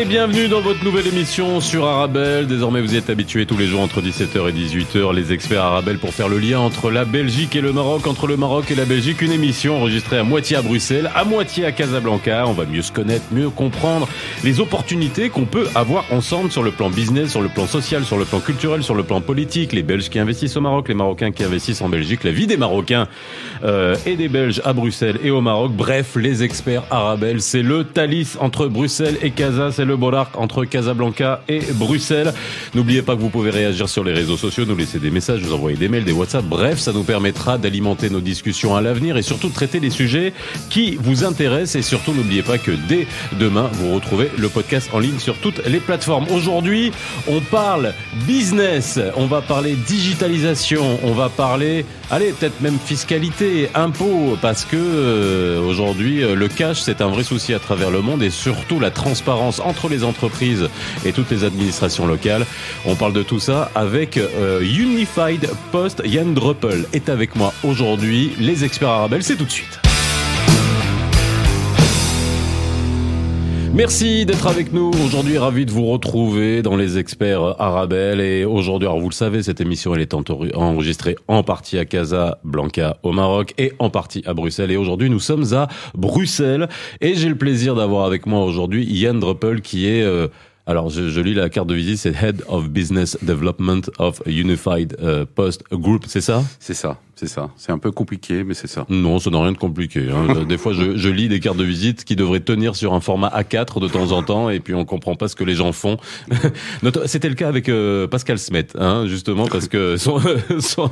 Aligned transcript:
et 0.00 0.04
bienvenue 0.06 0.48
dans 0.48 0.62
votre 0.62 0.82
nouvelle 0.82 1.08
émission 1.08 1.60
sur 1.60 1.84
Arabelle. 1.84 2.46
Désormais, 2.46 2.80
vous 2.80 2.94
êtes 2.94 3.10
habitués 3.10 3.44
tous 3.44 3.58
les 3.58 3.66
jours 3.66 3.82
entre 3.82 4.00
17h 4.00 4.48
et 4.48 4.52
18h, 4.52 5.14
les 5.14 5.32
experts 5.32 5.62
Arabelle 5.62 5.98
pour 5.98 6.14
faire 6.14 6.28
le 6.28 6.38
lien 6.38 6.58
entre 6.58 6.90
la 6.90 7.04
Belgique 7.04 7.54
et 7.54 7.60
le 7.60 7.72
Maroc, 7.74 8.06
entre 8.06 8.26
le 8.26 8.38
Maroc 8.38 8.70
et 8.70 8.74
la 8.74 8.86
Belgique. 8.86 9.20
Une 9.20 9.32
émission 9.32 9.76
enregistrée 9.76 10.16
à 10.16 10.22
moitié 10.22 10.56
à 10.56 10.62
Bruxelles, 10.62 11.10
à 11.14 11.24
moitié 11.24 11.66
à 11.66 11.72
Casablanca. 11.72 12.46
On 12.46 12.52
va 12.52 12.64
mieux 12.64 12.80
se 12.80 12.92
connaître, 12.92 13.24
mieux 13.30 13.50
comprendre 13.50 14.08
les 14.42 14.60
opportunités 14.60 15.28
qu'on 15.28 15.44
peut 15.44 15.66
avoir 15.74 16.10
ensemble 16.12 16.50
sur 16.50 16.62
le 16.62 16.70
plan 16.70 16.88
business, 16.88 17.32
sur 17.32 17.42
le 17.42 17.48
plan 17.48 17.66
social, 17.66 18.04
sur 18.04 18.16
le 18.16 18.24
plan 18.24 18.40
culturel, 18.40 18.82
sur 18.82 18.94
le 18.94 19.02
plan 19.02 19.20
politique. 19.20 19.72
Les 19.74 19.82
Belges 19.82 20.08
qui 20.08 20.18
investissent 20.18 20.56
au 20.56 20.62
Maroc, 20.62 20.88
les 20.88 20.94
Marocains 20.94 21.30
qui 21.30 21.44
investissent 21.44 21.82
en 21.82 21.90
Belgique, 21.90 22.24
la 22.24 22.32
vie 22.32 22.46
des 22.46 22.56
Marocains 22.56 23.06
euh, 23.64 23.96
et 24.06 24.16
des 24.16 24.28
Belges 24.28 24.62
à 24.64 24.72
Bruxelles 24.72 25.18
et 25.22 25.30
au 25.30 25.42
Maroc. 25.42 25.72
Bref, 25.72 26.16
les 26.16 26.42
experts 26.42 26.84
Arabelle, 26.90 27.42
c'est 27.42 27.62
le 27.62 27.84
Thalys 27.84 28.38
entre 28.40 28.66
Bruxelles 28.66 29.18
et 29.20 29.30
Casa, 29.30 29.70
le 29.90 29.96
Bolarc 29.96 30.30
entre 30.38 30.64
Casablanca 30.64 31.42
et 31.48 31.60
Bruxelles. 31.74 32.32
N'oubliez 32.74 33.02
pas 33.02 33.16
que 33.16 33.20
vous 33.20 33.28
pouvez 33.28 33.50
réagir 33.50 33.88
sur 33.88 34.04
les 34.04 34.12
réseaux 34.12 34.36
sociaux, 34.36 34.64
nous 34.64 34.76
laisser 34.76 35.00
des 35.00 35.10
messages, 35.10 35.42
nous 35.42 35.52
envoyer 35.52 35.76
des 35.76 35.88
mails, 35.88 36.04
des 36.04 36.12
WhatsApp. 36.12 36.44
Bref, 36.44 36.78
ça 36.78 36.92
nous 36.92 37.02
permettra 37.02 37.58
d'alimenter 37.58 38.08
nos 38.08 38.20
discussions 38.20 38.76
à 38.76 38.80
l'avenir 38.80 39.16
et 39.16 39.22
surtout 39.22 39.48
traiter 39.48 39.80
les 39.80 39.90
sujets 39.90 40.32
qui 40.70 40.96
vous 41.00 41.24
intéressent. 41.24 41.76
Et 41.76 41.82
surtout, 41.82 42.12
n'oubliez 42.12 42.42
pas 42.42 42.58
que 42.58 42.70
dès 42.88 43.08
demain, 43.38 43.68
vous 43.72 43.94
retrouvez 43.94 44.30
le 44.38 44.48
podcast 44.48 44.90
en 44.92 45.00
ligne 45.00 45.18
sur 45.18 45.36
toutes 45.38 45.66
les 45.66 45.80
plateformes. 45.80 46.26
Aujourd'hui, 46.30 46.92
on 47.26 47.40
parle 47.40 47.92
business, 48.26 49.00
on 49.16 49.26
va 49.26 49.42
parler 49.42 49.74
digitalisation, 49.74 51.00
on 51.02 51.12
va 51.12 51.28
parler, 51.28 51.84
allez, 52.10 52.32
peut-être 52.32 52.60
même 52.60 52.78
fiscalité, 52.78 53.68
impôts, 53.74 54.38
parce 54.40 54.64
que 54.64 54.76
euh, 54.76 55.60
aujourd'hui, 55.60 56.22
euh, 56.22 56.36
le 56.36 56.46
cash, 56.46 56.80
c'est 56.80 57.00
un 57.00 57.08
vrai 57.08 57.24
souci 57.24 57.52
à 57.54 57.58
travers 57.58 57.90
le 57.90 58.02
monde 58.02 58.22
et 58.22 58.30
surtout 58.30 58.78
la 58.78 58.92
transparence 58.92 59.60
entre 59.60 59.79
les 59.88 60.04
entreprises 60.04 60.68
et 61.04 61.12
toutes 61.12 61.30
les 61.30 61.44
administrations 61.44 62.06
locales. 62.06 62.46
On 62.84 62.94
parle 62.94 63.12
de 63.12 63.22
tout 63.22 63.40
ça 63.40 63.70
avec 63.74 64.16
euh, 64.16 64.60
Unified 64.60 65.48
Post. 65.72 66.02
Yann 66.04 66.34
Druppel 66.34 66.86
est 66.92 67.08
avec 67.08 67.36
moi 67.36 67.52
aujourd'hui. 67.62 68.32
Les 68.38 68.64
experts 68.64 68.88
Arabel, 68.88 69.22
c'est 69.22 69.36
tout 69.36 69.44
de 69.44 69.50
suite. 69.50 69.89
Merci 73.72 74.26
d'être 74.26 74.48
avec 74.48 74.72
nous. 74.72 74.90
Aujourd'hui, 75.06 75.38
ravi 75.38 75.64
de 75.64 75.70
vous 75.70 75.86
retrouver 75.86 76.60
dans 76.60 76.76
les 76.76 76.98
experts 76.98 77.54
Arabelle. 77.60 78.20
Et 78.20 78.44
aujourd'hui, 78.44 78.88
alors 78.88 78.98
vous 78.98 79.08
le 79.08 79.14
savez, 79.14 79.44
cette 79.44 79.60
émission, 79.60 79.94
elle 79.94 80.00
est 80.00 80.12
enregistrée 80.12 81.16
en 81.28 81.44
partie 81.44 81.78
à 81.78 81.84
Casablanca 81.84 82.96
au 83.04 83.12
Maroc 83.12 83.54
et 83.58 83.72
en 83.78 83.88
partie 83.88 84.22
à 84.26 84.34
Bruxelles. 84.34 84.72
Et 84.72 84.76
aujourd'hui, 84.76 85.08
nous 85.08 85.20
sommes 85.20 85.54
à 85.54 85.68
Bruxelles. 85.94 86.68
Et 87.00 87.14
j'ai 87.14 87.28
le 87.28 87.38
plaisir 87.38 87.76
d'avoir 87.76 88.06
avec 88.06 88.26
moi 88.26 88.44
aujourd'hui 88.44 88.84
Yann 88.84 89.20
Druppel 89.20 89.60
qui 89.60 89.86
est... 89.86 90.02
Euh, 90.02 90.26
alors, 90.66 90.88
je, 90.88 91.08
je, 91.08 91.20
lis 91.20 91.34
la 91.34 91.48
carte 91.48 91.66
de 91.68 91.74
visite, 91.74 91.98
c'est 91.98 92.14
Head 92.22 92.44
of 92.46 92.68
Business 92.68 93.18
Development 93.22 93.80
of 93.98 94.22
Unified 94.26 94.96
uh, 95.02 95.24
Post 95.26 95.64
Group, 95.72 96.04
c'est 96.06 96.20
ça? 96.20 96.44
C'est 96.60 96.74
ça, 96.74 96.98
c'est 97.20 97.26
ça. 97.26 97.50
C'est 97.56 97.70
un 97.70 97.76
peu 97.76 97.90
compliqué, 97.90 98.44
mais 98.44 98.54
c'est 98.54 98.66
ça. 98.66 98.86
Non, 98.88 99.18
ça 99.18 99.28
n'a 99.28 99.42
rien 99.42 99.52
de 99.52 99.58
compliqué. 99.58 100.08
Hein. 100.10 100.44
des 100.48 100.56
fois, 100.56 100.72
je, 100.72 100.96
je, 100.96 101.08
lis 101.10 101.28
des 101.28 101.38
cartes 101.38 101.58
de 101.58 101.64
visite 101.64 102.04
qui 102.04 102.16
devraient 102.16 102.40
tenir 102.40 102.74
sur 102.76 102.94
un 102.94 103.00
format 103.00 103.28
A4 103.28 103.78
de 103.78 103.88
temps 103.88 104.12
en 104.12 104.22
temps, 104.22 104.48
et 104.48 104.58
puis 104.58 104.72
on 104.72 104.86
comprend 104.86 105.16
pas 105.16 105.28
ce 105.28 105.36
que 105.36 105.44
les 105.44 105.54
gens 105.54 105.72
font. 105.72 105.98
C'était 107.04 107.28
le 107.28 107.34
cas 107.34 107.48
avec 107.48 107.68
euh, 107.68 108.06
Pascal 108.06 108.38
Smet, 108.38 108.68
hein, 108.78 109.04
justement, 109.06 109.48
parce 109.48 109.68
que 109.68 109.96
son, 109.98 110.18
son, 110.60 110.88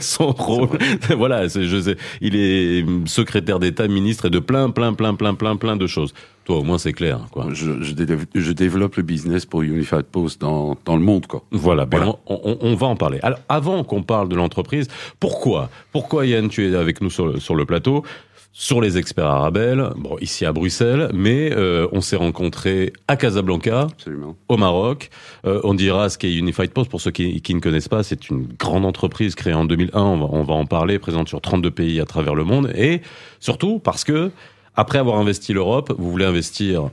son 0.00 0.32
rôle, 0.32 0.78
voilà, 1.14 1.46
je 1.46 1.78
sais, 1.78 1.96
il 2.22 2.36
est 2.36 2.82
secrétaire 3.06 3.58
d'État, 3.58 3.86
ministre 3.86 4.24
et 4.26 4.30
de 4.30 4.38
plein, 4.38 4.70
plein, 4.70 4.94
plein, 4.94 5.14
plein, 5.14 5.34
plein, 5.34 5.56
plein 5.56 5.76
de 5.76 5.86
choses. 5.86 6.14
Toi, 6.46 6.58
au 6.58 6.62
moins, 6.62 6.78
c'est 6.78 6.92
clair. 6.92 7.18
Quoi. 7.32 7.48
Je, 7.50 7.82
je, 7.82 7.92
je, 8.34 8.52
développe 8.52 8.94
le 8.94 9.02
business 9.02 9.44
pour 9.44 9.62
Unified 9.62 10.04
Post 10.04 10.40
dans, 10.40 10.76
dans 10.84 10.96
le 10.96 11.02
monde. 11.02 11.26
Quoi. 11.26 11.42
Voilà, 11.50 11.86
ben 11.86 12.14
on, 12.28 12.40
on, 12.44 12.58
on, 12.60 12.74
va 12.76 12.86
en 12.86 12.94
parler. 12.94 13.18
Alors, 13.24 13.40
avant 13.48 13.82
qu'on 13.82 14.04
parle 14.04 14.28
de 14.28 14.36
l'entreprise, 14.36 14.86
pourquoi 15.18 15.65
Pourquoi, 15.92 16.26
Yann, 16.26 16.48
tu 16.48 16.70
es 16.70 16.74
avec 16.74 17.00
nous 17.00 17.10
sur, 17.10 17.40
sur 17.40 17.54
le 17.54 17.64
plateau? 17.64 18.04
Sur 18.58 18.80
les 18.80 18.96
experts 18.96 19.26
Arabel, 19.26 19.90
bon 19.98 20.16
ici 20.22 20.46
à 20.46 20.52
Bruxelles, 20.52 21.10
mais 21.12 21.52
euh, 21.52 21.86
on 21.92 22.00
s'est 22.00 22.16
rencontrés 22.16 22.94
à 23.06 23.16
Casablanca, 23.16 23.88
Absolument. 23.92 24.34
au 24.48 24.56
Maroc. 24.56 25.10
Euh, 25.44 25.60
on 25.62 25.74
dira 25.74 26.08
ce 26.08 26.16
qu'est 26.16 26.34
Unified 26.34 26.70
Post 26.70 26.90
pour 26.90 27.02
ceux 27.02 27.10
qui, 27.10 27.42
qui 27.42 27.54
ne 27.54 27.60
connaissent 27.60 27.90
pas. 27.90 28.02
C'est 28.02 28.30
une 28.30 28.46
grande 28.58 28.86
entreprise 28.86 29.34
créée 29.34 29.52
en 29.52 29.66
2001. 29.66 30.00
On 30.00 30.16
va, 30.16 30.26
on 30.30 30.42
va 30.42 30.54
en 30.54 30.64
parler, 30.64 30.98
présente 30.98 31.28
sur 31.28 31.42
32 31.42 31.70
pays 31.70 32.00
à 32.00 32.06
travers 32.06 32.34
le 32.34 32.44
monde, 32.44 32.72
et 32.74 33.02
surtout 33.40 33.78
parce 33.78 34.04
que 34.04 34.30
après 34.74 34.98
avoir 34.98 35.18
investi 35.18 35.52
l'Europe, 35.52 35.92
vous 35.98 36.10
voulez 36.10 36.24
investir 36.24 36.88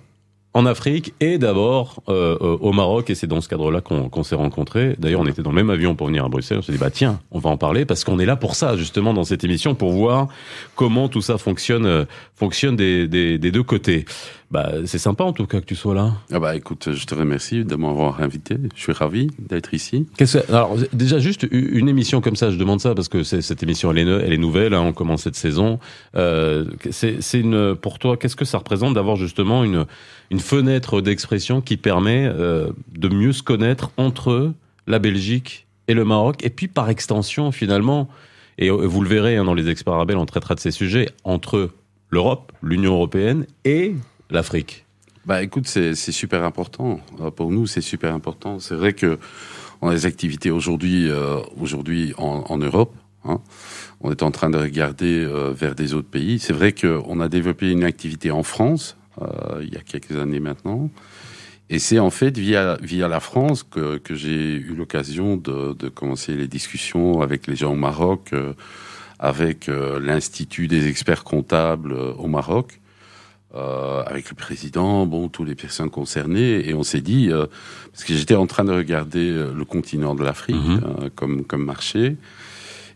en 0.54 0.66
Afrique 0.66 1.14
et 1.20 1.38
d'abord 1.38 2.04
euh, 2.10 2.38
au 2.38 2.74
Maroc 2.74 3.10
et 3.10 3.16
c'est 3.16 3.28
dans 3.28 3.42
ce 3.42 3.50
cadre-là 3.50 3.82
qu'on 3.82 4.10
qu 4.10 4.24
s'est 4.24 4.36
rencontrés. 4.36 4.96
D'ailleurs, 5.00 5.22
on 5.22 5.26
était 5.26 5.42
dans 5.42 5.50
le 5.50 5.56
même 5.56 5.72
avion 5.72 5.96
pour 5.96 6.08
venir 6.08 6.26
à 6.26 6.30
Bruxelles. 6.30 6.60
On 6.60 6.62
s'est 6.62 6.72
dit 6.72 6.78
bah 6.78 6.92
tiens, 6.92 7.20
on 7.32 7.40
va 7.40 7.50
en 7.50 7.58
parler 7.58 7.86
parce 7.86 8.04
qu'on 8.04 8.20
est 8.20 8.26
là 8.26 8.36
pour 8.36 8.56
ça 8.56 8.78
justement 8.78 9.14
dans 9.14 9.24
cette 9.24 9.44
émission 9.44 9.74
pour 9.74 9.92
voir 9.92 10.28
comment 10.76 11.10
tout 11.10 11.22
ça 11.22 11.38
fonctionne 11.38 11.86
euh, 11.86 12.06
fonctionne 12.36 12.76
des, 12.76 13.08
des, 13.08 13.38
des 13.38 13.52
deux 13.52 13.64
côtés. 13.64 14.06
Bah, 14.54 14.72
c'est 14.86 15.00
sympa 15.00 15.24
en 15.24 15.34
tout 15.34 15.48
cas 15.48 15.62
que 15.62 15.66
tu 15.66 15.76
sois 15.76 15.96
là. 15.96 16.12
Ah 16.32 16.40
bah 16.40 16.56
écoute, 16.56 16.94
je 16.94 17.06
te 17.08 17.16
remercie 17.16 17.66
de 17.66 17.76
m'avoir 17.76 18.22
invité. 18.22 18.56
Je 18.76 18.80
suis 18.80 18.92
ravi 18.92 19.32
d'être 19.40 19.74
ici. 19.74 20.06
Que, 20.16 20.26
alors 20.48 20.78
déjà 20.94 21.18
juste 21.18 21.48
une 21.50 21.90
émission 21.90 22.22
comme 22.22 22.36
ça, 22.36 22.52
je 22.52 22.58
demande 22.58 22.80
ça 22.80 22.94
parce 22.94 23.08
que 23.08 23.24
cette 23.24 23.64
émission 23.64 23.90
elle 23.90 23.98
est, 23.98 24.08
elle 24.08 24.32
est 24.32 24.38
nouvelle, 24.38 24.76
hein, 24.76 24.82
on 24.82 24.94
commence 24.94 25.24
cette 25.24 25.36
saison. 25.36 25.80
Euh, 26.16 26.66
c'est 26.92 27.18
une 27.34 27.74
pour 27.74 27.98
toi, 27.98 28.16
qu'est-ce 28.16 28.36
que 28.36 28.46
ça 28.46 28.60
représente 28.60 28.94
d'avoir 28.94 29.16
justement 29.16 29.64
une 29.64 29.88
une 30.30 30.40
fenêtre 30.40 31.02
d'expression 31.02 31.60
qui 31.60 31.76
permet 31.76 32.28
euh, 32.28 32.70
de 32.96 33.10
mieux 33.10 33.34
se 33.34 33.42
connaître 33.42 33.90
entre 33.98 34.54
la 34.86 35.00
Belgique 35.00 35.66
et 35.88 35.96
le 35.96 36.06
Maroc 36.06 36.46
et 36.46 36.52
puis 36.52 36.68
par 36.68 36.92
extension 36.92 37.52
finalement 37.52 38.08
et 38.60 38.70
vous 38.70 39.02
le 39.02 39.10
verrez 39.10 39.36
hein, 39.36 39.46
dans 39.46 39.56
les 39.56 39.68
experts 39.68 39.96
arabes, 39.96 40.12
on 40.16 40.28
traitera 40.28 40.54
de 40.54 40.60
ces 40.60 40.70
sujets 40.70 41.10
entre 41.24 41.72
l'Europe, 42.12 42.52
l'Union 42.62 42.94
européenne 42.94 43.48
et 43.66 43.96
l'Afrique 44.34 44.86
Bah 45.26 45.42
écoute, 45.44 45.68
c'est 45.68 45.96
super 45.96 46.44
important. 46.44 47.00
Pour 47.36 47.52
nous, 47.52 47.68
c'est 47.68 47.82
super 47.82 48.14
important. 48.14 48.60
C'est 48.60 48.76
vrai 48.76 48.94
que 48.94 49.18
on 49.82 49.90
a 49.90 49.94
des 49.94 50.06
activités 50.06 50.52
aujourd'hui 50.52 51.10
euh, 51.10 51.40
aujourd'hui 51.60 52.14
en, 52.18 52.58
Europe. 52.58 52.96
Hein. 53.26 53.42
On 54.02 54.12
est 54.12 54.24
en 54.24 54.32
train 54.32 54.50
de 54.50 54.58
regarder 54.58 55.24
euh, 55.24 55.52
vers 55.52 55.76
des 55.76 55.94
autres 55.94 56.10
pays. 56.10 56.40
C'est 56.40 56.54
vrai 56.54 56.74
qu'on 56.74 57.20
a 57.20 57.30
développé 57.30 57.72
une 57.72 57.84
activité 57.84 58.32
en 58.32 58.44
France 58.44 58.98
euh, 59.22 59.62
il 59.62 59.74
y 59.74 59.78
a 59.78 59.82
quelques 59.82 60.18
années 60.18 60.40
maintenant. 60.40 60.90
Et 61.70 61.80
c'est 61.80 62.00
en 62.00 62.10
fait 62.10 62.38
via, 62.38 62.78
via 62.82 63.08
la 63.08 63.20
France 63.20 63.64
que, 63.64 63.98
que 63.98 64.16
j'ai 64.16 64.54
eu 64.54 64.76
l'occasion 64.76 65.38
de, 65.38 65.74
de, 65.74 65.90
commencer 65.90 66.36
les 66.36 66.48
discussions 66.48 67.22
avec 67.22 67.48
les 67.48 67.56
gens 67.56 67.72
au 67.72 67.78
Maroc, 67.78 68.30
euh, 68.34 68.54
avec 69.20 69.70
euh, 69.70 70.00
l'Institut 70.00 70.68
des 70.68 70.88
experts 70.88 71.24
comptables 71.24 71.94
euh, 71.94 72.14
au 72.14 72.28
Maroc, 72.28 72.80
euh, 73.56 74.02
avec 74.06 74.30
le 74.30 74.36
président, 74.36 75.06
bon, 75.06 75.28
toutes 75.30 75.48
les 75.48 75.56
personnes 75.56 75.90
concernées. 75.90 76.68
Et 76.68 76.74
on 76.74 76.84
s'est 76.84 77.02
dit, 77.02 77.30
euh, 77.32 77.46
parce 77.92 78.04
que 78.04 78.14
j'étais 78.14 78.36
en 78.36 78.48
train 78.48 78.64
de 78.64 78.72
regarder 78.74 79.32
le 79.32 79.66
continent 79.66 80.16
de 80.16 80.24
l'Afrique 80.24 80.56
Mhm. 80.56 80.80
-hmm. 80.80 81.10
comme, 81.16 81.44
comme 81.46 81.64
marché. 81.66 82.18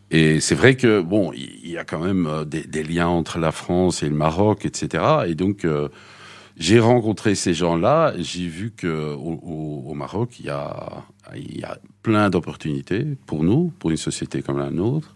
Et 0.09 0.39
c'est 0.39 0.55
vrai 0.55 0.75
que, 0.75 1.01
bon, 1.01 1.31
il 1.33 1.69
y 1.69 1.77
a 1.77 1.83
quand 1.83 1.99
même 1.99 2.45
des, 2.45 2.63
des, 2.63 2.83
liens 2.83 3.07
entre 3.07 3.39
la 3.39 3.51
France 3.51 4.03
et 4.03 4.09
le 4.09 4.15
Maroc, 4.15 4.65
etc. 4.65 5.03
Et 5.27 5.35
donc, 5.35 5.65
euh, 5.65 5.89
j'ai 6.57 6.79
rencontré 6.79 7.35
ces 7.35 7.53
gens-là. 7.53 8.13
J'ai 8.17 8.47
vu 8.47 8.71
que 8.71 9.13
au, 9.13 9.33
au, 9.43 9.83
au, 9.89 9.93
Maroc, 9.93 10.39
il 10.39 10.45
y 10.45 10.49
a, 10.49 11.03
il 11.35 11.57
y 11.59 11.63
a 11.63 11.77
plein 12.03 12.29
d'opportunités 12.29 13.05
pour 13.25 13.43
nous, 13.43 13.73
pour 13.79 13.89
une 13.91 13.97
société 13.97 14.41
comme 14.41 14.59
la 14.59 14.71
nôtre, 14.71 15.13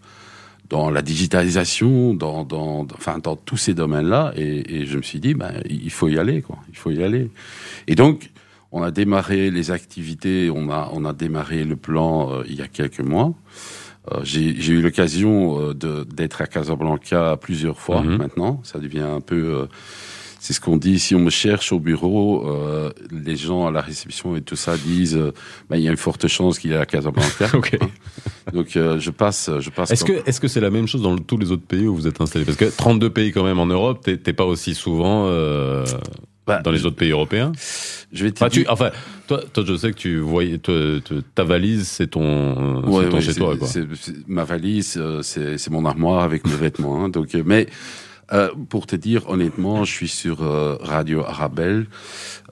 dans 0.72 0.88
la 0.90 1.02
digitalisation, 1.02 2.14
dans, 2.14 2.44
dans, 2.44 2.86
enfin, 2.94 3.18
dans 3.22 3.36
tous 3.36 3.58
ces 3.58 3.74
domaines-là. 3.74 4.32
Et, 4.36 4.76
et, 4.76 4.86
je 4.86 4.96
me 4.96 5.02
suis 5.02 5.20
dit, 5.20 5.34
ben, 5.34 5.52
il 5.68 5.90
faut 5.98 6.08
y 6.08 6.18
aller, 6.18 6.40
quoi. 6.40 6.56
Il 6.70 6.78
faut 6.82 6.90
y 6.90 7.02
aller. 7.04 7.30
Et 7.90 7.94
donc, 7.94 8.30
on 8.72 8.82
a 8.82 8.90
démarré 8.90 9.50
les 9.50 9.70
activités, 9.70 10.50
on 10.50 10.70
a, 10.70 10.88
on 10.96 11.04
a 11.04 11.12
démarré 11.12 11.64
le 11.64 11.76
plan 11.76 12.12
euh, 12.32 12.42
il 12.48 12.54
y 12.54 12.62
a 12.62 12.68
quelques 12.68 13.00
mois. 13.14 13.34
Euh, 14.10 14.20
j'ai 14.24 14.72
eu 14.78 14.80
l'occasion 14.80 15.32
euh, 15.60 16.04
d'être 16.18 16.40
à 16.40 16.46
Casablanca 16.46 17.36
plusieurs 17.46 17.78
fois 17.84 18.00
Mhm. 18.00 18.06
mm 18.06 18.14
-hmm. 18.14 18.18
maintenant. 18.22 18.54
Ça 18.70 18.78
devient 18.84 19.08
un 19.18 19.24
peu. 19.30 19.68
C'est 20.44 20.54
ce 20.54 20.60
qu'on 20.60 20.76
dit. 20.76 20.98
Si 20.98 21.14
on 21.14 21.20
me 21.20 21.30
cherche 21.30 21.72
au 21.72 21.78
bureau, 21.78 22.44
euh, 22.50 22.90
les 23.12 23.36
gens 23.36 23.64
à 23.68 23.70
la 23.70 23.80
réception 23.80 24.34
et 24.34 24.40
tout 24.42 24.56
ça 24.56 24.76
disent, 24.76 25.14
euh, 25.16 25.30
ben, 25.70 25.76
il 25.76 25.84
y 25.84 25.86
a 25.88 25.90
une 25.92 25.96
forte 25.96 26.26
chance 26.26 26.58
qu'il 26.58 26.72
est 26.72 26.76
à 26.76 26.84
Casablanca. 26.84 27.46
Ok. 27.54 27.78
Donc 28.52 28.76
euh, 28.76 28.98
je 28.98 29.10
passe, 29.10 29.48
je 29.60 29.70
passe. 29.70 29.92
Est-ce 29.92 30.04
que 30.04 30.14
est-ce 30.28 30.40
que 30.40 30.48
c'est 30.48 30.60
la 30.60 30.70
même 30.70 30.88
chose 30.88 31.00
dans 31.02 31.14
le- 31.14 31.20
tous 31.20 31.38
les 31.38 31.52
autres 31.52 31.62
pays 31.64 31.86
où 31.86 31.94
vous 31.94 32.08
êtes 32.08 32.20
installé 32.20 32.44
Parce 32.44 32.56
que 32.56 32.64
32 32.64 33.10
pays 33.10 33.30
quand 33.30 33.44
même 33.44 33.60
en 33.60 33.66
Europe, 33.66 34.00
t'es 34.02 34.16
t'es 34.16 34.32
pas 34.32 34.44
aussi 34.44 34.74
souvent. 34.74 35.26
euh, 35.28 35.84
bah, 36.44 36.60
dans 36.64 36.72
les 36.72 36.84
autres 36.86 36.96
pays 36.96 37.12
européens? 37.12 37.52
Je 38.12 38.24
vais 38.24 38.32
enfin, 38.32 38.48
tu, 38.48 38.66
enfin, 38.68 38.90
toi, 39.28 39.42
toi, 39.52 39.62
je 39.64 39.76
sais 39.76 39.92
que 39.92 39.96
tu 39.96 40.18
voyais, 40.18 40.58
toi, 40.58 40.74
ta 41.36 41.44
valise, 41.44 41.86
c'est 41.86 42.08
ton, 42.08 42.82
ouais, 42.82 43.08
ton 43.08 43.14
ouais, 43.18 43.20
chez 43.22 43.34
toi, 43.36 43.56
quoi. 43.56 43.68
ma 44.26 44.42
valise, 44.42 44.96
euh, 44.98 45.22
c'est 45.22 45.70
mon 45.70 45.84
armoire 45.86 46.24
avec 46.24 46.44
mes 46.48 46.56
vêtements. 46.56 47.04
Hein, 47.04 47.10
donc, 47.10 47.32
mais 47.46 47.68
euh, 48.32 48.50
pour 48.68 48.86
te 48.86 48.96
dire 48.96 49.28
honnêtement, 49.28 49.84
je 49.84 49.92
suis 49.92 50.08
sur 50.08 50.42
euh, 50.42 50.76
Radio 50.80 51.22
Arabelle. 51.24 51.86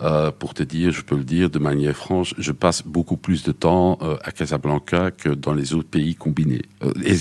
Euh, 0.03 0.31
pour 0.31 0.55
te 0.55 0.63
dire, 0.63 0.93
je 0.93 1.03
peux 1.03 1.17
le 1.17 1.25
dire 1.25 1.51
de 1.51 1.59
manière 1.59 1.97
franche, 1.97 2.35
je 2.39 2.53
passe 2.53 2.83
beaucoup 2.83 3.17
plus 3.17 3.43
de 3.43 3.53
temps 3.53 3.99
euh, 4.03 4.17
à 4.23 4.33
Casablanca 4.33 5.11
que 5.11 5.29
dans 5.29 5.53
les 5.53 5.75
autres 5.75 5.89
pays 5.89 6.15
combinés. 6.15 6.63
et 7.05 7.17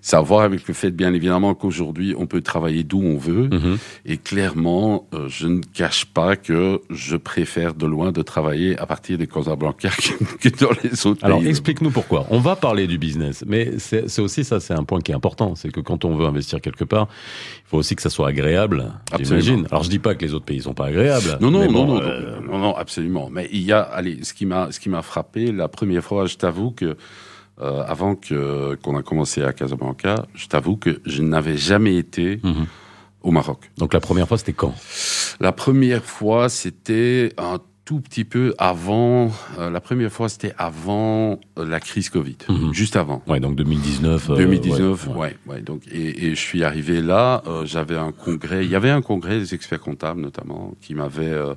ça 0.00 0.16
a 0.16 0.20
à 0.20 0.22
voir 0.22 0.42
avec 0.42 0.66
le 0.68 0.74
fait, 0.74 0.90
bien 0.90 1.14
évidemment, 1.14 1.54
qu'aujourd'hui, 1.54 2.14
on 2.16 2.26
peut 2.26 2.40
travailler 2.40 2.84
d'où 2.84 3.02
on 3.02 3.16
veut. 3.16 3.48
Mhm. 3.48 3.78
Et 4.04 4.16
clairement, 4.16 5.06
euh, 5.14 5.28
je 5.28 5.46
ne 5.46 5.60
cache 5.60 6.04
pas 6.06 6.36
que 6.36 6.80
je 6.90 7.16
préfère 7.16 7.74
de 7.74 7.86
loin 7.86 8.12
de 8.12 8.22
travailler 8.22 8.78
à 8.78 8.86
partir 8.86 9.18
de 9.18 9.24
Casablanca 9.24 9.90
que, 10.40 10.48
que 10.48 10.64
dans 10.64 10.70
les 10.82 11.06
autres 11.06 11.24
Alors, 11.24 11.42
explique-nous 11.44 11.90
pourquoi. 11.90 12.26
On 12.30 12.38
va 12.38 12.56
parler 12.56 12.86
du 12.86 12.98
business, 12.98 13.44
mais 13.46 13.78
c'est 13.78 14.20
aussi 14.20 14.44
ça, 14.44 14.60
c'est 14.60 14.74
un 14.74 14.84
point 14.84 15.00
qui 15.00 15.12
est 15.12 15.14
important. 15.14 15.54
C'est 15.54 15.70
que 15.70 15.80
quand 15.80 16.04
on 16.04 16.14
veut 16.16 16.26
investir 16.26 16.60
quelque 16.60 16.84
part, 16.84 17.08
il 17.66 17.68
faut 17.70 17.78
aussi 17.78 17.96
que 17.96 18.02
ça 18.02 18.10
soit 18.10 18.28
agréable, 18.28 18.92
j'imagine. 19.18 19.66
Alors, 19.70 19.82
je 19.82 19.90
dis 19.90 19.98
pas 19.98 20.14
que 20.14 20.24
les 20.24 20.34
autres 20.34 20.44
pays 20.44 20.62
sont 20.62 20.74
pas 20.74 20.86
agréables. 20.86 21.38
Non, 21.40 21.50
non, 21.50 21.70
non, 21.70 21.86
non, 21.86 22.00
euh, 22.00 22.40
non, 22.40 22.58
non, 22.58 22.76
absolument. 22.76 23.28
Mais 23.30 23.48
il 23.52 23.62
y 23.62 23.72
a, 23.72 23.80
allez, 23.80 24.22
ce 24.22 24.34
qui 24.34 24.46
m'a, 24.46 24.70
ce 24.70 24.80
qui 24.80 24.88
m'a 24.88 25.02
frappé 25.02 25.52
la 25.52 25.68
première 25.68 26.04
fois, 26.04 26.26
je 26.26 26.36
t'avoue 26.36 26.70
que 26.70 26.96
euh, 27.60 27.82
avant 27.86 28.14
que 28.16 28.74
qu'on 28.82 28.96
a 28.96 29.02
commencé 29.02 29.42
à 29.42 29.52
Casablanca, 29.52 30.26
je 30.34 30.46
t'avoue 30.46 30.76
que 30.76 31.00
je 31.06 31.22
n'avais 31.22 31.56
jamais 31.56 31.96
été 31.96 32.40
Mhm. 32.42 32.66
au 33.22 33.30
Maroc. 33.30 33.70
Donc, 33.78 33.92
la 33.92 34.00
première 34.00 34.26
fois, 34.28 34.38
c'était 34.38 34.52
quand? 34.54 34.74
La 35.40 35.52
première 35.52 36.04
fois, 36.04 36.48
c'était 36.48 37.32
un 37.38 37.58
tout 37.84 38.00
petit 38.00 38.24
peu 38.24 38.54
avant. 38.58 39.32
euh, 39.58 39.68
la 39.68 39.80
première 39.80 40.12
fois, 40.12 40.28
c'était 40.28 40.52
avant 40.58 41.40
euh, 41.58 41.66
la 41.66 41.80
crise 41.80 42.08
Covid, 42.08 42.36
Mhm. 42.48 42.72
juste 42.72 42.94
avant. 42.96 43.20
Ouais, 43.26 43.40
donc 43.40 43.56
2019. 43.56 44.30
euh, 44.30 44.36
2019, 44.36 45.08
ouais, 45.08 45.14
ouais, 45.16 45.36
ouais. 45.48 45.60
donc, 45.60 45.82
et, 45.90 46.26
et 46.26 46.30
je 46.36 46.40
suis 46.40 46.62
arrivé 46.62 47.00
là. 47.02 47.42
euh, 47.46 47.66
J'avais 47.66 47.96
un 47.96 48.12
congrès. 48.12 48.64
Il 48.64 48.70
y 48.70 48.76
avait 48.76 48.90
un 48.90 49.02
congrès 49.02 49.38
des 49.40 49.54
experts 49.54 49.80
comptables 49.80 50.20
notamment 50.20 50.74
qui 50.80 50.94
m'avait 50.94 51.24
euh, 51.32 51.54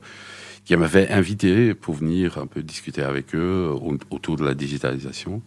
qui 0.65 0.75
m'avait 0.77 1.09
invité 1.11 1.73
pour 1.73 1.93
venir 1.93 2.37
un 2.37 2.47
peu 2.47 2.63
discuter 2.63 3.03
avec 3.03 3.35
eux 3.35 3.67
au- 3.69 3.97
autour 4.11 4.37
de 4.37 4.45
la 4.45 4.53
digitalisation. 4.53 5.41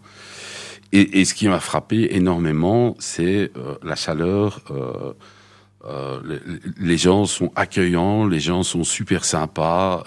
Et, 0.92 1.20
et 1.20 1.24
ce 1.24 1.34
qui 1.34 1.48
m'a 1.48 1.60
frappé 1.60 2.08
énormément, 2.14 2.94
c'est 2.98 3.50
euh, 3.56 3.74
la 3.82 3.96
chaleur. 3.96 4.60
Euh, 4.70 5.12
euh, 5.84 6.20
les, 6.24 6.38
les 6.88 6.96
gens 6.96 7.26
sont 7.26 7.52
accueillants, 7.54 8.26
les 8.26 8.40
gens 8.40 8.64
sont 8.64 8.82
super 8.82 9.24
sympas, 9.24 10.02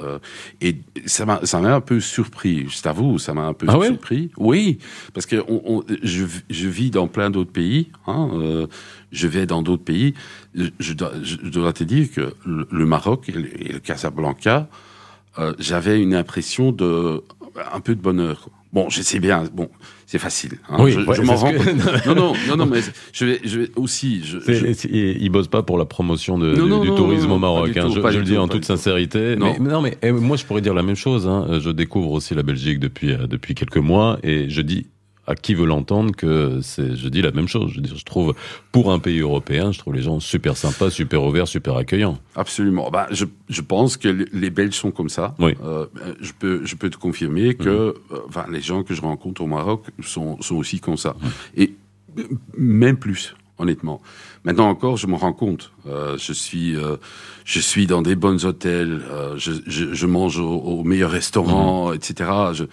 et 0.60 0.76
ça 1.06 1.26
m'a 1.26 1.40
ça 1.46 1.62
m'a 1.62 1.74
un 1.74 1.80
peu 1.80 2.02
surpris. 2.02 2.68
Je 2.68 2.82
t'avoue, 2.82 3.18
ça 3.18 3.34
m'a 3.34 3.44
un 3.46 3.54
peu 3.54 3.66
Ah 3.70 3.78
surpris. 3.86 4.30
Oui, 4.36 4.80
parce 5.14 5.26
que 5.26 5.38
on, 5.48 5.62
on- 5.66 5.84
je, 6.04 6.26
je 6.50 6.68
vis 6.68 6.92
dans 6.92 7.08
plein 7.08 7.30
d'autres 7.30 7.54
pays. 7.54 7.92
Hein, 8.08 8.68
je 9.14 9.28
vais 9.28 9.46
dans 9.46 9.62
d'autres 9.62 9.84
pays. 9.86 10.16
Je, 10.54 10.66
je 10.80 10.92
dois, 10.94 11.14
je 11.24 11.38
dois 11.38 11.72
te 11.72 11.86
dire 11.86 12.12
que 12.12 12.34
le, 12.46 12.68
le 12.70 12.86
Maroc 12.86 13.30
et 13.30 13.32
le, 13.32 13.62
et 13.64 13.72
le 13.74 13.80
Casablanca, 13.80 14.68
j'avais 15.60 16.02
une 16.02 16.14
impression 16.14 16.74
de 16.74 17.24
un 17.74 17.80
peu 17.80 17.96
de 17.96 18.02
bonheur. 18.02 18.42
quoi. 18.42 18.52
Bon, 18.74 18.90
je 18.90 19.02
sais 19.02 19.20
bien. 19.20 19.46
Bon, 19.54 19.70
c'est 20.12 20.18
facile. 20.18 20.54
hein, 20.70 20.78
Oui, 20.80 20.92
je, 20.92 21.02
ouais, 21.02 21.16
je 21.16 21.22
m'en 21.22 21.36
rends. 21.36 21.52
que- 21.52 21.58
compte. 21.58 22.06
Non, 22.08 22.16
non, 22.16 22.34
non, 22.48 22.58
non, 22.58 22.66
mais 22.66 22.80
je 23.14 23.26
vais, 23.26 23.40
je 23.44 23.60
vais 23.60 23.72
aussi. 23.76 24.24
Je, 24.26 24.40
je- 24.40 24.88
Ils 24.90 25.30
bossent 25.30 25.48
pas 25.50 25.62
pour 25.62 25.78
la 25.78 25.86
promotion 25.86 26.40
de, 26.40 26.56
Non, 26.56 26.64
du, 26.64 26.70
non, 26.70 26.82
du 26.82 26.88
non, 26.90 26.96
tourisme 26.96 27.32
au 27.32 27.38
Maroc. 27.38 27.78
hein. 27.78 27.82
tout, 27.94 27.94
je 27.94 28.18
le 28.18 28.24
dis 28.24 28.34
tout, 28.34 28.40
en 28.40 28.48
toute 28.48 28.66
sincérité. 28.66 29.36
Non. 29.36 29.52
Mais, 29.54 29.58
mais 29.60 29.70
non, 29.72 29.82
mais 29.82 29.98
eh, 30.02 30.12
moi, 30.12 30.36
je 30.36 30.46
pourrais 30.46 30.62
dire 30.62 30.74
la 30.74 30.82
même 30.82 30.96
chose. 30.96 31.28
hein. 31.28 31.60
Je 31.62 31.70
découvre 31.70 32.12
aussi 32.12 32.34
la 32.34 32.42
Belgique 32.42 32.80
depuis 32.80 33.12
euh, 33.12 33.28
depuis 33.28 33.54
quelques 33.54 33.78
mois 33.78 34.18
et 34.24 34.50
je 34.50 34.62
dis 34.62 34.88
à 35.30 35.36
qui 35.36 35.54
veut 35.54 35.68
l'entendre 35.68 36.16
que 36.16 36.60
c'est. 36.64 36.96
Je 36.96 37.08
dis 37.08 37.22
la 37.22 37.32
même 37.32 37.48
chose. 37.48 37.72
Je, 37.72 38.04
trouve 38.04 38.34
pour 38.72 38.92
un 38.92 38.98
pays 38.98 39.20
européen, 39.20 39.72
je 39.72 39.78
trouve 39.78 39.94
les 39.94 40.02
gens 40.02 40.20
super 40.20 40.58
sympas, 40.58 40.90
super 40.90 41.24
ouverts, 41.24 41.48
super 41.48 41.76
accueillants. 41.78 42.18
Absolument. 42.36 42.90
Bah, 42.90 43.08
je, 43.12 43.26
je 43.48 43.62
pense 43.62 43.96
que 43.96 44.08
les- 44.34 44.50
Belges 44.50 44.74
sont 44.74 44.90
comme 44.90 45.10
ça. 45.10 45.36
Oui. 45.38 45.54
Euh, 45.64 45.86
je 46.20 46.32
peux, 46.38 46.66
je 46.66 46.76
peux 46.76 46.90
te 46.90 46.98
confirmer 46.98 47.54
que, 47.54 47.70
euh, 47.70 47.94
enfin, 48.28 48.46
les 48.52 48.62
gens 48.62 48.82
que 48.82 48.96
je 48.96 49.02
rencontre 49.02 49.42
au 49.42 49.48
Maroc 49.48 49.84
sont, 50.04 50.42
sont 50.42 50.56
aussi 50.56 50.80
comme 50.80 50.98
ça. 50.98 51.16
Et 51.56 51.76
même 52.58 52.98
plus, 52.98 53.36
honnêtement. 53.60 54.02
Maintenant 54.46 54.68
encore, 54.70 54.98
je 54.98 55.06
me 55.06 55.16
rends 55.16 55.34
compte. 55.34 55.72
Euh, 55.86 56.18
je 56.18 56.34
suis, 56.34 56.76
euh, 56.76 56.96
je 57.46 57.60
suis 57.60 57.86
dans 57.86 58.02
des 58.02 58.16
bons 58.16 58.44
hôtels. 58.46 59.02
euh, 59.12 59.36
je, 59.38 59.52
je, 59.68 59.94
je 59.94 60.06
mange 60.08 60.40
au, 60.40 60.50
au 60.50 60.84
meilleur 60.84 61.12
restaurant, 61.12 61.94
etc. 61.94 62.32
Je, 62.54 62.64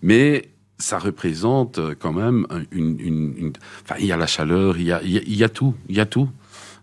mais 0.00 0.48
ça 0.78 0.98
représente 0.98 1.78
euh, 1.78 1.94
quand 1.98 2.12
même 2.12 2.46
un- 2.50 2.62
une, 2.70 2.98
une, 3.00 3.34
une- 3.36 3.52
enfin, 3.84 3.96
il 4.00 4.06
y 4.06 4.12
a 4.12 4.16
la 4.16 4.26
chaleur, 4.26 4.78
il 4.78 4.84
y 4.84 4.92
a, 4.92 5.00
il 5.02 5.34
y 5.36 5.44
a, 5.44 5.48
tout, 5.48 5.74
il 5.88 5.96
y 5.96 6.00
a 6.00 6.06
tout. 6.06 6.28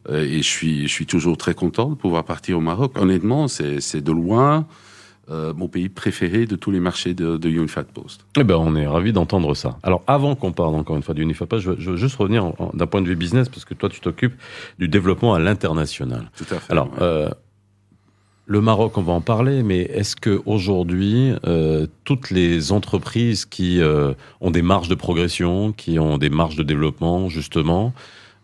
Euh, 0.09 0.23
et 0.23 0.37
je 0.37 0.47
suis, 0.47 0.83
je 0.87 0.91
suis 0.93 1.05
toujours 1.05 1.37
très 1.37 1.53
content 1.55 1.89
de 1.89 1.95
pouvoir 1.95 2.23
partir 2.25 2.57
au 2.57 2.61
Maroc. 2.61 2.91
Honnêtement, 2.97 3.47
c'est 3.47 3.79
c'est 3.81 4.01
de 4.01 4.11
loin 4.11 4.67
euh, 5.31 5.51
mon 5.55 5.67
pays 5.67 5.89
préféré 5.89 6.45
de 6.45 6.55
tous 6.55 6.69
les 6.69 6.79
marchés 6.79 7.15
de, 7.15 7.37
de 7.37 7.49
Unified 7.49 7.85
Post. 7.87 8.27
Eh 8.37 8.43
ben, 8.43 8.57
on 8.57 8.75
est 8.75 8.85
ravis 8.85 9.11
d'entendre 9.11 9.55
ça. 9.55 9.79
Alors, 9.81 10.03
avant 10.05 10.35
qu'on 10.35 10.51
parle 10.51 10.75
encore 10.75 10.95
une 10.97 11.01
fois 11.01 11.15
Unifapa, 11.17 11.57
je 11.57 11.71
veux, 11.71 11.77
je 11.79 11.89
veux 11.89 11.97
juste 11.97 12.15
revenir 12.17 12.45
en- 12.45 12.55
en- 12.59 12.71
d'un 12.75 12.85
point 12.85 13.01
de 13.01 13.07
vue 13.07 13.15
business, 13.15 13.49
parce 13.49 13.65
que 13.65 13.73
toi, 13.73 13.89
tu 13.89 13.99
t'occupes 14.01 14.35
du 14.77 14.87
développement 14.87 15.33
à 15.33 15.39
l'international. 15.39 16.29
Tout 16.37 16.45
à 16.53 16.59
fait. 16.59 16.71
Alors, 16.71 16.89
ouais. 16.91 16.97
euh, 17.01 17.29
le 18.47 18.61
Maroc, 18.61 18.97
on 18.97 19.01
va 19.01 19.13
en 19.13 19.21
parler, 19.21 19.63
mais 19.63 19.79
est-ce 19.79 20.15
que 20.15 20.41
aujourd'hui, 20.45 21.33
euh, 21.47 21.87
toutes 22.03 22.29
les 22.29 22.71
entreprises 22.71 23.45
qui 23.45 23.81
euh, 23.81 24.13
ont 24.39 24.51
des 24.51 24.61
marges 24.61 24.87
de 24.87 24.95
progression, 24.95 25.71
qui 25.71 25.97
ont 25.97 26.17
des 26.19 26.29
marges 26.29 26.55
de 26.55 26.63
développement, 26.63 27.27
justement, 27.27 27.93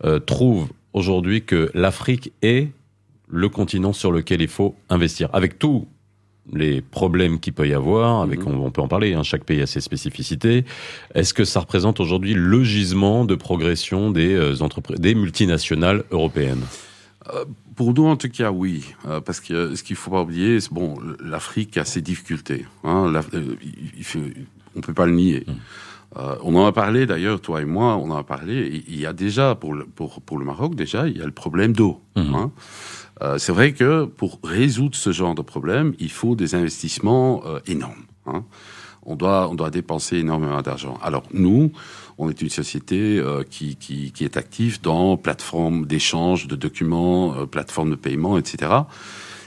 euh, 0.04 0.20
trouvent 0.20 0.70
aujourd'hui 0.94 1.44
que 1.44 1.70
l'Afrique 1.76 2.34
est 2.42 2.70
le 3.30 3.48
continent 3.48 3.94
sur 3.94 4.12
lequel 4.12 4.42
il 4.42 4.48
faut 4.48 4.76
investir, 4.90 5.30
avec 5.34 5.60
tous 5.60 5.88
les 6.52 6.82
problèmes 6.82 7.40
qu'il 7.40 7.54
peut 7.54 7.68
y 7.68 7.74
avoir, 7.74 8.22
avec 8.22 8.40
Mhm. 8.40 8.56
on, 8.56 8.66
on 8.66 8.72
peut 8.72 8.82
en 8.82 8.88
parler, 8.88 9.14
hein, 9.14 9.22
chaque 9.22 9.44
pays 9.44 9.62
a 9.62 9.68
ses 9.68 9.82
spécificités. 9.82 10.66
Est-ce 11.14 11.36
que 11.36 11.46
ça 11.46 11.60
représente 11.60 12.00
aujourd'hui 12.00 12.34
le 12.34 12.64
gisement 12.64 13.24
de 13.24 13.36
progression 13.36 14.10
des 14.10 14.64
entreprises, 14.64 15.00
des 15.00 15.14
multinationales 15.14 16.04
européennes? 16.10 16.66
Pour 17.76 17.94
nous, 17.94 18.06
en 18.06 18.18
tout 18.18 18.30
cas, 18.30 18.52
oui. 18.52 18.84
Euh, 19.08 19.22
parce 19.22 19.40
que 19.40 19.54
euh, 19.54 19.76
ce 19.76 19.84
qu'il 19.84 19.96
faut 19.96 20.12
pas 20.12 20.22
oublier, 20.22 20.60
c'est 20.60 20.74
bon, 20.74 20.98
l'Afrique 21.24 21.78
a 21.78 21.86
ses 21.86 22.02
difficultés. 22.02 22.66
Hein, 22.84 23.12
euh, 23.34 23.56
il- 23.64 23.92
il 23.98 24.04
faut- 24.04 24.20
on 24.76 24.82
peut 24.82 24.94
pas 24.94 25.06
le 25.06 25.14
nier. 25.14 25.44
Mm. 25.48 25.52
Euh, 26.18 26.36
on 26.44 26.56
en 26.56 26.66
a 26.66 26.72
parlé 26.74 27.06
d'ailleurs, 27.06 27.40
toi 27.40 27.62
et 27.62 27.66
moi, 27.66 27.96
on 27.96 28.12
en 28.12 28.18
a 28.18 28.24
parlé. 28.24 28.84
Il 28.88 29.00
y 29.00 29.06
a 29.06 29.14
déjà, 29.14 29.56
pour 29.56 29.74
le, 29.74 29.86
pour, 29.86 30.22
pour 30.22 30.38
le 30.38 30.44
Maroc, 30.46 30.76
déjà, 30.76 31.08
il 31.08 31.18
y 31.18 31.22
a 31.22 31.26
le 31.26 31.32
problème 31.32 31.72
d'eau. 31.74 32.02
Mhm. 32.18 32.36
hein. 32.36 32.52
C'est 33.38 33.52
vrai 33.52 33.72
que 33.74 34.06
pour 34.06 34.40
résoudre 34.44 34.96
ce 34.96 35.12
genre 35.12 35.36
de 35.36 35.44
problème, 35.44 35.94
il 36.00 36.10
faut 36.12 36.36
des 36.36 36.56
investissements 36.56 37.44
énormes. 37.68 38.04
hein. 38.26 38.44
On 39.04 39.16
doit, 39.16 39.48
on 39.50 39.54
doit 39.56 39.70
dépenser 39.70 40.18
énormément 40.18 40.62
d'argent. 40.64 40.98
Alors 41.04 41.24
nous, 41.32 41.72
on 42.22 42.30
est 42.30 42.42
une 42.42 42.50
société 42.50 43.18
euh, 43.20 43.44
qui, 43.50 43.76
qui, 43.76 44.12
qui 44.12 44.24
est 44.24 44.38
active 44.38 44.80
dans 44.82 45.18
plateforme 45.18 45.86
d'échange 45.86 46.48
de 46.48 46.56
documents, 46.56 47.36
euh, 47.36 47.46
plateforme 47.46 47.90
de 47.92 47.96
paiement, 47.96 48.38
etc. 48.38 48.72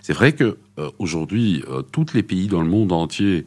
C'est 0.02 0.12
vrai 0.12 0.32
que 0.32 0.56
euh, 0.78 0.90
aujourd'hui, 0.98 1.62
tous 1.92 2.06
les 2.14 2.22
pays 2.22 2.48
dans 2.48 2.60
le 2.60 2.68
monde 2.68 2.92
entier 2.92 3.46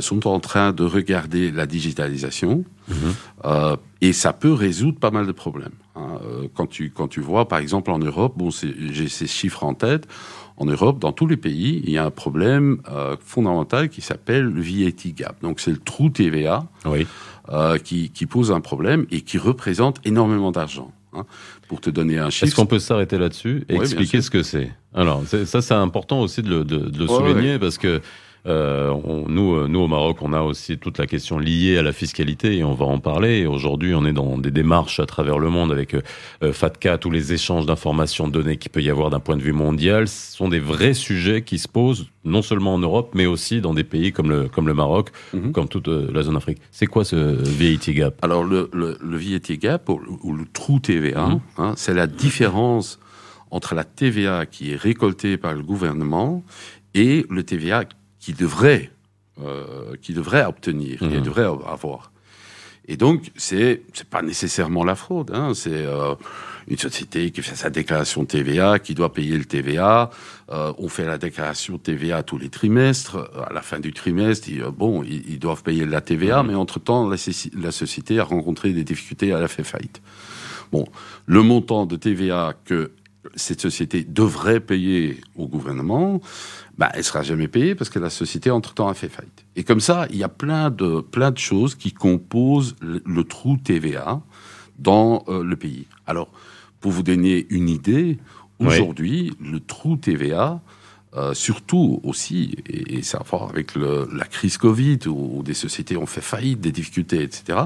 sont 0.00 0.26
en 0.26 0.40
train 0.40 0.72
de 0.72 0.84
regarder 0.84 1.50
la 1.50 1.66
digitalisation 1.66 2.64
euh, 3.44 3.76
et 4.00 4.12
ça 4.12 4.32
peut 4.32 4.52
résoudre 4.52 4.98
pas 4.98 5.10
mal 5.10 5.26
de 5.26 5.32
problèmes. 5.32 5.76
hein. 5.96 6.18
Quand 6.54 6.66
tu 6.66 6.90
quand 6.90 7.08
tu 7.08 7.20
vois, 7.20 7.46
par 7.46 7.58
exemple, 7.58 7.90
en 7.90 7.98
Europe, 7.98 8.34
bon, 8.36 8.48
j'ai 8.50 9.08
ces 9.08 9.26
chiffres 9.26 9.64
en 9.64 9.74
tête. 9.74 10.06
En 10.56 10.66
Europe, 10.66 10.98
dans 10.98 11.12
tous 11.12 11.26
les 11.26 11.36
pays, 11.36 11.82
il 11.84 11.90
y 11.90 11.98
a 11.98 12.04
un 12.04 12.10
problème 12.10 12.78
euh, 12.90 13.16
fondamental 13.24 13.88
qui 13.88 14.00
s'appelle 14.00 14.44
le 14.44 14.60
VAT 14.62 15.10
gap. 15.16 15.36
Donc, 15.42 15.60
c'est 15.60 15.72
le 15.72 15.78
trou 15.78 16.08
TVA 16.10 16.64
Oui. 16.84 17.06
Euh, 17.48 17.78
qui, 17.78 18.10
qui 18.10 18.26
pose 18.26 18.52
un 18.52 18.60
problème 18.60 19.06
et 19.10 19.22
qui 19.22 19.38
représente 19.38 19.98
énormément 20.04 20.52
d'argent. 20.52 20.92
hein. 21.14 21.24
Pour 21.68 21.80
te 21.80 21.90
donner 21.90 22.18
un 22.18 22.28
Est-ce 22.28 22.36
chiffre, 22.46 22.56
qu'on 22.56 22.66
peut 22.66 22.78
s'arrêter 22.78 23.18
là-dessus 23.18 23.64
et 23.68 23.74
Oui, 23.74 23.80
expliquer 23.84 24.20
ce 24.22 24.30
que 24.30 24.42
c'est? 24.42 24.70
Alors, 24.94 25.22
ça, 25.26 25.62
c'est 25.62 25.74
important 25.74 26.20
aussi 26.20 26.42
de 26.42 26.50
le, 26.50 26.64
de- 26.64 26.76
de 26.90 26.98
le 26.98 27.04
Ouais, 27.06 27.16
souligner 27.16 27.58
parce 27.58 27.78
que 27.78 28.00
on- 28.46 29.24
nous, 29.28 29.54
euh, 29.54 29.68
nous, 29.68 29.78
au 29.80 29.86
Maroc, 29.88 30.18
on 30.20 30.32
a 30.32 30.40
aussi 30.42 30.76
toute 30.78 30.98
la 30.98 31.06
question 31.06 31.38
liée 31.38 31.78
à 31.78 31.82
la 31.82 31.92
fiscalité 31.92 32.56
et 32.56 32.64
on 32.64 32.74
va 32.74 32.86
en 32.86 32.98
parler. 32.98 33.46
Aujourd'hui, 33.46 33.94
on 33.94 34.04
est 34.04 34.12
dans 34.12 34.36
des 34.38 34.50
démarches 34.50 34.98
à 35.00 35.06
travers 35.06 35.38
le 35.38 35.48
monde 35.48 35.70
avec 35.70 35.94
euh, 35.94 36.02
euh, 36.42 36.52
FATCA, 36.52 36.98
tous 36.98 37.10
les 37.10 37.32
échanges 37.32 37.66
d'informations, 37.66 38.26
de 38.26 38.32
données 38.32 38.56
qu'il 38.56 38.70
peut 38.72 38.82
y 38.82 38.90
avoir 38.90 39.10
d'un 39.10 39.20
point 39.20 39.36
de 39.36 39.42
vue 39.42 39.52
mondial. 39.52 40.08
Ce 40.08 40.36
sont 40.36 40.48
des 40.48 40.58
vrais 40.58 40.94
sujets 40.94 41.42
qui 41.42 41.58
se 41.58 41.68
posent 41.68 42.06
non 42.24 42.42
seulement 42.42 42.74
en 42.74 42.78
Europe, 42.78 43.12
mais 43.14 43.26
aussi 43.26 43.60
dans 43.60 43.74
des 43.74 43.84
pays 43.84 44.12
comme 44.12 44.30
le, 44.30 44.48
comme 44.48 44.66
le 44.66 44.74
Maroc, 44.74 45.10
Mhm. 45.32 45.52
comme 45.52 45.68
toute 45.68 45.88
euh, 45.88 46.10
la 46.12 46.22
zone 46.22 46.36
Afrique. 46.36 46.58
C'est 46.70 46.86
quoi 46.86 47.04
ce 47.04 47.16
VAT 47.16 47.92
gap? 47.92 48.14
Alors, 48.22 48.42
le, 48.44 48.68
le, 48.72 48.98
le 49.00 49.16
VAT 49.16 49.56
gap, 49.56 49.88
ou, 49.88 50.00
ou 50.22 50.32
le 50.32 50.44
trou 50.52 50.80
TVA, 50.80 51.26
Mhm. 51.28 51.40
hein, 51.58 51.72
c'est 51.76 51.94
la 51.94 52.06
différence 52.06 52.98
entre 53.52 53.74
la 53.74 53.84
TVA 53.84 54.46
qui 54.46 54.72
est 54.72 54.76
récoltée 54.76 55.36
par 55.36 55.52
le 55.54 55.62
gouvernement 55.62 56.42
et 56.94 57.24
le 57.30 57.42
TVA 57.42 57.84
qui 58.22 58.32
devrait, 58.44 58.86
euh, 59.44 59.96
qui 60.02 60.12
devrait 60.14 60.44
obtenir, 60.52 60.96
Mhm. 61.02 61.10
qui 61.10 61.20
devrait 61.28 61.48
avoir. 61.76 62.02
Et 62.92 62.96
donc, 62.96 63.18
c'est 63.36 63.82
c'est 63.96 64.08
pas 64.16 64.22
nécessairement 64.22 64.84
la 64.84 64.96
fraude. 65.04 65.30
Hein, 65.32 65.52
c'est 65.54 65.70
euh, 65.98 66.14
une 66.72 66.78
société 66.78 67.30
qui 67.32 67.40
fait 67.42 67.54
sa 67.64 67.70
déclaration 67.70 68.24
TVA, 68.24 68.78
qui 68.84 68.94
doit 68.94 69.12
payer 69.12 69.36
le 69.38 69.44
TVA. 69.44 70.10
Euh, 70.50 70.72
on 70.78 70.88
fait 70.88 71.06
la 71.06 71.18
déclaration 71.26 71.78
TVA 71.78 72.22
tous 72.24 72.38
les 72.38 72.48
trimestres. 72.58 73.16
Euh, 73.16 73.48
À 73.48 73.52
la 73.52 73.62
fin 73.62 73.78
du 73.86 73.92
trimestre, 73.92 74.48
ils, 74.48 74.62
euh, 74.62 74.70
bon, 74.82 75.02
ils, 75.04 75.22
ils 75.32 75.38
doivent 75.38 75.62
payer 75.62 75.84
la 75.86 76.00
TVA, 76.00 76.42
mais 76.42 76.54
entre-temps, 76.64 77.08
la, 77.08 77.16
la 77.66 77.72
société 77.72 78.18
a 78.18 78.24
rencontré 78.24 78.72
des 78.72 78.84
difficultés, 78.92 79.28
elle 79.28 79.44
a 79.44 79.48
fait 79.48 79.64
faillite. 79.74 80.00
Bon, 80.72 80.84
le 81.26 81.42
montant 81.42 81.86
de 81.86 81.96
TVA 81.96 82.54
que 82.64 82.80
cette 83.36 83.60
société 83.60 84.02
devrait 84.02 84.58
payer 84.72 85.20
au 85.36 85.46
gouvernement, 85.46 86.20
bah, 86.78 86.90
elle 86.94 87.04
sera 87.04 87.22
jamais 87.22 87.48
payée 87.48 87.74
parce 87.74 87.90
que 87.90 87.98
la 87.98 88.10
société 88.10 88.50
entre-temps 88.50 88.88
a 88.88 88.94
fait 88.94 89.08
faillite. 89.08 89.44
Et 89.56 89.64
comme 89.64 89.80
ça, 89.80 90.06
il 90.10 90.16
y 90.16 90.24
a 90.24 90.28
plein 90.28 90.70
de 90.70 91.00
plein 91.00 91.30
de 91.30 91.38
choses 91.38 91.74
qui 91.74 91.92
composent 91.92 92.76
le, 92.80 93.02
le 93.04 93.24
trou 93.24 93.56
TVA 93.58 94.20
dans 94.78 95.24
euh, 95.28 95.42
le 95.44 95.56
pays. 95.56 95.86
Alors, 96.06 96.28
pour 96.80 96.90
vous 96.92 97.02
donner 97.02 97.46
une 97.50 97.68
idée, 97.68 98.18
Oui. 98.58 98.66
aujourd'hui, 98.68 99.32
le 99.40 99.60
trou 99.60 99.96
TVA 99.96 100.60
euh, 101.14 101.34
surtout 101.34 102.00
aussi, 102.04 102.56
et, 102.66 102.96
et 102.96 103.02
ça 103.02 103.18
a 103.18 103.20
à 103.20 103.24
voir 103.24 103.50
avec 103.50 103.74
le- 103.74 104.08
la 104.14 104.24
crise 104.24 104.56
Covid, 104.56 105.00
où, 105.08 105.38
où 105.38 105.42
des 105.42 105.52
sociétés 105.52 105.98
ont 105.98 106.06
fait 106.06 106.22
faillite, 106.22 106.60
des 106.60 106.72
difficultés, 106.72 107.22
etc. 107.22 107.58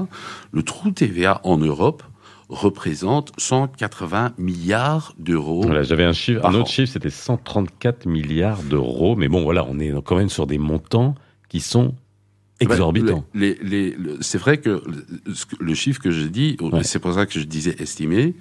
Le 0.51 0.63
trou 0.63 0.91
TVA 0.91 1.39
en 1.45 1.57
Europe 1.57 2.03
représente 2.49 3.31
180 3.37 4.33
milliards 4.37 5.13
d'euros. 5.19 5.63
Voilà, 5.63 5.83
j'avais 5.83 6.05
un 6.05 6.13
chiffre, 6.13 6.45
un 6.45 6.49
autre 6.53 6.61
an. 6.61 6.65
chiffre, 6.65 6.91
c'était 6.93 7.09
134 7.09 8.05
milliards 8.05 8.63
d'euros. 8.63 9.15
Mais 9.15 9.27
bon, 9.27 9.43
voilà, 9.43 9.65
on 9.69 9.79
est 9.79 9.93
quand 10.03 10.15
même 10.15 10.29
sur 10.29 10.47
des 10.47 10.57
montants 10.57 11.15
qui 11.49 11.59
sont 11.59 11.93
exorbitants. 12.59 13.25
Ben, 13.35 13.55
le- 13.61 14.17
c'est 14.21 14.37
vrai 14.37 14.57
que 14.59 14.81
le, 15.59 15.73
chiffre 15.73 16.01
que 16.01 16.11
je 16.11 16.25
dis, 16.25 16.57
Ouais. 16.61 16.83
c'est 16.83 16.99
pour 16.99 17.13
ça 17.13 17.25
que 17.25 17.39
je 17.39 17.43
disais 17.45 17.75
estimé, 17.79 18.33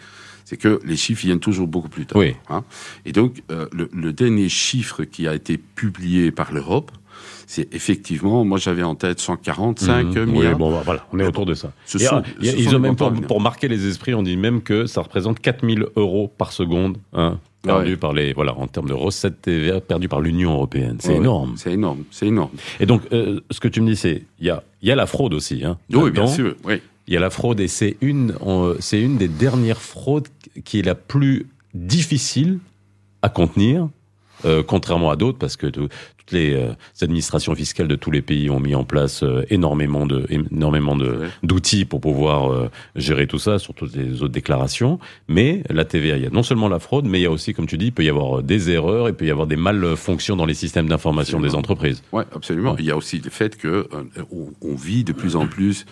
c'est 0.45 0.57
que 0.57 0.81
les 0.85 0.97
chiffres 0.97 1.23
viennent 1.27 1.41
toujours 1.41 1.67
beaucoup 1.67 1.89
plus 1.89 2.07
tard. 2.07 2.19
Oui. 2.19 2.35
hein. 2.49 2.63
Et 3.05 3.13
donc, 3.13 3.43
euh, 3.51 3.67
le, 3.73 3.91
le 3.93 4.13
dernier 4.13 4.49
chiffre 4.49 5.03
qui 5.05 5.27
a 5.27 5.35
été 5.35 5.59
publié 5.59 6.31
par 6.31 6.53
l'Europe, 6.53 6.93
c'est 7.47 7.73
effectivement, 7.75 8.45
moi 8.45 8.59
j'avais 8.59 8.83
en 8.83 8.95
tête 8.95 9.21
145 9.21 10.05
Mhm. 10.07 10.15
Oui, 10.17 10.27
milliards. 10.33 10.59
bon, 10.59 10.71
bah, 10.73 10.83
voilà, 10.85 11.07
on 11.13 11.19
est 11.21 11.25
autour 11.27 11.47
de 11.47 11.55
ça. 11.55 11.73
Ce 11.87 11.97
Et, 11.99 12.01
sont- 12.03 12.23
ce 12.43 12.57
ils 12.57 12.75
ont 12.75 12.79
même 12.79 12.97
pour, 12.97 13.41
marquer 13.41 13.69
les 13.69 13.87
esprits, 13.87 14.15
on 14.15 14.23
dit 14.23 14.37
même 14.37 14.63
que 14.63 14.87
ça 14.87 15.01
représente 15.03 15.41
4000 15.41 15.87
euros 15.97 16.31
par 16.39 16.53
seconde, 16.53 16.99
hein, 17.13 17.39
perdu 17.63 17.91
Ouais. 17.93 17.97
par 17.97 18.13
les, 18.13 18.33
voilà, 18.33 18.57
en 18.59 18.67
termes 18.67 18.89
de 18.89 18.93
recettes 18.95 19.43
TVA, 19.43 19.81
perdu 19.81 20.09
par 20.09 20.21
l'Union 20.21 20.53
européenne. 20.55 20.97
C'est 21.01 21.11
Ouais, 21.11 21.17
énorme. 21.17 21.55
C'est 21.57 21.73
énorme, 21.73 22.05
c'est 22.11 22.27
énorme. 22.27 22.51
Et 22.81 22.87
donc, 22.87 23.03
euh, 23.13 23.41
ce 23.51 23.61
que 23.61 23.69
tu 23.69 23.81
me 23.81 23.89
dis, 23.91 23.97
c'est, 23.97 24.23
il 24.41 24.47
y 24.47 24.51
a, 24.51 24.63
il 24.83 24.89
y 24.89 24.93
a 24.93 24.97
la 24.97 25.07
fraude 25.07 25.35
aussi, 25.35 25.65
hein. 25.65 25.79
Oui, 25.93 26.11
bien 26.11 26.27
sûr. 26.27 26.55
Oui. 26.65 26.81
Il 27.09 27.15
y 27.15 27.17
a 27.17 27.21
la 27.21 27.31
fraude 27.31 27.61
et 27.61 27.69
c'est 27.69 27.97
une, 28.01 28.35
c'est 28.81 29.01
une 29.01 29.17
des 29.17 29.29
dernières 29.29 29.81
fraudes 29.81 30.27
qui 30.65 30.81
est 30.81 30.83
la 30.83 30.97
plus 30.97 31.47
difficile 31.75 32.59
à 33.23 33.29
contenir, 33.29 33.89
euh, 34.45 34.63
contrairement 34.63 35.11
à 35.11 35.17
d'autres, 35.17 35.39
parce 35.39 35.57
que 35.57 35.67
tout- 35.67 35.89
toutes 36.19 36.33
les 36.33 36.55
euh, 36.55 36.73
administrations 37.03 37.55
fiscales 37.55 37.87
de 37.87 37.95
tous 37.95 38.11
les 38.11 38.21
pays 38.21 38.51
ont 38.51 38.59
mis 38.59 38.75
en 38.75 38.83
place 38.83 39.23
euh, 39.23 39.45
énormément 39.49 40.07
de, 40.07 40.27
énormément 40.29 40.97
de 40.97 41.21
d'outils 41.45 41.85
pour 41.85 42.01
pouvoir 42.01 42.53
euh, 42.53 42.69
gérer 42.97 43.29
tout 43.29 43.39
ça, 43.39 43.61
sur 43.61 43.75
toutes 43.75 43.95
les 43.95 44.23
autres 44.23 44.33
déclarations. 44.33 44.99
Mais 45.29 45.63
la 45.71 45.85
TVA, 45.85 46.17
il 46.17 46.25
y 46.25 46.27
a 46.27 46.31
non 46.31 46.43
seulement 46.43 46.69
la 46.69 46.81
fraude, 46.81 47.07
mais 47.07 47.21
il 47.21 47.23
y 47.23 47.27
a 47.27 47.31
aussi, 47.31 47.55
comme 47.55 47.67
tu 47.67 47.79
dis, 47.79 47.87
il 47.87 47.93
peut 47.93 48.05
y 48.05 48.09
avoir 48.09 48.39
euh, 48.41 48.43
des 48.43 48.71
erreurs, 48.71 49.09
il 49.09 49.15
peut 49.15 49.25
y 49.27 49.31
avoir 49.31 49.47
des 49.47 49.55
malfonctions 49.57 50.35
dans 50.37 50.47
les 50.47 50.55
systèmes 50.55 50.89
d'information 50.89 51.39
des 51.41 51.55
entreprises. 51.55 52.03
Ouais, 52.13 52.25
absolument. 52.35 52.73
Ouais. 52.73 52.77
Il 52.81 52.87
y 52.87 52.91
a 52.91 52.97
aussi 52.97 53.21
le 53.21 53.31
fait 53.31 53.57
que 53.57 53.69
euh, 53.69 53.87
on, 54.33 54.49
on 54.63 54.75
vit 54.75 55.05
de 55.05 55.13
plus 55.13 55.37
en 55.37 55.47
plus 55.47 55.87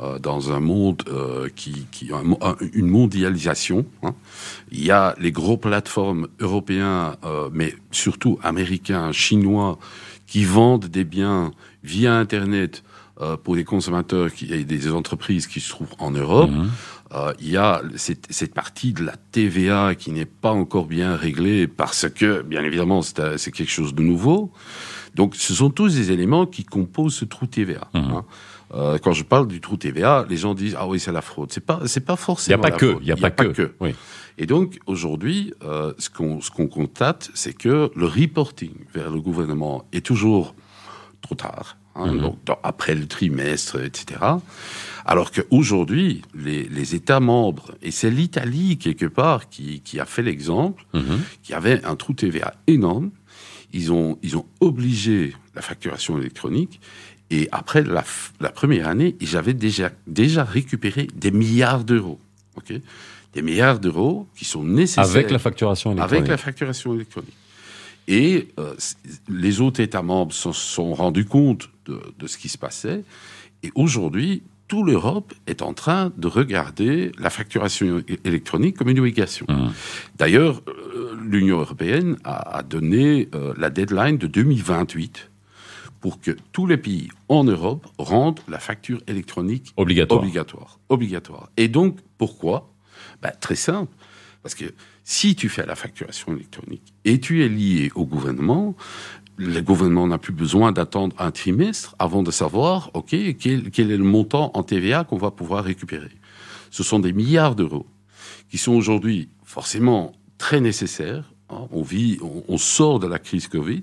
euh, 0.00 0.18
dans 0.18 0.52
un 0.52 0.60
monde 0.60 1.02
euh, 1.08 1.48
qui, 1.54 1.86
qui 1.90 2.12
un 2.12 2.22
mo- 2.22 2.38
un- 2.40 2.56
une 2.72 2.88
mondialisation. 2.88 3.84
hein. 4.02 4.14
Il 4.70 4.84
y 4.84 4.90
a 4.90 5.14
les 5.18 5.32
gros 5.32 5.56
plateformes 5.56 6.28
européens, 6.40 7.16
euh, 7.24 7.48
mais 7.52 7.74
surtout 7.90 8.38
américains, 8.42 9.12
chinois, 9.12 9.78
qui 10.26 10.44
vendent 10.44 10.86
des 10.86 11.04
biens 11.04 11.52
via 11.82 12.14
Internet 12.16 12.82
euh, 13.20 13.36
pour 13.36 13.56
des 13.56 13.64
consommateurs 13.64 14.32
qui, 14.32 14.52
et 14.52 14.64
des 14.64 14.92
entreprises 14.92 15.46
qui 15.46 15.60
se 15.60 15.70
trouvent 15.70 15.94
en 15.98 16.10
Europe. 16.12 16.50
Mhm. 16.50 16.70
Euh, 17.14 17.32
il 17.40 17.48
y 17.50 17.56
a 17.56 17.80
cette, 17.96 18.26
cette 18.28 18.52
partie 18.52 18.92
de 18.92 19.02
la 19.02 19.14
TVA 19.32 19.94
qui 19.94 20.12
n'est 20.12 20.26
pas 20.26 20.52
encore 20.52 20.84
bien 20.86 21.16
réglée 21.16 21.66
parce 21.66 22.06
que, 22.10 22.42
bien 22.42 22.62
évidemment, 22.62 23.00
c'est 23.02 23.50
quelque 23.50 23.70
chose 23.72 23.94
de 23.94 24.02
nouveau. 24.02 24.52
Donc, 25.14 25.34
ce 25.34 25.54
sont 25.54 25.70
tous 25.70 25.94
des 25.94 26.12
éléments 26.12 26.44
qui 26.44 26.64
composent 26.64 27.14
ce 27.14 27.24
trou 27.24 27.46
TVA. 27.46 27.88
Mhm. 27.94 28.00
hein. 28.12 28.24
Euh, 28.74 28.98
quand 28.98 29.12
je 29.12 29.24
parle 29.24 29.48
du 29.48 29.60
trou 29.60 29.76
TVA, 29.76 30.26
les 30.28 30.36
gens 30.36 30.54
disent 30.54 30.76
ah 30.78 30.86
oui 30.86 31.00
c'est 31.00 31.12
la 31.12 31.22
fraude. 31.22 31.50
C'est 31.52 31.64
pas 31.64 31.80
c'est 31.86 32.00
pas 32.00 32.12
Il 32.14 32.20
n'y 32.20 32.24
forcément. 32.24 32.62
a 32.62 32.70
pas 32.70 32.76
que, 32.76 32.96
il 33.00 33.04
n'y 33.06 33.12
a, 33.12 33.16
pas 33.16 33.30
que. 33.30 33.72
Oui. 33.80 33.94
Et 34.36 34.46
donc 34.46 34.78
aujourd'hui, 34.86 35.54
euh, 35.64 35.92
ce 35.98 36.10
qu'on 36.10 36.40
ce 36.40 36.50
qu'on 36.50 36.68
constate, 36.68 37.30
c'est 37.34 37.54
que 37.54 37.90
le 37.96 38.06
reporting 38.06 38.74
vers 38.94 39.10
le 39.10 39.20
gouvernement 39.20 39.84
est 39.92 40.04
toujours 40.04 40.54
trop 41.22 41.34
tard. 41.34 41.76
hein, 42.00 42.12
Mhm. 42.12 42.20
donc 42.20 42.38
dans- 42.44 42.58
après 42.62 42.94
le 42.94 43.08
trimestre, 43.08 43.80
etc. 43.82 44.20
Alors 45.04 45.32
qu'aujourd'hui, 45.32 46.22
les, 46.32 46.62
les 46.68 46.94
États 46.94 47.18
membres, 47.18 47.72
et 47.82 47.90
c'est 47.90 48.10
l'Italie 48.10 48.78
quelque 48.78 49.06
part 49.06 49.48
qui, 49.48 49.80
qui 49.80 49.98
a 49.98 50.04
fait 50.04 50.22
l'exemple, 50.22 50.84
Mhm. 50.94 51.18
qui 51.42 51.54
avait 51.54 51.84
un 51.84 51.96
trou 51.96 52.12
TVA 52.12 52.54
énorme, 52.68 53.10
ils 53.72 53.90
ont, 53.90 54.16
ils 54.22 54.36
ont 54.36 54.46
obligé 54.60 55.34
la 55.56 55.62
facturation 55.62 56.18
électronique, 56.18 56.80
et 57.30 57.48
après 57.52 57.82
la, 57.82 58.02
première 58.50 58.88
année, 58.88 59.16
ils 59.20 59.36
avaient 59.36 59.54
déjà, 59.54 59.90
déjà 60.06 60.44
récupéré 60.44 61.08
des 61.14 61.30
milliards 61.30 61.84
d'euros. 61.84 62.18
ok? 62.56 62.72
Des 63.34 63.42
milliards 63.42 63.78
d'euros 63.78 64.26
qui 64.34 64.44
sont 64.44 64.64
nécessaires 64.64 65.04
Avec 65.04 65.30
la 65.30 65.38
facturation 65.38 65.92
électronique. 65.92 66.16
avec 66.16 66.28
la 66.28 66.36
facturation 66.38 66.94
électronique. 66.94 67.34
Et 68.08 68.48
euh, 68.58 68.74
les 69.28 69.60
autres 69.60 69.80
États 69.80 70.00
membres 70.00 70.32
se 70.32 70.50
sont 70.52 70.94
rendus 70.94 71.26
compte 71.26 71.68
de, 71.84 72.00
de 72.18 72.26
ce 72.26 72.38
qui 72.38 72.48
se 72.48 72.56
passait. 72.56 73.04
Et 73.62 73.70
aujourd'hui, 73.74 74.42
toute 74.66 74.86
l'Europe 74.86 75.34
est 75.46 75.60
en 75.60 75.74
train 75.74 76.10
de 76.16 76.26
regarder 76.26 77.12
la 77.18 77.28
facturation 77.28 78.02
électronique 78.24 78.78
comme 78.78 78.88
une 78.88 78.98
obligation. 78.98 79.44
Mhm. 79.48 79.72
D'ailleurs, 80.16 80.62
euh, 80.68 81.14
l'Union 81.22 81.58
européenne 81.58 82.16
a, 82.24 82.58
a 82.58 82.62
donné 82.62 83.28
euh, 83.34 83.52
la 83.58 83.68
deadline 83.68 84.16
de 84.16 84.26
2028 84.26 85.30
pour 86.00 86.20
que 86.20 86.36
tous 86.52 86.66
les 86.66 86.76
pays 86.76 87.08
en 87.28 87.44
Europe 87.44 87.86
rendent 87.98 88.40
la 88.48 88.58
facture 88.58 89.00
électronique 89.06 89.72
Obligatoire. 89.76 90.20
Obligatoire. 90.20 90.78
Obligatoire. 90.88 91.50
Et 91.56 91.68
donc, 91.68 91.98
pourquoi? 92.18 92.72
Bah, 93.22 93.30
Très 93.30 93.56
simple. 93.56 93.92
Parce 94.42 94.54
que 94.54 94.66
si 95.04 95.34
tu 95.34 95.48
fais 95.48 95.66
la 95.66 95.74
facturation 95.74 96.32
électronique 96.34 96.94
et 97.04 97.18
tu 97.20 97.44
es 97.44 97.48
lié 97.48 97.90
au 97.94 98.04
gouvernement, 98.06 98.76
le 99.36 99.60
gouvernement 99.60 100.06
n'a 100.06 100.18
plus 100.18 100.32
besoin 100.32 100.72
d'attendre 100.72 101.14
un 101.18 101.30
trimestre 101.30 101.94
avant 101.98 102.22
de 102.22 102.30
savoir, 102.30 102.90
OK, 102.94 103.10
quel, 103.38 103.70
quel 103.70 103.90
est 103.90 103.96
le 103.96 104.04
montant 104.04 104.50
en 104.54 104.62
TVA 104.62 105.04
qu'on 105.04 105.16
va 105.18 105.30
pouvoir 105.30 105.64
récupérer. 105.64 106.10
Ce 106.70 106.82
sont 106.82 106.98
des 107.00 107.12
milliards 107.12 107.54
d'euros 107.56 107.86
qui 108.50 108.58
sont 108.58 108.72
aujourd'hui 108.72 109.28
forcément 109.44 110.12
très 110.38 110.60
nécessaires. 110.60 111.32
hein. 111.50 111.66
On 111.72 111.82
vit, 111.82 112.18
on, 112.22 112.44
on 112.48 112.58
sort 112.58 112.98
de 113.00 113.06
la 113.06 113.18
crise 113.18 113.48
Covid. 113.48 113.82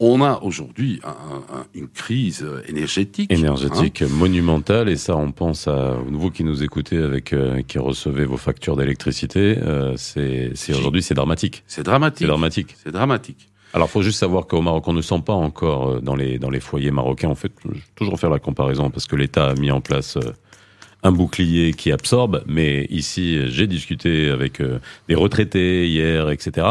On 0.00 0.22
a 0.22 0.38
aujourd'hui 0.42 1.00
un- 1.02 1.08
un- 1.58 1.66
une 1.74 1.88
crise 1.88 2.42
euh, 2.44 2.62
énergétique. 2.68 3.32
hein. 3.32 3.36
énergétique 3.36 4.02
monumentale 4.02 4.88
et 4.88 4.96
ça 4.96 5.16
on 5.16 5.32
pense 5.32 5.66
à 5.66 5.96
vous 6.06 6.30
qui 6.30 6.44
nous 6.44 6.62
écoutez 6.62 6.98
avec 6.98 7.32
euh, 7.32 7.62
qui 7.62 7.78
recevez 7.80 8.24
vos 8.24 8.36
factures 8.36 8.76
d'électricité 8.76 9.58
euh, 9.58 9.94
c'est 9.96 10.52
aujourd'hui 10.70 11.02
c'est 11.02 11.14
dramatique 11.14 11.64
C'est 11.66 11.82
dramatique. 11.82 12.20
c'est 12.20 12.26
dramatique 12.28 12.76
C'est 12.84 12.92
dramatique. 12.92 13.48
alors 13.74 13.90
faut 13.90 14.02
juste 14.02 14.20
savoir 14.20 14.46
qu'au 14.46 14.60
Maroc 14.62 14.86
on 14.86 14.92
ne 14.92 15.02
sent 15.02 15.20
pas 15.26 15.32
encore 15.32 15.88
euh, 15.88 16.00
dans 16.00 16.14
les 16.14 16.38
dans 16.38 16.50
les 16.50 16.60
foyers 16.60 16.92
marocains 16.92 17.28
en 17.30 17.34
fait 17.34 17.50
je 17.64 17.70
vais 17.72 17.80
toujours 17.96 18.20
faire 18.20 18.30
la 18.30 18.38
comparaison 18.38 18.90
parce 18.90 19.06
que 19.06 19.16
l'État 19.16 19.48
a 19.48 19.54
mis 19.54 19.72
en 19.72 19.80
place 19.80 20.16
euh, 20.16 20.30
un 21.02 21.10
bouclier 21.10 21.72
qui 21.72 21.90
absorbe 21.90 22.44
mais 22.46 22.86
ici 22.90 23.48
j'ai 23.48 23.66
discuté 23.66 24.28
avec 24.30 24.60
euh, 24.60 24.78
des 25.08 25.16
retraités 25.16 25.88
hier 25.88 26.30
etc 26.30 26.66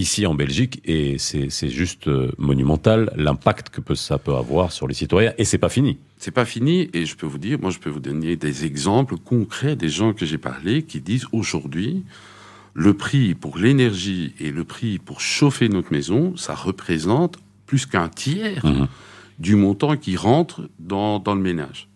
Ici 0.00 0.24
en 0.26 0.34
Belgique, 0.34 0.80
et 0.86 1.18
c'est 1.18 1.68
juste 1.68 2.08
euh, 2.08 2.30
monumental 2.38 3.12
l'impact 3.16 3.68
que 3.68 3.80
peut, 3.82 3.94
ça 3.94 4.16
peut 4.18 4.34
avoir 4.34 4.72
sur 4.72 4.86
les 4.88 4.94
citoyens, 4.94 5.34
et 5.36 5.44
c'est 5.44 5.58
pas 5.58 5.68
fini. 5.68 5.98
C'est 6.16 6.30
pas 6.30 6.46
fini 6.46 6.88
et 6.94 7.04
je 7.04 7.16
peux 7.16 7.26
vous 7.26 7.36
dire, 7.46 7.58
moi 7.60 7.70
je 7.70 7.78
peux 7.78 7.90
vous 7.90 8.00
donner 8.10 8.36
des 8.36 8.64
exemples 8.64 9.16
concrets 9.18 9.76
des 9.76 9.90
gens 9.90 10.12
que 10.14 10.24
j'ai 10.24 10.38
parlé 10.38 10.82
qui 10.84 11.00
disent 11.00 11.26
aujourd'hui 11.32 12.04
le 12.72 12.94
prix 12.94 13.34
pour 13.34 13.58
l'énergie 13.58 14.32
et 14.40 14.50
le 14.52 14.64
prix 14.64 14.98
pour 14.98 15.20
chauffer 15.20 15.68
notre 15.68 15.92
maison, 15.92 16.34
ça 16.36 16.54
représente 16.54 17.34
plus 17.66 17.84
qu'un 17.84 18.08
tiers 18.08 18.64
Mhm. 18.64 18.86
du 19.38 19.54
montant 19.56 19.96
qui 19.96 20.16
rentre 20.16 20.68
dans, 20.78 21.18
dans 21.18 21.34
le 21.34 21.42
ménage. 21.42 21.88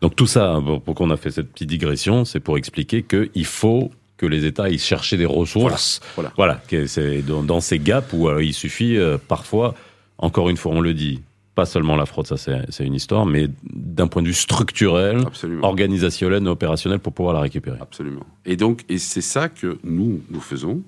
Donc 0.00 0.16
tout 0.16 0.26
ça, 0.26 0.60
pour 0.84 0.94
qu'on 0.94 1.10
a 1.10 1.16
fait 1.16 1.30
cette 1.30 1.50
petite 1.52 1.68
digression, 1.68 2.24
c'est 2.24 2.40
pour 2.40 2.56
expliquer 2.56 3.02
qu'il 3.02 3.46
faut 3.46 3.90
que 4.22 4.26
les 4.28 4.44
États 4.46 4.64
aillent 4.64 4.78
chercher 4.78 5.16
des 5.16 5.26
ressources. 5.26 6.00
Voilà. 6.14 6.32
Voilà, 6.36 6.62
que 6.68 6.86
c'est 6.86 7.22
dans, 7.22 7.42
dans 7.42 7.60
ces 7.60 7.80
gaps 7.80 8.12
où 8.12 8.28
euh, 8.28 8.44
il 8.44 8.54
suffit 8.54 8.96
euh, 8.96 9.18
parfois, 9.18 9.74
encore 10.16 10.48
une 10.48 10.56
fois, 10.56 10.70
on 10.72 10.80
le 10.80 10.94
dit, 10.94 11.22
pas 11.56 11.66
seulement 11.66 11.96
la 11.96 12.06
fraude, 12.06 12.28
ça 12.28 12.36
c'est 12.36 12.84
une 12.84 12.94
histoire, 12.94 13.26
mais 13.26 13.48
d'un 13.64 14.06
point 14.06 14.22
de 14.22 14.28
vue 14.28 14.32
structurel, 14.34 15.24
Absolument. 15.26 15.66
organisationnel, 15.66 16.46
opérationnel 16.46 17.00
pour 17.00 17.12
pouvoir 17.12 17.34
la 17.34 17.40
récupérer. 17.40 17.78
Absolument. 17.80 18.24
Et 18.46 18.54
donc, 18.54 18.84
et 18.88 18.98
c'est 18.98 19.22
ça 19.22 19.48
que 19.48 19.78
nous, 19.82 20.22
nous 20.30 20.40
faisons. 20.40 20.82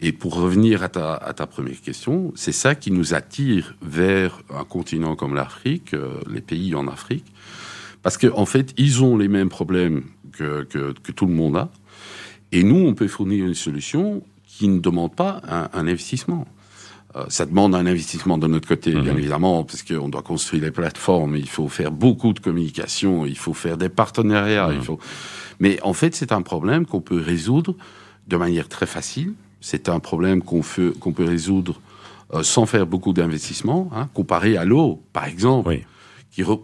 Et 0.00 0.12
pour 0.12 0.36
revenir 0.36 0.84
à 0.84 0.88
ta, 0.88 1.14
à 1.14 1.32
ta 1.32 1.46
première 1.46 1.80
question, 1.80 2.32
c'est 2.36 2.52
ça 2.52 2.76
qui 2.76 2.92
nous 2.92 3.12
attire 3.12 3.74
vers 3.82 4.40
un 4.54 4.64
continent 4.64 5.16
comme 5.16 5.34
l'Afrique, 5.34 5.94
euh, 5.94 6.20
les 6.30 6.42
pays 6.42 6.76
en 6.76 6.86
Afrique, 6.86 7.24
parce 8.04 8.18
qu'en 8.18 8.38
en 8.38 8.46
fait, 8.46 8.72
ils 8.76 9.02
ont 9.02 9.16
les 9.16 9.26
mêmes 9.26 9.48
problèmes 9.48 10.04
que, 10.32 10.62
que, 10.62 10.94
que 11.02 11.10
tout 11.10 11.26
le 11.26 11.34
monde 11.34 11.56
a. 11.56 11.70
Et 12.52 12.62
nous, 12.62 12.76
on 12.86 12.94
peut 12.94 13.08
fournir 13.08 13.44
une 13.46 13.54
solution 13.54 14.22
qui 14.46 14.68
ne 14.68 14.78
demande 14.78 15.14
pas 15.14 15.42
un, 15.48 15.68
un 15.72 15.86
investissement. 15.88 16.46
Euh, 17.16 17.24
ça 17.28 17.46
demande 17.46 17.74
un 17.74 17.86
investissement 17.86 18.38
de 18.38 18.46
notre 18.46 18.68
côté, 18.68 18.92
bien 18.92 19.12
Mhm. 19.12 19.18
évidemment, 19.18 19.64
parce 19.64 19.82
qu'on 19.82 20.08
doit 20.08 20.22
construire 20.22 20.62
les 20.62 20.70
plateformes, 20.70 21.36
il 21.36 21.48
faut 21.48 21.68
faire 21.68 21.90
beaucoup 21.90 22.32
de 22.32 22.40
communication, 22.40 23.26
il 23.26 23.36
faut 23.38 23.54
faire 23.54 23.76
des 23.76 23.88
partenariats, 23.88 24.68
il 24.72 24.78
Mhm. 24.78 24.82
faut. 24.84 24.98
Mais 25.60 25.80
en 25.82 25.92
fait, 25.92 26.14
c'est 26.14 26.32
un 26.32 26.42
problème 26.42 26.86
qu'on 26.86 27.00
peut 27.00 27.20
résoudre 27.20 27.74
de 28.28 28.36
manière 28.36 28.68
très 28.68 28.86
facile. 28.86 29.32
C'est 29.60 29.88
un 29.88 30.00
problème 30.00 30.42
qu'on 30.42 30.60
qu'on 31.00 31.12
peut 31.12 31.24
résoudre 31.24 31.80
euh, 32.34 32.42
sans 32.42 32.66
faire 32.66 32.86
beaucoup 32.86 33.12
d'investissement, 33.12 33.88
hein, 33.94 34.08
comparé 34.12 34.56
à 34.56 34.64
l'eau, 34.64 35.00
par 35.12 35.26
exemple, 35.26 35.68
Oui. 35.68 35.84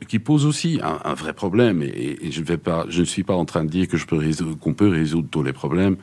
Qui, 0.08 0.18
pose 0.18 0.44
aussi 0.44 0.80
un, 0.82 1.14
vrai 1.14 1.32
problème. 1.32 1.82
Et, 1.82 2.30
je, 2.30 3.00
ne 3.00 3.04
suis 3.04 3.22
pas 3.22 3.34
en 3.34 3.44
train 3.44 3.64
de 3.64 3.70
dire 3.70 3.88
que 3.88 3.96
qu'on 4.60 4.74
peut 4.74 4.88
résoudre 4.88 5.28
tous 5.30 5.42
les 5.42 5.52
problèmes, 5.52 5.96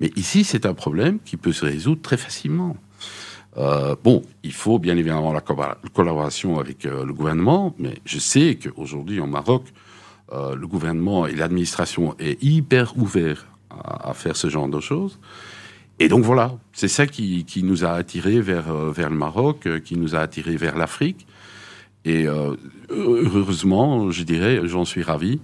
mais 0.00 0.10
ici, 0.16 0.44
c'est 0.44 0.66
un 0.66 0.74
problème 0.74 1.18
qui 1.24 1.36
peut 1.36 1.52
se 1.52 1.64
résoudre 1.64 2.02
très 2.02 2.16
facilement. 2.16 2.76
Euh, 3.56 3.94
bon, 4.02 4.22
il 4.42 4.52
faut 4.52 4.80
bien 4.80 4.96
évidemment 4.96 5.32
la 5.32 5.40
colla- 5.40 5.78
collaboration 5.92 6.58
avec 6.58 6.86
euh, 6.86 7.04
le 7.04 7.12
gouvernement, 7.12 7.74
mais 7.78 7.98
je 8.04 8.18
sais 8.18 8.58
qu'aujourd'hui 8.60 9.20
en 9.20 9.28
Maroc, 9.28 9.64
euh, 10.32 10.56
le 10.56 10.66
gouvernement 10.66 11.28
et 11.28 11.36
l'administration 11.36 12.16
est 12.18 12.42
hyper 12.42 12.98
ouvert 12.98 13.46
à, 13.70 14.12
faire 14.14 14.36
ce 14.36 14.48
genre 14.48 14.68
de 14.68 14.80
choses. 14.80 15.20
Et 16.00 16.08
donc 16.08 16.24
voilà, 16.24 16.52
c'est 16.72 16.88
ça 16.88 17.06
qui, 17.06 17.44
nous 17.62 17.84
a 17.84 17.92
attirés 17.92 18.40
vers, 18.40 18.74
vers 18.90 19.10
le 19.10 19.16
Maroc, 19.16 19.68
qui 19.84 19.96
nous 19.96 20.16
a 20.16 20.20
attirés 20.20 20.56
vers 20.56 20.76
l'Afrique. 20.76 21.26
Et 22.04 22.26
euh, 22.26 22.54
heureusement, 22.90 24.10
je 24.10 24.22
dirais, 24.24 24.60
j'en 24.64 24.84
suis 24.84 25.02
ravi. 25.02 25.40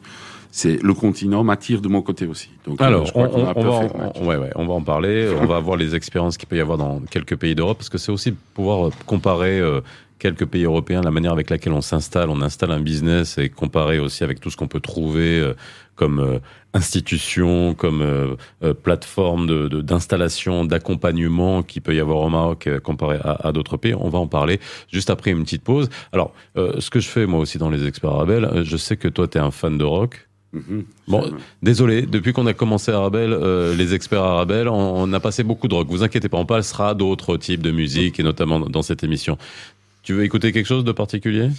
C'est 0.52 0.82
le 0.82 0.94
continent 0.94 1.44
m'attire 1.44 1.80
de 1.80 1.86
mon 1.88 2.02
côté 2.02 2.26
aussi. 2.26 2.50
Donc, 2.66 2.80
euh, 2.80 2.84
Alors, 2.84 3.06
je 3.06 3.12
crois 3.12 3.30
on, 3.32 3.44
va, 3.44 3.52
en- 3.54 4.24
ouais, 4.26 4.36
ouais, 4.36 4.50
on 4.56 4.66
va 4.66 4.74
en 4.74 4.82
parler. 4.82 5.28
on 5.40 5.46
va 5.46 5.60
voir 5.60 5.76
les 5.76 5.94
expériences 5.94 6.36
qu'il 6.36 6.48
peut 6.48 6.56
y 6.56 6.60
avoir 6.60 6.76
dans 6.76 7.00
quelques 7.08 7.36
pays 7.36 7.54
d'Europe, 7.54 7.78
parce 7.78 7.88
que 7.88 7.98
c'est 7.98 8.10
aussi 8.10 8.32
pouvoir 8.54 8.88
euh, 8.88 8.92
comparer 9.06 9.60
euh, 9.60 9.80
quelques 10.18 10.46
pays 10.46 10.64
européens, 10.64 11.02
la 11.02 11.12
manière 11.12 11.32
avec 11.32 11.50
laquelle 11.50 11.72
on 11.72 11.80
s'installe, 11.80 12.30
on 12.30 12.42
installe 12.42 12.72
un 12.72 12.80
business, 12.80 13.38
et 13.38 13.48
comparer 13.48 14.00
aussi 14.00 14.24
avec 14.24 14.40
tout 14.40 14.50
ce 14.50 14.56
qu'on 14.56 14.66
peut 14.68 14.80
trouver 14.80 15.38
euh, 15.38 15.54
comme 16.00 16.18
euh, 16.20 16.38
institution, 16.72 17.74
comme 17.74 18.00
euh, 18.00 18.34
euh, 18.64 18.72
plateforme 18.72 19.46
de- 19.46 19.68
de- 19.68 19.82
d'installation, 19.82 20.64
d'accompagnement 20.64 21.62
qui 21.62 21.80
peut 21.80 21.94
y 21.94 22.00
avoir 22.00 22.20
au 22.20 22.30
Maroc 22.30 22.68
comparé 22.82 23.18
à, 23.22 23.48
à 23.48 23.52
d'autres 23.52 23.76
pays. 23.76 23.94
On 23.94 24.08
va 24.08 24.18
en 24.18 24.26
parler 24.26 24.60
juste 24.90 25.10
après 25.10 25.30
une 25.30 25.44
petite 25.44 25.62
pause. 25.62 25.90
Alors, 26.12 26.32
ce 26.56 26.88
que 26.88 27.00
je 27.00 27.08
fais 27.08 27.26
moi 27.26 27.38
aussi 27.40 27.58
dans 27.58 27.68
les 27.68 27.86
experts 27.86 28.10
Arabelle, 28.12 28.44
euh, 28.46 28.64
je 28.64 28.76
sais 28.78 28.96
que 28.96 29.08
toi, 29.08 29.28
tu 29.28 29.36
es 29.36 29.40
un 29.42 29.50
fan 29.50 29.76
de 29.76 29.84
rock. 29.84 30.26
Mhm. 30.54 30.84
Bon, 31.06 31.30
Désolé, 31.62 32.02
depuis 32.02 32.32
qu'on 32.32 32.46
a 32.46 32.54
commencé 32.54 32.90
Arabelle, 32.90 33.32
euh, 33.34 33.74
les 33.76 33.92
experts 33.94 34.22
Arabelle, 34.22 34.68
on, 34.68 35.02
on 35.02 35.12
a 35.12 35.20
passé 35.20 35.44
beaucoup 35.44 35.68
de 35.68 35.74
rock. 35.74 35.86
Vous 35.90 36.02
inquiétez 36.02 36.28
pas, 36.30 36.38
on 36.38 36.46
passera 36.46 36.94
d'autres 36.94 37.36
types 37.36 37.62
de 37.62 37.70
musique, 37.70 38.18
et 38.18 38.22
notamment 38.24 38.58
dans 38.58 38.82
cette 38.82 39.04
émission. 39.04 39.36
Tu 40.02 40.14
veux 40.14 40.24
écouter 40.24 40.50
quelque 40.52 40.66
chose 40.66 40.82
de 40.84 40.92
particulier? 40.92 41.50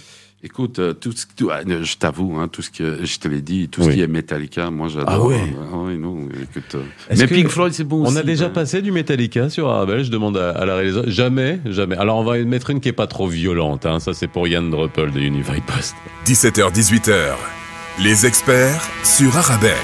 Écoute, 0.44 0.80
euh, 0.80 0.92
tout 0.92 1.12
ce, 1.12 1.24
tout, 1.36 1.50
ah, 1.52 1.60
je 1.64 1.96
t'avoue, 1.96 2.36
hein, 2.36 2.48
tout 2.48 2.62
ce 2.62 2.70
que 2.70 3.04
je 3.04 3.18
te 3.20 3.28
l'ai 3.28 3.40
dit, 3.40 3.68
tout 3.68 3.80
ce 3.82 3.86
Oui. 3.88 3.94
qui 3.94 4.00
est 4.02 4.08
Metallica, 4.08 4.70
moi 4.70 4.88
j'adore. 4.88 5.08
Ah 5.08 5.20
ouais 5.22 5.40
Ah 5.72 5.76
ouais, 5.76 5.94
non, 5.94 6.26
écoute. 6.42 6.74
euh, 6.74 6.82
Mais 7.16 7.28
Pink 7.28 7.46
Floyd, 7.48 7.72
c'est 7.72 7.84
bon 7.84 8.00
On 8.02 8.06
aussi. 8.08 8.18
a 8.18 8.22
déjà 8.24 8.46
ben. 8.48 8.54
passé 8.54 8.82
du 8.82 8.90
Metallica 8.90 9.48
sur 9.50 9.68
Arabelle, 9.68 10.02
je 10.02 10.10
demande 10.10 10.36
à, 10.36 10.50
à 10.50 10.64
la 10.66 10.74
réalisatrice. 10.74 11.14
Jamais, 11.14 11.60
jamais. 11.66 11.96
Alors 11.96 12.18
on 12.18 12.24
va 12.24 12.38
mettre 12.38 12.70
une 12.70 12.80
qui 12.80 12.88
est 12.88 12.92
pas 12.92 13.06
trop 13.06 13.28
violente, 13.28 13.86
hein. 13.86 14.00
ça 14.00 14.14
c'est 14.14 14.26
pour 14.26 14.48
Yann 14.48 14.68
Druppel 14.68 15.12
de 15.12 15.20
Unified 15.20 15.62
Post. 15.62 15.94
17h-18h, 16.26 17.34
les 18.00 18.26
experts 18.26 18.82
sur 19.04 19.36
Arabelle. 19.36 19.76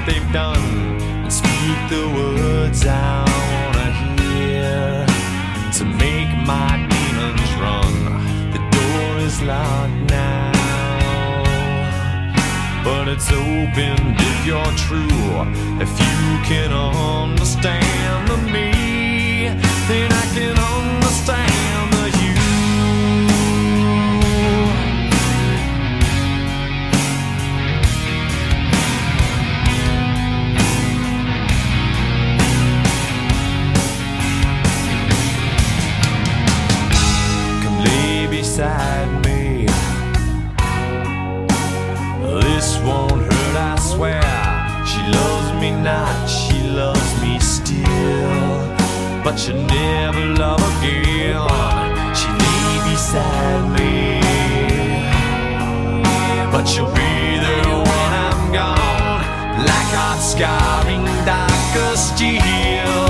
What 0.00 0.12
they've 0.12 0.32
done 0.32 0.56
and 1.22 1.32
speak 1.32 1.78
the 1.88 2.08
words 2.14 2.86
I 2.86 3.24
wanna 3.74 3.90
hear 4.22 5.06
to 5.78 5.84
make 5.84 6.30
my 6.46 6.70
demons 6.92 7.52
run. 7.64 7.94
The 8.52 8.60
door 8.76 9.18
is 9.18 9.42
locked 9.42 10.10
now, 10.10 10.52
but 12.84 13.08
it's 13.08 13.30
open 13.30 13.98
if 14.28 14.46
you're 14.46 14.74
true. 14.86 15.30
If 15.84 15.90
you 16.04 16.20
can 16.50 16.72
understand 16.72 18.28
me, 18.52 19.48
then 19.88 20.12
I 20.12 20.24
can 20.34 20.56
understand 20.58 21.79
beside 38.60 39.24
me. 39.24 39.64
This 42.42 42.78
won't 42.84 43.22
hurt, 43.22 43.56
I 43.56 43.78
swear. 43.80 44.20
She 44.84 45.00
loves 45.16 45.50
me 45.62 45.70
not, 45.70 46.26
she 46.28 46.68
loves 46.68 47.10
me 47.22 47.38
still. 47.38 48.60
But 49.24 49.38
she'll 49.38 49.64
never 49.64 50.26
love 50.42 50.60
again. 50.72 51.40
She 52.14 52.28
lay 52.44 52.72
beside 52.90 53.64
me. 53.78 54.20
But 56.52 56.64
she'll 56.66 56.92
be 56.92 57.40
there 57.46 57.78
when 57.88 58.12
I'm 58.26 58.52
gone. 58.52 59.22
Like 59.70 59.90
hot 59.96 60.20
scarring, 60.20 61.06
darker 61.24 61.96
steel. 61.96 63.09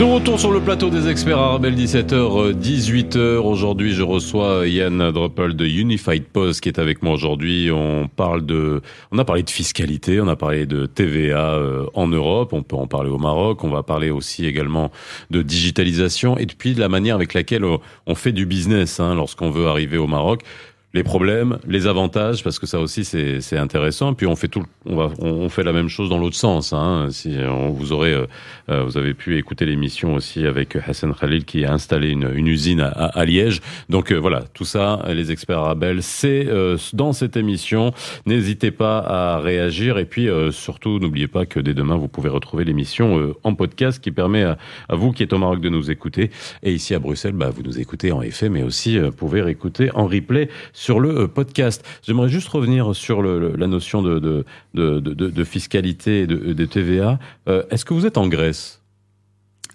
De 0.00 0.04
retour 0.04 0.40
sur 0.40 0.50
le 0.50 0.60
plateau 0.60 0.88
des 0.88 1.08
experts 1.08 1.36
Arabelle 1.36 1.74
17h 1.74 2.54
18h 2.54 3.36
aujourd'hui 3.36 3.92
je 3.92 4.02
reçois 4.02 4.66
Yann 4.66 5.10
Droppel 5.10 5.54
de 5.54 5.66
Unified 5.66 6.24
Post 6.24 6.62
qui 6.62 6.70
est 6.70 6.78
avec 6.78 7.02
moi 7.02 7.12
aujourd'hui. 7.12 7.70
On 7.70 8.08
parle 8.08 8.46
de 8.46 8.80
on 9.12 9.18
a 9.18 9.26
parlé 9.26 9.42
de 9.42 9.50
fiscalité 9.50 10.18
on 10.22 10.28
a 10.28 10.36
parlé 10.36 10.64
de 10.64 10.86
TVA 10.86 11.52
euh, 11.52 11.84
en 11.92 12.06
Europe 12.06 12.54
on 12.54 12.62
peut 12.62 12.76
en 12.76 12.86
parler 12.86 13.10
au 13.10 13.18
Maroc 13.18 13.62
on 13.62 13.68
va 13.68 13.82
parler 13.82 14.08
aussi 14.08 14.46
également 14.46 14.90
de 15.28 15.42
digitalisation 15.42 16.38
et 16.38 16.46
puis 16.46 16.72
de 16.72 16.80
la 16.80 16.88
manière 16.88 17.14
avec 17.14 17.34
laquelle 17.34 17.66
on 18.06 18.14
fait 18.14 18.32
du 18.32 18.46
business 18.46 19.00
hein, 19.00 19.14
lorsqu'on 19.14 19.50
veut 19.50 19.66
arriver 19.66 19.98
au 19.98 20.06
Maroc 20.06 20.44
les 20.92 21.04
problèmes, 21.04 21.58
les 21.68 21.86
avantages, 21.86 22.42
parce 22.42 22.58
que 22.58 22.66
ça 22.66 22.80
aussi 22.80 23.04
c'est 23.04 23.56
intéressant. 23.56 24.12
Puis 24.12 24.26
on 24.26 24.34
fait 24.34 24.48
tout, 24.48 24.64
on 24.86 24.96
va, 24.96 25.10
on 25.20 25.48
fait 25.48 25.62
la 25.62 25.72
même 25.72 25.88
chose 25.88 26.08
dans 26.08 26.18
l'autre 26.18 26.34
sens. 26.36 26.72
Hein. 26.72 27.06
Si 27.10 27.36
on, 27.48 27.70
vous 27.70 27.92
aurez, 27.92 28.12
euh, 28.12 28.26
euh, 28.70 28.82
vous 28.82 28.98
avez 28.98 29.14
pu 29.14 29.38
écouter 29.38 29.66
l'émission 29.66 30.14
aussi 30.14 30.46
avec 30.46 30.76
Hassan 30.76 31.14
Khalil 31.14 31.44
qui 31.44 31.64
a 31.64 31.72
installé 31.72 32.10
une, 32.10 32.28
une 32.34 32.48
usine 32.48 32.80
à, 32.80 32.88
à- 32.88 33.24
Liège. 33.24 33.60
Donc 33.88 34.10
euh, 34.10 34.16
voilà, 34.16 34.42
tout 34.52 34.64
ça, 34.64 35.04
les 35.08 35.30
experts 35.30 35.58
Arabelle, 35.60 36.02
c'est 36.02 36.46
euh, 36.48 36.76
dans 36.92 37.12
cette 37.12 37.36
émission. 37.36 37.92
N'hésitez 38.26 38.72
pas 38.72 38.98
à 38.98 39.38
réagir 39.38 39.96
et 39.98 40.06
puis 40.06 40.28
euh, 40.28 40.50
surtout 40.50 40.98
n'oubliez 40.98 41.28
pas 41.28 41.46
que 41.46 41.60
dès 41.60 41.74
demain 41.74 41.96
vous 41.96 42.08
pouvez 42.08 42.30
retrouver 42.30 42.64
l'émission 42.64 43.16
euh, 43.18 43.34
en 43.44 43.54
podcast 43.54 44.02
qui 44.02 44.10
permet 44.10 44.42
à, 44.42 44.58
à 44.88 44.96
vous 44.96 45.12
qui 45.12 45.22
êtes 45.22 45.32
au 45.32 45.38
Maroc 45.38 45.60
de 45.60 45.68
nous 45.68 45.90
écouter 45.90 46.30
et 46.64 46.72
ici 46.72 46.94
à 46.96 46.98
Bruxelles, 46.98 47.34
bah, 47.34 47.50
vous 47.54 47.62
nous 47.62 47.78
écoutez 47.78 48.10
en 48.10 48.22
effet, 48.22 48.48
mais 48.48 48.64
aussi 48.64 48.98
pouvez 49.16 49.42
réécouter 49.42 49.90
en 49.94 50.06
replay 50.06 50.48
sur 50.80 50.98
le 50.98 51.10
euh, 51.10 51.28
podcast. 51.28 51.84
J'aimerais 52.02 52.30
juste 52.30 52.48
revenir 52.48 52.94
sur 52.96 53.20
le, 53.20 53.38
le- 53.38 53.54
la 53.54 53.66
notion 53.66 54.00
de, 54.00 54.18
de, 54.18 54.44
de, 54.72 54.98
de, 54.98 55.12
de- 55.12 55.28
de 55.28 55.44
fiscalité 55.44 56.20
et 56.22 56.26
de, 56.26 56.64
TVA. 56.64 57.18
Euh, 57.48 57.62
Est-ce 57.70 57.84
que 57.84 57.92
vous 57.92 58.06
êtes 58.06 58.16
en 58.16 58.28
Grèce? 58.28 58.80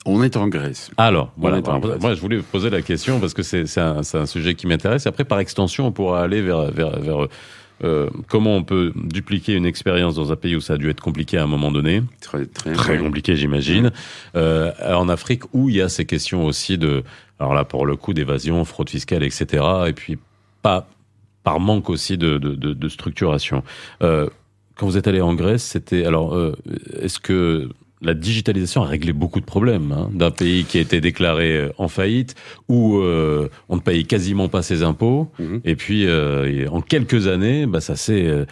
On 0.07 0.23
est 0.23 0.35
en 0.35 0.47
Grèce. 0.47 0.89
alors, 0.97 1.31
voilà. 1.37 1.61
Moi, 2.01 2.13
je 2.15 2.21
voulais 2.21 2.39
poser 2.39 2.69
la 2.71 2.81
question 2.81 3.19
parce 3.19 3.33
que 3.35 3.43
c'est 3.43 3.65
un, 3.79 4.25
sujet 4.25 4.55
qui 4.55 4.65
m'intéresse. 4.65 5.05
Et 5.05 5.09
Après, 5.09 5.25
par 5.25 5.37
extension, 5.39 5.85
on 5.85 5.91
pourra 5.91 6.23
aller 6.23 6.41
vers, 6.41 6.71
vers, 6.71 6.99
vers 6.99 7.27
euh, 7.83 8.09
comment 8.27 8.55
on 8.55 8.63
peut 8.63 8.91
dupliquer 8.95 9.53
une 9.53 9.65
expérience 9.67 10.15
dans 10.15 10.31
un 10.31 10.35
pays 10.35 10.55
où 10.55 10.61
ça 10.61 10.73
a 10.73 10.77
dû 10.77 10.89
être 10.89 11.01
compliqué 11.01 11.37
à 11.37 11.43
un 11.43 11.47
moment 11.47 11.71
donné. 11.71 12.01
Très, 12.21 12.45
très, 12.47 12.73
Très 12.73 12.97
compliqué, 12.97 13.35
j'imagine. 13.35 13.91
Euh, 14.35 14.71
en 14.87 15.07
Afrique, 15.09 15.43
où 15.53 15.69
il 15.69 15.75
y 15.75 15.81
a 15.81 15.89
ces 15.89 16.05
questions 16.05 16.45
aussi 16.45 16.77
de, 16.79 17.03
alors 17.39 17.53
là, 17.53 17.63
pour 17.63 17.85
le 17.85 17.95
coup, 17.95 18.13
d'évasion, 18.13 18.63
fraude 18.65 18.89
fiscale, 18.89 19.23
etc. 19.23 19.63
Et 19.87 19.93
puis, 19.93 20.17
pas 20.63 20.87
par 21.45 21.61
manque 21.61 21.89
aussi 21.89 22.17
de, 22.17 22.37
de, 22.37 22.55
de, 22.55 22.73
de 22.73 22.89
structuration. 22.89 23.63
Euh, 24.01 24.27
quand 24.75 24.85
vous 24.87 24.97
êtes 24.97 25.07
allé 25.07 25.21
en 25.21 25.33
Grèce, 25.35 25.63
c'était 25.63 26.03
alors, 26.05 26.35
euh, 26.35 26.53
est-ce 27.01 27.19
que 27.19 27.69
la 28.01 28.13
digitalisation 28.13 28.83
a 28.83 28.87
réglé 28.87 29.13
beaucoup 29.13 29.39
de 29.39 29.45
problèmes 29.45 29.93
hein, 29.93 30.09
d'un 30.13 30.31
pays 30.31 30.65
qui 30.65 30.77
a 30.79 30.81
été 30.81 30.99
déclaré 30.99 31.55
euh, 31.57 31.69
en 31.77 31.87
faillite, 31.87 32.35
où 32.67 32.97
euh, 32.97 33.47
on 33.69 33.77
ne 33.77 33.81
paye 33.81 34.05
quasiment 34.05 34.49
pas 34.49 34.63
ses 34.63 34.83
impôts, 34.83 35.29
Mhm. 35.39 35.61
et 35.63 35.75
puis 35.77 36.03
et 36.03 36.67
en 36.67 36.81
quelques 36.81 37.27
années, 37.27 37.65
bah, 37.67 37.79
ça 37.79 37.95
s'est 37.95 38.45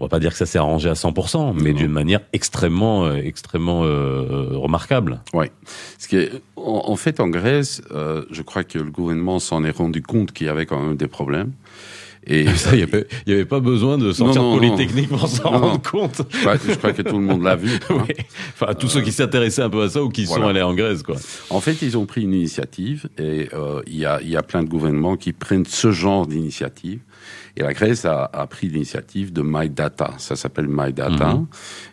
on 0.00 0.04
va 0.04 0.08
pas 0.08 0.20
dire 0.20 0.30
que 0.30 0.36
ça 0.38 0.46
s'est 0.46 0.58
arrangé 0.60 0.88
à 0.88 0.92
100%, 0.94 1.54
mais 1.60 1.72
d'une 1.72 1.90
manière 1.90 2.20
extrêmement, 2.32 3.06
euh, 3.06 3.16
extrêmement 3.16 3.82
euh, 3.84 4.50
remarquable. 4.52 5.20
Ce 5.98 6.06
qui 6.06 6.16
est, 6.18 6.30
en, 6.54 6.84
en 6.86 6.94
fait, 6.96 7.18
en 7.18 7.26
Grèce, 7.28 7.82
euh, 7.90 8.24
je 8.30 8.42
crois 8.42 8.62
que 8.62 8.78
le 8.78 8.90
gouvernement 8.92 9.40
s'en 9.40 9.64
est 9.64 9.76
rendu 9.76 10.00
compte 10.00 10.30
qu'il 10.30 10.46
y 10.46 10.50
avait 10.50 10.66
quand 10.66 10.80
même 10.80 10.96
des 10.96 11.08
problèmes. 11.08 11.50
Et 12.28 12.46
Ça, 12.54 12.76
il 12.76 12.86
n'y 13.26 13.32
avait, 13.32 13.44
pas 13.44 13.60
besoin 13.60 13.96
de 13.98 14.12
sortir 14.12 14.42
Non, 14.42 14.58
Polytechnique 14.58 15.08
pour 15.08 15.26
s'en 15.26 15.50
rendre 15.50 15.82
compte. 15.82 16.22
je 16.30 16.38
crois, 16.40 16.56
je 16.56 16.74
crois 16.74 16.92
que 16.92 17.02
tout 17.02 17.18
le 17.18 17.24
monde 17.24 17.42
l'a 17.42 17.56
vu. 17.56 17.70
Oui. 17.90 18.14
Enfin, 18.54 18.74
tous 18.74 18.88
ceux 18.88 19.00
qui 19.00 19.12
s'intéressaient 19.12 19.62
un 19.62 19.70
peu 19.70 19.82
à 19.82 19.88
ça 19.88 20.02
ou 20.02 20.10
qui 20.10 20.26
sont 20.26 20.46
allés 20.46 20.62
en 20.62 20.74
Grèce, 20.74 21.02
quoi. 21.02 21.16
En 21.50 21.60
fait, 21.60 21.80
ils 21.82 21.96
ont 21.96 22.06
pris 22.06 22.22
une 22.22 22.34
initiative 22.34 23.08
et 23.18 23.48
euh, 23.54 23.80
il 23.86 23.96
y, 23.96 24.04
a, 24.04 24.20
il 24.22 24.28
y 24.28 24.36
a 24.36 24.42
plein 24.42 24.62
de 24.62 24.68
gouvernements 24.68 25.16
qui 25.16 25.32
prennent 25.32 25.64
ce 25.64 25.90
genre 25.90 26.26
d'initiative. 26.26 27.00
Et 27.56 27.62
la 27.62 27.72
Grèce 27.72 28.04
a, 28.04 28.24
a 28.32 28.46
pris 28.46 28.68
l'initiative 28.68 29.32
de 29.32 29.42
My 29.44 29.68
Data. 29.68 30.14
Ça 30.18 30.36
s'appelle 30.36 30.68
My 30.68 30.92
Data. 30.92 31.34
Mhm. 31.34 31.46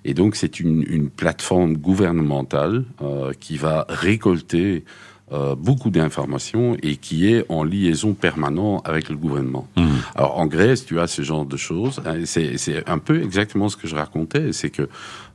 Et 0.03 0.13
donc, 0.13 0.35
c'est 0.35 0.59
une, 0.59 0.83
une 0.87 1.09
plateforme 1.09 1.77
gouvernementale 1.77 2.85
euh, 3.01 3.31
qui 3.39 3.57
va 3.57 3.85
récolter 3.89 4.83
euh, 5.31 5.55
beaucoup 5.55 5.89
d'informations 5.89 6.77
et 6.83 6.97
qui 6.97 7.27
est 7.33 7.45
en 7.49 7.63
liaison 7.63 8.13
permanente 8.13 8.81
avec 8.87 9.09
le 9.09 9.15
gouvernement. 9.17 9.67
Mhm. 9.75 9.87
Alors 10.15 10.37
en 10.37 10.45
Grèce, 10.45 10.85
tu 10.85 10.99
as 10.99 11.07
ce 11.07 11.21
genre 11.23 11.45
de 11.45 11.57
choses. 11.57 12.01
C'est 12.25 12.87
un 12.87 12.99
peu 12.99 13.23
exactement 13.23 13.67
ce 13.69 13.75
que 13.77 13.87
je 13.87 13.95
racontais, 13.95 14.53
c'est 14.53 14.69
que 14.69 14.87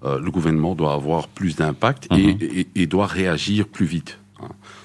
euh, 0.05 0.21
le 0.21 0.31
gouvernement 0.31 0.75
doit 0.77 0.93
avoir 0.95 1.27
plus 1.27 1.57
d'impact 1.57 2.07
et, 2.13 2.35
Mhm. 2.35 2.39
et, 2.41 2.67
et 2.77 2.87
doit 2.87 3.07
réagir 3.07 3.67
plus 3.67 3.87
vite. 3.87 4.19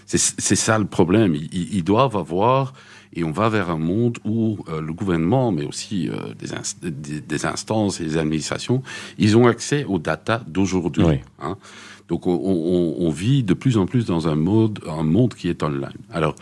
C'est 0.07 0.55
ça 0.55 0.77
le 0.79 0.85
problème. 0.85 1.33
Ils- 1.35 1.69
ils 1.75 1.83
doivent 1.83 2.17
avoir 2.17 2.73
et 3.15 3.23
on 3.23 3.31
va 3.31 3.49
vers 3.49 3.69
un 3.69 3.77
monde 3.77 4.17
où 4.25 4.57
euh, 4.69 4.81
le 4.81 4.93
gouvernement, 4.93 5.51
mais 5.51 5.65
aussi 5.65 6.09
euh, 6.09 6.33
des, 6.37 6.49
inst- 6.53 6.79
des, 6.83 7.21
des 7.21 7.45
instances 7.45 7.99
et 8.01 8.03
les 8.03 8.17
administrations, 8.17 8.83
ils 9.17 9.37
ont 9.37 9.47
accès 9.47 9.83
aux 9.85 9.99
data 9.99 10.43
d'aujourd'hui. 10.47 11.03
Oui. 11.03 11.19
hein. 11.39 11.57
Donc 12.07 12.27
on, 12.27 12.33
on- 12.35 12.95
on 12.99 13.09
vit 13.09 13.43
de 13.43 13.53
plus 13.55 13.77
en 13.77 13.85
plus 13.87 14.05
dans 14.05 14.27
un 14.27 14.35
mode, 14.35 14.79
un 14.87 15.03
monde 15.03 15.33
qui 15.33 15.47
est 15.49 15.63
online. 15.63 15.89
Alors 16.11 16.35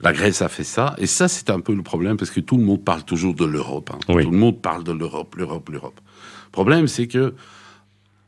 la 0.00 0.12
Grèce 0.14 0.40
a 0.40 0.48
fait 0.48 0.64
ça, 0.64 0.94
et 0.98 1.06
ça 1.06 1.28
c'est 1.28 1.50
un 1.50 1.60
peu 1.60 1.74
le 1.74 1.82
problème 1.82 2.16
parce 2.16 2.30
que 2.30 2.40
tout 2.40 2.56
le 2.56 2.64
monde 2.64 2.82
parle 2.82 3.04
toujours 3.04 3.34
de 3.34 3.44
l'Europe. 3.44 3.90
hein. 3.92 3.98
Oui. 4.08 4.24
Tout 4.24 4.30
le 4.30 4.38
monde 4.38 4.60
parle 4.62 4.82
de 4.84 4.92
l'Europe, 4.92 5.34
l'Europe, 5.36 5.68
l'Europe. 5.68 6.00
Le 6.46 6.50
problème 6.52 6.86
c'est 6.88 7.06
que 7.06 7.34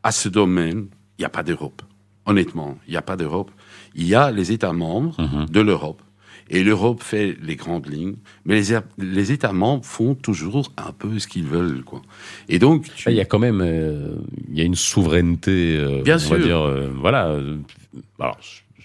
à 0.03 0.13
ce 0.13 0.29
domaine, 0.29 0.87
il 1.19 1.23
n'y 1.23 1.25
a 1.25 1.29
pas 1.31 1.43
d'Europe. 1.43 1.81
Honnêtement, 2.27 2.77
il 2.87 2.91
n'y 2.91 2.97
a 2.97 3.03
pas 3.03 3.17
d'Europe. 3.17 3.51
Il 3.95 4.07
y 4.07 4.15
a 4.15 4.31
les 4.31 4.53
États 4.53 4.73
membres 4.73 5.15
Mhm. 5.21 5.47
de 5.49 5.61
l'Europe. 5.61 6.03
Et 6.55 6.63
l'Europe 6.63 7.03
fait 7.03 7.35
les 7.43 7.57
grandes 7.57 7.87
lignes, 7.91 8.15
mais 8.45 8.61
les, 8.61 8.79
les 8.99 9.33
États 9.33 9.53
membres 9.55 9.85
font 9.87 10.15
toujours 10.15 10.71
un 10.77 10.93
peu 10.93 11.19
ce 11.19 11.27
qu'ils 11.27 11.47
veulent, 11.47 11.83
quoi. 11.83 12.03
Et 12.49 12.59
donc, 12.59 12.85
tu- 12.95 13.09
Il 13.11 13.17
y 13.17 13.21
a 13.21 13.25
quand 13.25 13.39
même, 13.39 13.63
euh, 13.63 14.15
il 14.51 14.59
y 14.59 14.61
a 14.61 14.65
une 14.65 14.75
souveraineté, 14.75 15.77
euh, 15.79 16.03
Bien 16.03 16.17
on 16.17 16.19
sûr. 16.19 16.37
va 16.37 16.43
dire, 16.43 16.59
euh, 16.61 16.91
voilà. 16.95 17.29
euh, 17.29 17.57
Alors, 18.21 18.39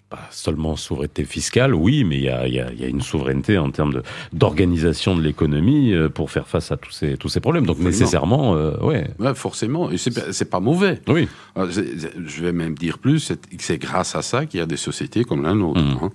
pas 0.10 0.20
seulement 0.32 0.78
souveraineté 0.78 1.26
fiscale, 1.26 1.76
oui, 1.76 2.06
mais 2.06 2.15
il 2.15 2.24
y 2.24 2.30
a, 2.30 2.48
y 2.48 2.62
a- 2.62 2.72
y 2.72 2.86
a 2.86 2.88
une 2.88 3.02
souveraineté 3.02 3.58
en 3.58 3.72
termes 3.72 3.93
de- 3.93 4.04
d'organisation 4.32 5.17
de 5.17 5.22
l'économie 5.22 5.91
euh, 5.93 6.08
pour 6.08 6.32
faire 6.32 6.48
face 6.48 6.72
à 6.72 6.78
tous 6.78 6.91
ces, 6.91 7.17
tous 7.17 7.28
ces 7.28 7.41
problèmes. 7.41 7.65
Donc, 7.65 7.76
Absolument. 7.76 7.91
nécessairement, 8.00 8.56
euh, 8.56 8.78
ouais. 8.80 9.10
ouais, 9.20 9.36
forcément, 9.36 9.91
et 9.91 9.98
c'est 9.98 10.46
pas- 10.50 10.60
mauvais. 10.62 11.02
Oui. 11.10 11.28
Je 11.58 12.41
vais 12.41 12.54
même 12.54 12.76
dire 12.76 13.00
plus, 13.00 13.34
c'est 13.60 13.78
grâce 13.78 14.15
à 14.15 14.22
ça 14.22 14.46
qu'il 14.46 14.60
y 14.62 14.63
a 14.63 14.65
des 14.65 14.78
sociétés 14.78 15.24
comme 15.26 15.43
la 15.43 15.54
nôtre. 15.54 15.82
Mhm. 15.82 15.98
hein. 16.02 16.10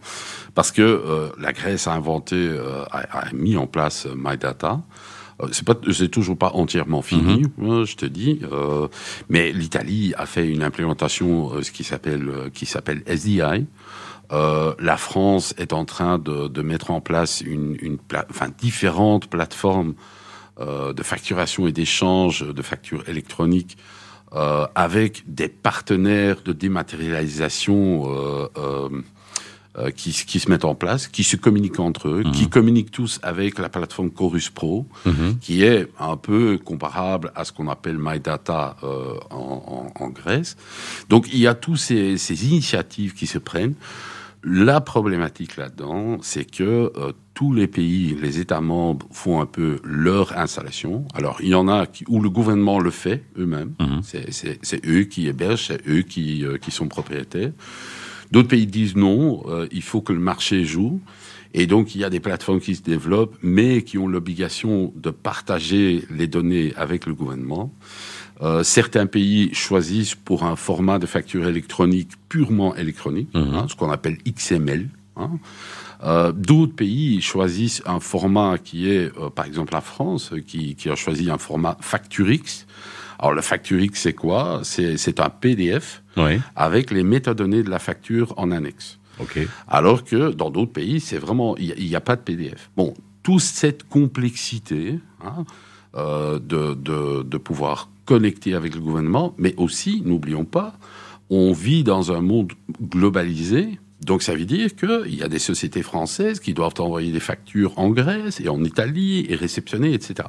Parce 0.55 0.73
que 0.73 0.81
euh, 0.83 1.29
la 1.39 1.53
Grèce 1.53 1.87
a 1.87 1.93
inventé, 1.93 2.37
euh, 2.37 2.85
a, 2.91 3.27
a 3.29 3.33
mis 3.35 3.57
en 3.57 3.67
place 3.67 4.07
euh, 4.07 4.15
MyData. 4.17 4.81
Euh, 5.43 5.47
C'est 5.53 5.65
pas, 5.67 5.75
c'est 5.93 6.09
toujours 6.11 6.37
pas 6.37 6.51
entièrement 6.55 7.03
fini, 7.03 7.45
hein, 7.63 7.85
je 7.85 7.97
te 7.97 8.05
dis. 8.07 8.41
euh, 8.53 8.87
mais 9.29 9.51
l'Italie 9.53 10.13
a 10.17 10.27
fait 10.27 10.47
une 10.49 10.63
implémentation, 10.63 11.53
euh, 11.55 11.63
ce 11.63 11.71
qui 11.73 11.85
s'appelle, 11.85 12.29
euh, 12.29 12.49
qui 12.53 12.67
s'appelle 12.67 13.03
SDI. 13.07 13.67
Euh, 14.33 14.75
la 14.79 14.97
France 14.97 15.55
est 15.59 15.73
en 15.73 15.85
train 15.85 16.19
de, 16.19 16.49
de 16.49 16.63
mettre 16.63 16.91
en 16.91 17.01
place 17.01 17.43
une, 17.43 17.77
une 17.83 17.99
pla- 17.99 18.27
enfin, 18.31 18.49
différentes 18.59 19.27
plateformes 19.29 19.95
euh, 20.61 20.93
de 20.93 21.03
facturation 21.03 21.67
et 21.67 21.73
d'échange 21.73 22.47
de 22.47 22.63
factures 22.63 23.07
électroniques 23.09 23.77
euh, 24.35 24.67
avec 24.75 25.23
des 25.27 25.49
partenaires 25.49 26.37
de 26.45 26.53
dématérialisation 26.53 28.05
euh, 28.07 28.49
euh, 29.79 29.91
qui, 29.91 30.13
qui 30.13 30.39
se 30.39 30.51
mettent 30.51 30.67
en 30.67 30.75
place, 30.75 31.09
qui 31.09 31.25
se 31.25 31.37
communiquent 31.37 31.81
entre 31.81 32.09
eux, 32.09 32.23
qui 32.33 32.49
communiquent 32.49 32.91
tous 32.91 33.19
avec 33.23 33.59
la 33.59 33.69
plateforme 33.71 34.11
Chorus 34.11 34.51
Pro, 34.51 34.87
Mhm. 35.07 35.39
qui 35.41 35.63
est 35.65 35.89
un 35.99 36.17
peu 36.19 36.59
comparable 36.63 37.33
à 37.35 37.45
ce 37.45 37.53
qu'on 37.53 37.69
appelle 37.69 37.97
MyData 37.99 38.77
euh, 38.83 39.15
en, 39.31 39.93
en, 39.99 40.05
en 40.05 40.09
Grèce. 40.11 40.57
Donc 41.09 41.27
il 41.33 41.39
y 41.39 41.47
a 41.47 41.55
tous 41.55 41.77
ces, 41.77 42.19
ces 42.19 42.47
initiatives 42.47 43.15
qui 43.15 43.27
se 43.27 43.39
prennent. 43.39 43.75
La 44.45 44.81
problématique 44.81 45.57
là-dedans, 45.57 46.19
c'est 46.21 46.45
que 46.45 46.93
euh, 46.97 47.13
tous 47.33 47.53
les 47.55 47.69
pays, 47.69 48.17
les 48.21 48.41
États 48.41 48.61
membres 48.61 49.07
font 49.13 49.41
un 49.41 49.47
peu 49.47 49.79
leur 49.85 50.37
installation. 50.37 51.05
Alors, 51.15 51.39
il 51.41 51.49
y 51.51 51.55
en 51.55 51.69
a 51.69 51.87
qui, 51.87 52.05
où 52.09 52.21
le 52.21 52.29
gouvernement 52.29 52.81
le 52.81 52.91
fait 52.91 53.23
eux-mêmes. 53.39 53.75
Mhm. 53.79 54.01
C'est- 54.03 54.87
eux 54.87 55.05
qui 55.05 55.29
hébergent, 55.29 55.67
c'est 55.69 55.89
eux 55.89 56.03
qui, 56.03 56.45
euh, 56.45 56.59
qui 56.59 56.73
sont 56.73 56.89
propriétaires. 56.89 57.53
D'autres 58.33 58.49
pays 58.49 58.67
disent 58.67 58.97
non, 58.97 59.43
euh, 59.49 59.69
il 59.71 59.83
faut 59.83 60.01
que 60.01 60.13
le 60.13 60.19
marché 60.21 60.65
joue. 60.65 61.01
Et 61.55 61.67
donc, 61.67 61.95
il 61.95 62.01
y 62.01 62.05
a 62.05 62.11
des 62.11 62.21
plateformes 62.21 62.61
qui 62.61 62.75
se 62.75 62.83
développent, 62.83 63.37
mais 63.43 63.83
qui 63.83 63.99
ont 63.99 64.09
l'obligation 64.09 64.93
de 64.97 65.11
partager 65.11 66.05
les 66.11 66.27
données 66.27 66.73
avec 66.77 67.05
le 67.07 67.15
gouvernement. 67.15 67.73
Euh, 68.41 68.63
certains 68.63 69.07
pays 69.07 69.53
choisissent 69.55 70.15
pour 70.15 70.45
un 70.45 70.57
format 70.57 70.99
de 70.99 71.07
facture 71.07 71.47
électronique 71.47 72.11
purement 72.29 72.75
électronique, 72.75 73.29
Mhm. 73.35 73.55
hein, 73.55 73.67
ce 73.69 73.77
qu'on 73.77 73.91
appelle 73.91 74.17
XML. 74.27 74.89
hein. 75.17 75.31
Euh, 76.05 76.33
D'autres 76.33 76.75
pays 76.75 77.21
choisissent 77.21 77.83
un 77.87 78.01
format 78.01 78.57
qui 78.59 78.91
est, 78.91 79.13
euh, 79.19 79.29
par 79.31 79.45
exemple 79.47 79.73
la 79.75 79.81
France, 79.83 80.33
qui, 80.47 80.75
qui 80.75 80.89
a 80.89 80.97
choisi 80.97 81.31
un 81.31 81.39
format 81.39 81.77
FactureX. 81.81 82.67
Alors 83.19 83.35
le 83.35 83.43
FactureX, 83.43 84.01
c'est 84.01 84.15
quoi? 84.15 84.63
C'est 84.65 84.97
c'est 84.97 85.21
un 85.21 85.29
PDF 85.29 86.03
Oui, 86.17 86.41
avec 86.57 86.91
les 86.91 87.05
métadonnées 87.05 87.63
de 87.63 87.71
la 87.71 87.79
facture 87.79 88.35
en 88.37 88.51
annexe. 88.51 88.99
Alors 89.69 90.05
que 90.05 90.31
dans 90.33 90.51
d'autres 90.51 90.73
pays, 90.73 91.01
c'est 91.01 91.19
vraiment, 91.19 91.57
il 91.57 91.75
n'y 91.75 91.97
a, 91.97 92.01
pas 92.01 92.17
de 92.17 92.23
PDF. 92.23 92.71
Bon, 92.77 92.95
toute 93.23 93.41
cette 93.41 93.89
complexité 93.89 94.99
hein, 95.25 95.45
euh, 95.95 96.39
de, 96.39 96.75
de, 96.75 97.23
de 97.23 97.39
pouvoir 97.39 97.89
connecter 98.05 98.55
avec 98.55 98.75
le 98.75 98.81
gouvernement, 98.81 99.35
mais 99.39 99.55
aussi, 99.57 100.03
n'oublions 100.05 100.45
pas, 100.45 100.75
on 101.31 101.53
vit 101.53 101.85
dans 101.85 102.13
un 102.13 102.21
monde 102.21 102.53
globalisé. 102.81 103.79
Donc 104.05 104.23
ça 104.23 104.35
veut 104.35 104.45
dire 104.45 104.75
qu'il 104.75 105.15
y 105.15 105.23
a 105.23 105.29
des 105.29 105.39
sociétés 105.39 105.83
françaises 105.83 106.41
qui 106.41 106.55
doivent 106.55 106.75
envoyer 106.79 107.13
des 107.13 107.21
factures 107.21 107.79
en 107.79 107.91
Grèce 107.91 108.41
et 108.41 108.49
en 108.49 108.63
Italie 108.65 109.27
et 109.29 109.37
réceptionner, 109.37 109.95
etc. 109.95 110.29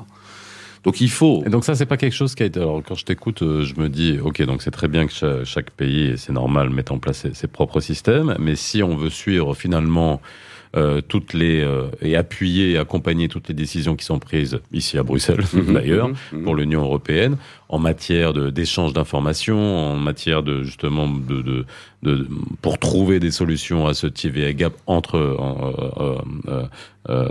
Donc 0.83 0.99
il 1.01 1.09
faut... 1.09 1.43
Et 1.45 1.49
donc 1.49 1.63
ça, 1.63 1.75
c'est 1.75 1.85
pas 1.85 1.97
quelque 1.97 2.13
chose 2.15 2.35
qui 2.35 2.43
a 2.43 2.45
été. 2.45 2.59
Alors 2.59 2.81
quand 2.83 2.95
je 2.95 3.05
t'écoute, 3.05 3.41
euh, 3.41 3.63
je 3.63 3.79
me 3.79 3.87
dis, 3.89 4.19
ok, 4.21 4.41
donc 4.43 4.61
c'est 4.61 4.71
très 4.71 4.87
bien 4.89 5.05
que 5.07 5.13
cha- 5.13 5.43
chaque, 5.45 5.71
pays, 5.71 6.07
et 6.07 6.17
c'est 6.17 6.33
normal, 6.33 6.69
mette 6.69 6.91
en 6.91 6.97
place 6.99 7.19
ses, 7.19 7.33
ses 7.33 7.47
propres 7.47 7.79
systèmes, 7.79 8.35
mais 8.39 8.55
si 8.55 8.83
on 8.83 8.95
veut 8.97 9.09
suivre 9.09 9.53
finalement 9.55 10.21
euh, 10.75 11.01
toutes 11.07 11.33
les 11.35 11.61
euh, 11.61 11.85
et 12.01 12.15
appuyer 12.15 12.71
et 12.71 12.77
accompagner 12.79 13.27
toutes 13.27 13.47
les 13.47 13.53
décisions 13.53 13.95
qui 13.95 14.03
sont 14.05 14.17
prises 14.17 14.59
ici 14.71 14.97
à 14.97 15.03
Bruxelles 15.03 15.43
d'ailleurs 15.71 16.09
Mhm. 16.33 16.43
pour 16.43 16.55
l'Union 16.55 16.81
européenne 16.81 17.37
en 17.69 17.77
matière 17.77 18.33
de 18.33 18.49
d'échange 18.49 18.91
d'informations, 18.91 19.93
en 19.93 19.95
matière 19.97 20.41
de 20.41 20.63
justement 20.63 21.07
de, 21.07 21.41
de, 21.43 21.65
de- 22.01 22.27
pour 22.63 22.79
trouver 22.79 23.19
des 23.19 23.29
solutions 23.31 23.85
à 23.85 23.93
ce 23.93 24.07
TVA 24.07 24.51
gap 24.53 24.73
entre 24.87 25.15
euh, 25.17 26.17
euh, 26.47 26.65
euh, 27.09 27.27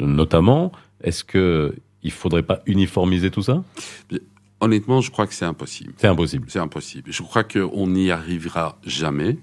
notamment, 0.00 0.72
est-ce 1.04 1.24
que 1.24 1.74
il 2.02 2.12
faudrait 2.12 2.42
pas 2.42 2.60
uniformiser 2.66 3.30
tout 3.30 3.42
ça? 3.42 3.62
Honnêtement, 4.60 5.00
je 5.00 5.10
crois 5.10 5.26
que 5.26 5.34
c'est 5.34 5.44
impossible. 5.44 5.94
C'est 5.98 6.08
impossible. 6.08 6.46
C'est 6.48 6.58
impossible. 6.58 7.12
Je 7.12 7.22
crois 7.22 7.44
qu'on 7.44 7.86
n'y 7.88 8.10
arrivera 8.10 8.78
jamais. 8.84 9.38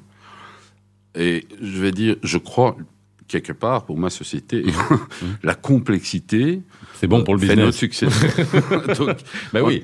Et 1.18 1.48
je 1.62 1.82
vais 1.82 1.91
dire, 1.91 2.18
je 2.24 2.38
crois 2.38 2.76
quelque 3.28 3.54
part 3.54 3.86
pour 3.86 3.98
ma 3.98 4.10
société, 4.10 4.65
la 5.44 5.56
complexité 5.56 6.62
C'est 6.96 7.08
bon 7.08 7.24
pour 7.24 7.34
le 7.36 7.39
fait 7.39 7.56
notre 7.56 7.72
business. 7.72 7.76
succès. 7.76 8.08
Donc, 8.98 9.18
Bah 9.54 9.62
oui. 9.63 9.82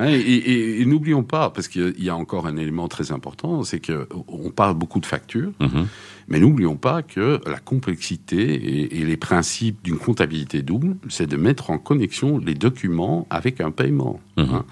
Hein, 0.00 0.08
et 0.08 0.18
et- 0.20 0.80
et 0.80 0.84
n'oublions 0.86 1.22
pas, 1.22 1.50
parce 1.50 1.68
qu'il 1.68 1.94
y 2.02 2.08
a 2.08 2.16
encore 2.16 2.46
un 2.46 2.56
élément 2.56 2.88
très 2.88 3.12
important, 3.12 3.62
c'est 3.64 3.80
que 3.80 4.08
on 4.28 4.50
parle 4.50 4.74
beaucoup 4.74 5.00
de 5.00 5.06
factures, 5.06 5.52
Mhm. 5.60 5.86
mais 6.28 6.40
n'oublions 6.40 6.76
pas 6.76 7.02
que 7.02 7.40
la 7.46 7.58
complexité 7.58 8.40
et, 8.54 9.00
et 9.00 9.04
les 9.04 9.16
principes 9.16 9.78
d'une 9.84 9.98
comptabilité 9.98 10.62
double, 10.62 10.96
c'est 11.08 11.26
de 11.28 11.36
mettre 11.36 11.70
en 11.70 11.78
connexion 11.78 12.38
les 12.38 12.54
documents 12.54 13.26
avec 13.30 13.60
un 13.60 13.70
paiement. 13.70 14.20
Mhm. 14.36 14.48
hein. 14.52 14.64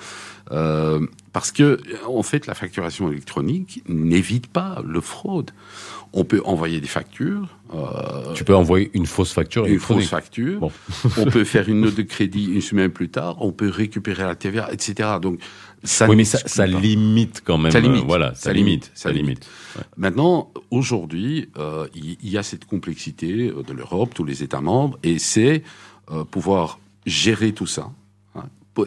Euh, 0.51 1.07
parce 1.35 1.53
que, 1.53 1.79
en 2.07 2.23
fait, 2.23 2.47
la 2.47 2.55
facturation 2.55 3.13
électronique 3.13 3.83
n'évite 3.87 4.47
pas 4.47 4.83
le 4.83 5.01
fraude. 5.03 5.51
On 6.15 6.25
peut 6.25 6.41
envoyer 6.45 6.81
des 6.81 6.87
factures, 6.89 7.49
euh, 7.75 8.33
Tu 8.35 8.43
peux 8.45 8.55
envoyer 8.55 8.91
une 8.95 9.05
fausse 9.07 9.33
facture 9.33 9.67
une 9.67 9.79
fausse 9.79 10.07
facture, 10.09 10.59
Bon. 10.61 10.73
on 11.19 11.27
peut 11.27 11.45
faire 11.55 11.69
une 11.69 11.83
note 11.83 11.95
de 11.97 12.03
crédit 12.03 12.47
une 12.47 12.63
semaine 12.63 12.91
plus 12.91 13.11
tard, 13.11 13.37
on 13.41 13.53
peut 13.53 13.69
récupérer 13.69 14.23
la 14.23 14.35
TVA, 14.35 14.73
etc. 14.73 15.11
Donc, 15.21 15.39
ça 15.85 16.09
Oui, 16.09 16.17
mais 16.17 16.25
ça, 16.25 16.67
limite 16.67 17.43
quand 17.45 17.59
même. 17.59 17.71
Ça 17.73 17.81
limite. 17.81 18.03
euh, 18.03 18.07
voilà, 18.07 18.35
ça, 18.35 18.45
Ça 18.45 18.53
limite. 18.53 18.69
limite. 18.87 18.91
Ça 18.95 19.13
limite. 19.13 19.49
Maintenant, 19.97 20.51
aujourd'hui, 20.71 21.51
euh, 21.59 21.87
il 21.95 22.17
y 22.23 22.39
a 22.39 22.43
cette 22.43 22.65
complexité 22.65 23.33
de 23.51 23.73
l'Europe, 23.73 24.15
tous 24.15 24.25
les 24.25 24.43
États 24.43 24.61
membres, 24.63 24.99
et 25.03 25.19
c'est 25.19 25.63
pouvoir 26.31 26.79
gérer 27.07 27.53
tout 27.53 27.67
ça. 27.67 27.91
hein. 28.35 28.45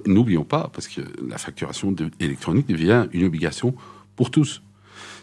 N'oublions 0.07 0.43
pas, 0.43 0.69
parce 0.73 0.87
que 0.87 1.01
la 1.29 1.37
facturation 1.37 1.95
électronique 2.19 2.67
devient 2.67 3.07
une 3.13 3.25
obligation 3.25 3.75
pour 4.15 4.31
tous. 4.31 4.61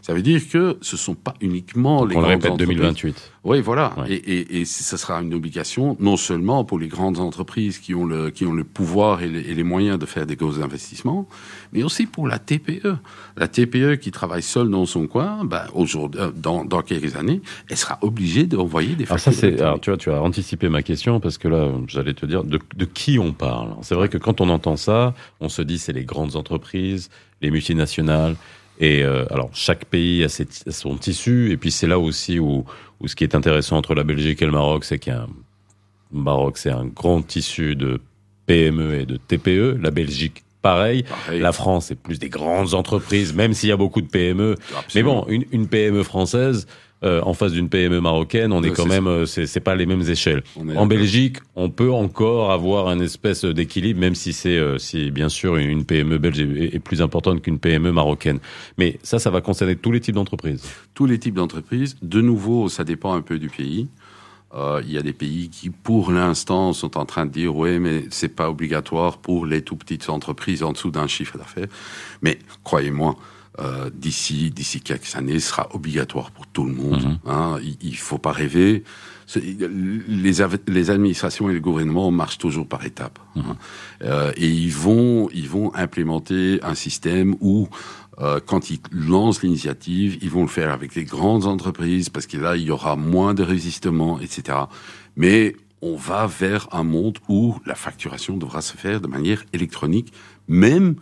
Ça 0.03 0.15
veut 0.15 0.23
dire 0.23 0.41
que 0.49 0.79
ce 0.81 0.97
ne 0.97 0.99
sont 0.99 1.15
pas 1.15 1.35
uniquement 1.41 2.05
les 2.05 2.17
On 2.17 2.21
le 2.21 2.27
grandes 2.27 2.43
répète, 2.45 2.53
entreprises. 2.53 2.77
2028. 2.77 3.33
Oui, 3.45 3.61
voilà. 3.61 3.95
Ouais. 3.99 4.13
Et, 4.13 4.15
et, 4.17 4.61
et 4.61 4.65
ce 4.65 4.97
sera 4.97 5.21
une 5.23 5.33
obligation 5.35 5.97
non 6.01 6.17
seulement 6.17 6.65
pour 6.65 6.79
les 6.79 6.89
grandes 6.89 7.19
entreprises 7.19 7.79
qui 7.79 7.95
ont 7.95 8.05
le, 8.07 8.31
qui 8.31 8.45
ont 8.47 8.53
le 8.53 8.65
pouvoir 8.65 9.23
et 9.23 9.29
les, 9.29 9.41
et 9.41 9.55
les 9.55 9.63
moyens 9.63 9.99
de 9.99 10.07
faire 10.07 10.27
des 10.27 10.37
gros 10.37 10.61
investissements, 10.61 11.29
mais 11.73 11.83
aussi 11.83 12.07
pour 12.07 12.27
la 12.29 12.39
TPE. 12.39 12.97
La 13.37 13.49
TPE 13.49 13.97
qui 13.97 14.11
travaille 14.11 14.43
seule 14.43 14.71
dans 14.71 14.87
son 14.87 15.07
coin, 15.07 15.45
ben, 15.45 15.63
aujourd'hui, 15.75 16.21
euh, 16.21 16.31
dans, 16.35 16.65
dans 16.65 16.83
quelques 16.83 17.17
années, 17.17 17.41
elle 17.71 17.77
sera 17.77 17.99
obligée 18.03 18.45
d'envoyer 18.47 18.95
des 18.97 19.05
Alors 19.07 19.19
ça, 19.21 19.31
factures. 19.33 19.57
c'est, 19.59 19.63
alors 19.63 19.81
tu 19.81 19.91
vois, 19.91 19.97
tu 19.99 20.11
as 20.11 20.21
anticipé 20.23 20.69
ma 20.69 20.83
question 20.83 21.21
parce 21.21 21.39
que 21.39 21.49
là, 21.49 21.69
j'allais 21.87 22.15
te 22.15 22.27
dire 22.27 22.45
de, 22.45 22.59
de 22.77 22.85
qui 22.85 23.19
on 23.19 23.33
parle? 23.33 23.71
C'est 23.83 23.95
vrai 23.95 24.09
que 24.09 24.19
quand 24.19 24.41
on 24.41 24.49
entend 24.49 24.77
ça, 24.77 25.15
on 25.41 25.49
se 25.49 25.63
dit 25.63 25.79
c'est 25.79 25.93
les 25.93 26.05
grandes 26.05 26.37
entreprises, 26.37 27.11
les 27.41 27.51
multinationales. 27.51 28.37
Et 28.81 29.03
euh, 29.03 29.25
alors 29.31 29.51
chaque 29.53 29.85
pays 29.87 30.25
a 30.25 30.29
ses 30.29 30.47
son 30.71 30.97
tissu. 30.97 31.51
Et 31.53 31.57
puis 31.57 31.71
c'est 31.71 31.87
là 31.87 31.99
aussi 31.99 32.39
où, 32.39 32.65
où 33.01 33.09
ce 33.09 33.17
qui 33.17 33.25
est 33.25 33.35
intéressant 33.35 33.77
entre 33.77 33.95
la 33.95 34.05
Belgique 34.05 34.41
et 34.43 34.47
le 34.47 34.53
Maroc, 34.53 34.85
c'est 34.85 34.99
qu'il 34.99 35.13
y 35.13 35.17
a 35.17 35.23
un 35.23 35.29
le 36.13 36.21
Maroc, 36.21 36.59
c'est 36.59 36.71
un 36.71 36.87
grand 36.87 37.23
tissu 37.23 37.77
de 37.77 38.01
PME 38.47 39.01
et 39.01 39.07
de 39.07 39.17
TPE. 39.17 39.79
La 39.81 39.91
Belgique, 39.91 40.43
pareil. 40.63 41.03
Pareil. 41.03 41.41
La 41.41 41.53
France, 41.53 41.87
c'est 41.87 42.01
plus 42.01 42.19
des 42.19 42.31
grandes 42.31 42.75
entreprises, 42.75 43.35
même 43.35 43.53
s'il 43.53 43.69
y 43.69 43.73
a 43.73 43.77
beaucoup 43.77 44.01
de 44.01 44.07
PME. 44.07 44.55
Mais 44.59 44.79
Absolument. 44.79 45.23
bon, 45.23 45.27
une, 45.29 45.45
une 45.53 45.69
PME 45.69 46.03
française 46.03 46.67
euh, 47.05 47.21
en 47.23 47.33
face 47.33 47.53
d'une 47.53 47.69
PME 47.69 48.01
marocaine, 48.01 48.53
on 48.53 48.63
est 48.63 48.71
Ouais, 48.71 48.75
quand 48.75 48.83
c'est 48.85 48.89
même, 48.89 49.07
euh, 49.07 49.25
c'est 49.27 49.61
pas 49.61 49.77
les 49.77 49.87
mêmes 49.87 50.03
échelles. 50.03 50.43
Est 50.57 50.77
En. 50.77 50.87
Belgique, 50.87 51.37
on 51.55 51.71
peut 51.71 51.93
encore 51.93 52.51
avoir 52.51 52.89
un 52.89 52.99
espèce 53.01 53.45
d'équilibre, 53.45 54.01
même 54.01 54.15
si 54.15 54.33
c'est, 54.33 54.57
euh, 54.59 54.79
si 54.79 55.11
bien 55.11 55.29
sûr 55.29 55.57
une 55.57 55.85
PME 55.85 56.19
belge 56.19 56.41
est, 56.41 56.75
est 56.75 56.79
plus 56.81 57.01
importante 57.01 57.41
qu'une 57.43 57.59
PME 57.59 57.93
marocaine. 57.93 58.41
Mais 58.79 58.99
ça, 59.03 59.19
ça 59.19 59.31
va 59.31 59.41
concerner 59.41 59.77
tous 59.77 59.93
les 59.93 60.01
types 60.01 60.15
d'entreprises. 60.17 60.65
tous 60.95 61.07
les 61.07 61.19
types 61.19 61.35
d'entreprises. 61.35 61.97
De 62.03 62.21
nouveau, 62.21 62.69
ça 62.69 62.83
dépend 62.85 63.15
un 63.15 63.23
peu 63.23 63.39
du 63.39 63.49
pays. 63.49 63.89
Euh, 64.55 64.81
Il 64.85 64.91
y 64.93 64.99
a 64.99 65.03
des 65.03 65.13
pays 65.13 65.51
qui, 65.51 65.71
pour 65.71 66.11
l'instant, 66.11 66.73
sont 66.73 66.97
en 66.97 67.05
train 67.05 67.27
de 67.27 67.31
dire 67.31 67.55
ouais, 67.55 67.79
mais 67.79 68.05
c'est 68.11 68.35
pas 68.35 68.49
obligatoire 68.51 69.19
pour 69.19 69.47
les 69.47 69.63
tout 69.63 69.77
petites 69.77 70.09
entreprises 70.09 70.63
en 70.63 70.73
dessous 70.73 70.91
d'un 70.91 71.07
chiffre 71.07 71.37
d'affaires. 71.39 71.69
Mais 72.23 72.39
croyez-moi, 72.65 73.17
euh, 73.59 73.91
d'ici 73.93 74.51
d'ici 74.51 74.81
quelques 74.81 75.15
années, 75.17 75.41
sera 75.41 75.69
obligatoire 75.75 76.31
pour 76.31 76.47
tout 76.47 76.65
le 76.65 76.73
monde. 76.73 77.03
Mhm. 77.03 77.19
hein. 77.27 77.59
Il, 77.81 77.97
faut 77.97 78.19
pas 78.19 78.33
rêver. 78.33 78.85
Les, 79.35 80.33
les 80.67 80.91
administrations 80.91 81.51
et 81.51 81.55
les 81.55 81.61
gouvernements 81.61 82.11
marchent 82.11 82.39
toujours 82.39 82.67
par 82.67 82.85
étapes. 82.85 83.19
hein. 83.37 83.57
Euh, 84.03 84.33
et 84.37 84.49
ils 84.49 84.73
vont 84.73 85.29
ils 85.35 85.49
vont 85.49 85.75
implémenter 85.75 86.61
un 86.63 86.75
système 86.75 87.35
où 87.41 87.69
euh, 88.21 88.41
quand 88.45 88.71
ils 88.71 88.81
lancent 88.91 89.43
l'initiative, 89.43 90.19
ils 90.23 90.31
vont 90.31 90.43
le 90.43 90.49
faire 90.49 90.73
avec 90.73 90.95
les 90.95 91.05
grandes 91.05 91.47
entreprises 91.47 92.09
parce 92.09 92.27
que 92.27 92.37
là, 92.37 92.57
il 92.57 92.63
y 92.63 92.71
aura 92.71 92.97
moins 92.97 93.35
de 93.35 93.43
résistement, 93.43 94.19
etc. 94.21 94.59
Mais 95.17 95.55
on 95.83 95.95
va 95.97 96.27
vers 96.27 96.69
un 96.73 96.83
monde 96.83 97.19
où 97.29 97.57
la 97.65 97.75
facturation 97.77 98.37
devra 98.37 98.61
se 98.61 98.77
faire 98.77 99.01
de 99.01 99.07
manière 99.07 99.45
électronique, 99.53 100.13
même 100.49 100.97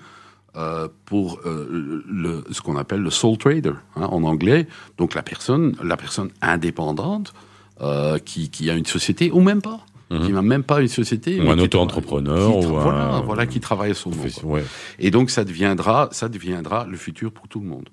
euh, 0.56 0.88
pour 1.04 1.40
euh, 1.44 2.02
le, 2.08 2.44
ce 2.50 2.60
qu'on 2.62 2.76
appelle 2.76 3.00
le 3.00 3.10
sole 3.10 3.36
trader 3.36 3.72
hein, 3.96 4.06
en 4.10 4.22
anglais. 4.24 4.66
Donc 4.98 5.14
la 5.14 5.22
personne, 5.22 5.76
la 5.82 5.96
personne 5.96 6.30
indépendante 6.40 7.34
euh, 7.82 8.18
qui, 8.18 8.48
qui 8.50 8.70
a 8.70 8.74
une 8.74 8.86
société 8.86 9.30
ou 9.30 9.40
même 9.40 9.60
pas, 9.62 9.80
qui 10.08 10.32
n'a 10.32 10.40
même 10.40 10.62
pas 10.62 10.80
une 10.80 10.86
société, 10.88 11.40
Ou 11.40 11.50
un 11.50 11.58
auto-entrepreneur, 11.58 12.48
un- 12.56 12.60
voilà, 12.60 13.22
voilà, 13.24 13.44
qui 13.46 13.58
travaille 13.60 13.90
à 13.90 13.94
son 13.94 14.10
nom. 14.10 14.16
Ouais. 14.44 14.64
Et 15.00 15.10
donc 15.10 15.30
ça 15.30 15.44
deviendra, 15.44 16.08
ça 16.12 16.28
deviendra 16.28 16.86
le 16.88 16.96
futur 16.96 17.32
pour 17.32 17.48
tout 17.48 17.58
le 17.60 17.66
monde. 17.66 17.88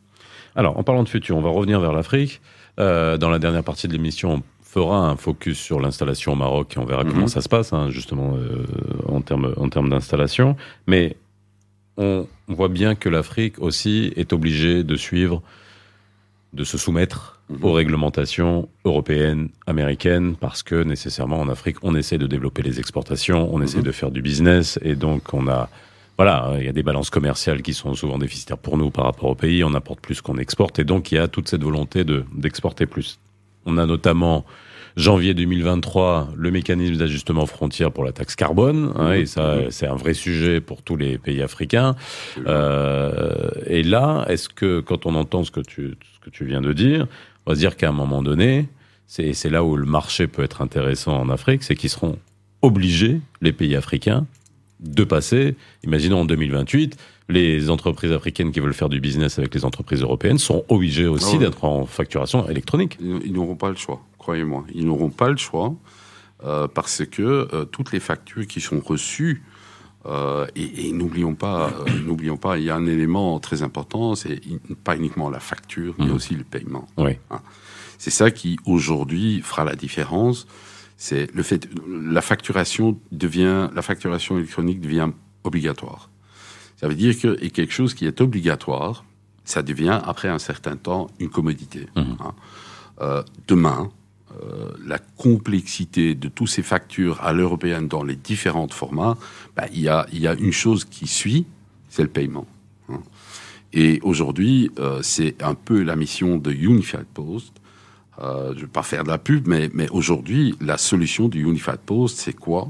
Alors, 0.55 0.77
en 0.77 0.83
parlant 0.83 1.01
de 1.03 1.09
futur, 1.09 1.35
on 1.35 1.41
va 1.41 1.49
revenir 1.49 1.79
vers 1.79 1.91
l'Afrique. 1.91 2.39
Dans 2.77 3.29
la 3.31 3.39
dernière 3.39 3.63
partie 3.63 3.87
de 3.87 3.93
l'émission, 3.93 4.35
on 4.35 4.41
fera 4.63 4.97
un 5.09 5.15
focus 5.15 5.57
sur 5.59 5.79
l'installation 5.79 6.33
au 6.33 6.35
Maroc 6.35 6.73
et 6.75 6.79
on 6.79 6.85
verra 6.85 7.03
Mhm. 7.03 7.11
comment 7.13 7.27
ça 7.27 7.41
se 7.41 7.49
passe, 7.49 7.73
hein, 7.73 7.89
justement, 7.89 8.37
en 9.07 9.21
termes 9.21 9.53
en 9.57 9.67
termes 9.69 9.89
d'installation. 9.89 10.55
Mais 10.85 11.15
on 11.97 12.27
voit 12.47 12.69
bien 12.69 12.95
que 12.95 13.09
l'Afrique 13.09 13.59
aussi 13.59 14.11
est 14.15 14.33
obligée 14.33 14.83
de 14.83 14.95
suivre, 14.95 15.41
de 16.53 16.63
se 16.63 16.77
soumettre 16.77 17.39
Mhm. 17.49 17.63
aux 17.63 17.73
réglementations 17.73 18.69
européennes, 18.85 19.49
américaines, 19.67 20.35
parce 20.39 20.63
que 20.63 20.81
nécessairement 20.83 21.39
en 21.41 21.49
Afrique, 21.49 21.77
on 21.83 21.93
essaie 21.95 22.17
de 22.17 22.25
développer 22.27 22.61
les 22.61 22.79
exportations, 22.79 23.53
on 23.53 23.61
essaie 23.61 23.79
Mhm. 23.79 23.83
de 23.83 23.91
faire 23.91 24.11
du 24.11 24.21
business, 24.21 24.79
et 24.81 24.95
donc 24.95 25.33
on 25.33 25.47
a 25.47 25.69
voilà, 26.15 26.53
il 26.59 26.65
y 26.65 26.69
a 26.69 26.71
des 26.71 26.83
balances 26.83 27.09
commerciales 27.09 27.63
qui 27.63 27.73
sont 27.73 27.95
souvent 27.95 28.19
déficitaires 28.19 28.59
pour 28.59 28.77
nous 28.77 28.91
par 28.91 29.05
rapport 29.05 29.29
au 29.31 29.35
pays. 29.35 29.63
On 29.63 29.73
apporte 29.73 29.99
plus 29.99 30.21
qu'on 30.21 30.37
exporte, 30.37 30.77
et 30.77 30.83
donc 30.83 31.11
il 31.11 31.15
y 31.15 31.17
a 31.17 31.27
toute 31.27 31.47
cette 31.49 31.63
volonté 31.63 32.03
de 32.03 32.23
d'exporter 32.35 32.85
plus. 32.85 33.17
On 33.65 33.79
a 33.79 33.87
notamment 33.87 34.45
janvier 34.95 35.33
2023 35.33 36.29
le 36.35 36.51
mécanisme 36.51 36.95
d'ajustement 36.97 37.45
frontière 37.45 37.91
pour 37.91 38.03
la 38.03 38.11
taxe 38.11 38.35
carbone, 38.35 38.93
hein, 38.95 39.13
et 39.13 39.25
ça 39.25 39.57
c'est 39.69 39.87
un 39.87 39.95
vrai 39.95 40.13
sujet 40.13 40.61
pour 40.61 40.81
tous 40.81 40.95
les 40.95 41.17
pays 41.17 41.41
africains. 41.41 41.95
Euh, 42.47 43.49
et 43.65 43.83
là, 43.83 44.25
est-ce 44.29 44.49
que 44.49 44.79
quand 44.79 45.05
on 45.05 45.15
entend 45.15 45.43
ce 45.43 45.51
que 45.51 45.61
tu 45.61 45.95
ce 46.15 46.19
que 46.23 46.29
tu 46.29 46.45
viens 46.45 46.61
de 46.61 46.73
dire, 46.73 47.07
on 47.45 47.51
va 47.51 47.55
se 47.55 47.59
dire 47.59 47.75
qu'à 47.75 47.89
un 47.89 47.93
moment 47.93 48.21
donné, 48.21 48.67
c'est 49.07 49.33
c'est 49.33 49.49
là 49.49 49.63
où 49.63 49.75
le 49.75 49.85
marché 49.85 50.27
peut 50.27 50.43
être 50.43 50.61
intéressant 50.61 51.19
en 51.19 51.29
Afrique, 51.29 51.63
c'est 51.63 51.75
qu'ils 51.75 51.89
seront 51.89 52.17
obligés, 52.61 53.19
les 53.41 53.51
pays 53.51 53.75
africains, 53.75 54.25
de 54.79 55.03
passer, 55.03 55.55
imaginons 55.83 56.21
en 56.21 56.25
2028, 56.25 56.97
les 57.29 57.69
entreprises 57.69 58.11
africaines 58.11 58.51
qui 58.51 58.59
veulent 58.59 58.73
faire 58.73 58.89
du 58.89 58.99
business 58.99 59.39
avec 59.39 59.53
les 59.55 59.65
entreprises 59.65 60.01
européennes 60.01 60.37
sont 60.37 60.63
obligées 60.69 61.07
aussi 61.07 61.25
Ah 61.29 61.33
ouais. 61.33 61.39
d'être 61.45 61.63
en 61.63 61.85
facturation 61.85 62.47
électronique. 62.49 62.97
Ils 63.01 63.31
n'auront 63.33 63.55
pas 63.55 63.69
le 63.69 63.75
choix, 63.75 64.01
croyez-moi. 64.23 64.63
Ils 64.73 64.85
n'auront 64.87 65.09
pas 65.09 65.29
le 65.29 65.37
choix 65.37 65.75
euh, 66.45 66.67
parce 66.67 67.03
que 67.05 67.21
euh, 67.53 67.65
toutes 67.65 67.91
les 67.91 67.99
factures 67.99 68.47
qui 68.47 68.61
sont 68.61 68.79
reçues, 68.79 69.43
euh, 70.05 70.47
et, 70.55 70.87
et 70.87 70.91
n'oublions 70.93 71.35
pas, 71.35 71.71
n'oublions 72.05 72.37
pas, 72.37 72.57
il 72.57 72.63
y 72.63 72.69
a 72.69 72.75
un 72.75 72.85
élément 72.85 73.39
très 73.39 73.63
important, 73.63 74.15
c'est 74.15 74.39
pas 74.83 74.95
uniquement 74.95 75.29
la 75.29 75.39
facture, 75.39 75.93
mais 75.99 76.05
Mhm. 76.07 76.15
aussi 76.15 76.35
le 76.35 76.43
paiement. 76.43 76.87
Oui. 76.97 77.17
C'est 77.97 78.11
ça 78.11 78.31
qui 78.31 78.57
aujourd'hui 78.65 79.41
fera 79.41 79.63
la 79.65 79.75
différence. 79.75 80.47
C'est 80.97 81.25
le 81.33 81.43
fait, 81.43 81.69
la 81.87 82.21
facturation 82.21 82.97
devient, 83.11 83.69
la 83.73 83.81
facturation 83.81 84.37
électronique 84.37 84.79
devient 84.81 85.09
obligatoire. 85.43 86.09
Ça 86.77 86.87
veut 86.89 86.95
dire 86.95 87.13
que 87.21 87.37
et 87.41 87.49
quelque 87.49 87.73
chose 87.73 87.93
qui 87.93 88.05
est 88.05 88.19
obligatoire, 88.21 89.03
ça 89.45 89.61
devient 89.61 89.99
après 90.05 90.29
un 90.29 90.39
certain 90.39 90.75
temps 90.77 91.07
une 91.19 91.29
commodité. 91.29 91.87
Mhm. 91.95 92.17
hein. 92.21 92.33
Euh, 93.01 93.23
demain, 93.47 93.89
euh, 94.41 94.71
la 94.85 94.97
complexité 94.97 96.15
de 96.15 96.27
tous 96.29 96.47
ces 96.47 96.63
factures 96.63 97.21
à 97.21 97.33
l'européenne 97.33 97.87
dans 97.87 98.03
les 98.03 98.15
différents 98.15 98.67
formats, 98.67 99.17
bah, 99.55 99.65
il 99.73 99.81
y, 99.81 99.87
a, 99.89 100.07
il 100.11 100.19
y 100.19 100.27
a 100.27 100.33
une 100.33 100.51
chose 100.51 100.85
qui 100.85 101.07
suit, 101.07 101.45
c'est 101.89 102.03
le 102.03 102.09
paiement. 102.09 102.47
hein. 102.89 103.01
Et 103.73 103.99
aujourd'hui, 104.03 104.69
euh, 104.79 104.99
c'est 105.01 105.41
un 105.41 105.55
peu 105.55 105.81
la 105.81 105.95
mission 105.95 106.37
de 106.37 106.51
Unified 106.51 107.05
Post. 107.13 107.53
Euh, 108.19 108.49
je 108.51 108.57
ne 108.57 108.61
vais 108.61 108.67
pas 108.67 108.83
faire 108.83 109.03
de 109.03 109.09
la 109.09 109.17
pub, 109.17 109.47
mais, 109.47 109.69
mais 109.73 109.89
aujourd'hui, 109.89 110.55
la 110.61 110.77
solution 110.77 111.27
du 111.27 111.43
Unified 111.43 111.79
Post, 111.79 112.19
c'est 112.19 112.33
quoi? 112.33 112.69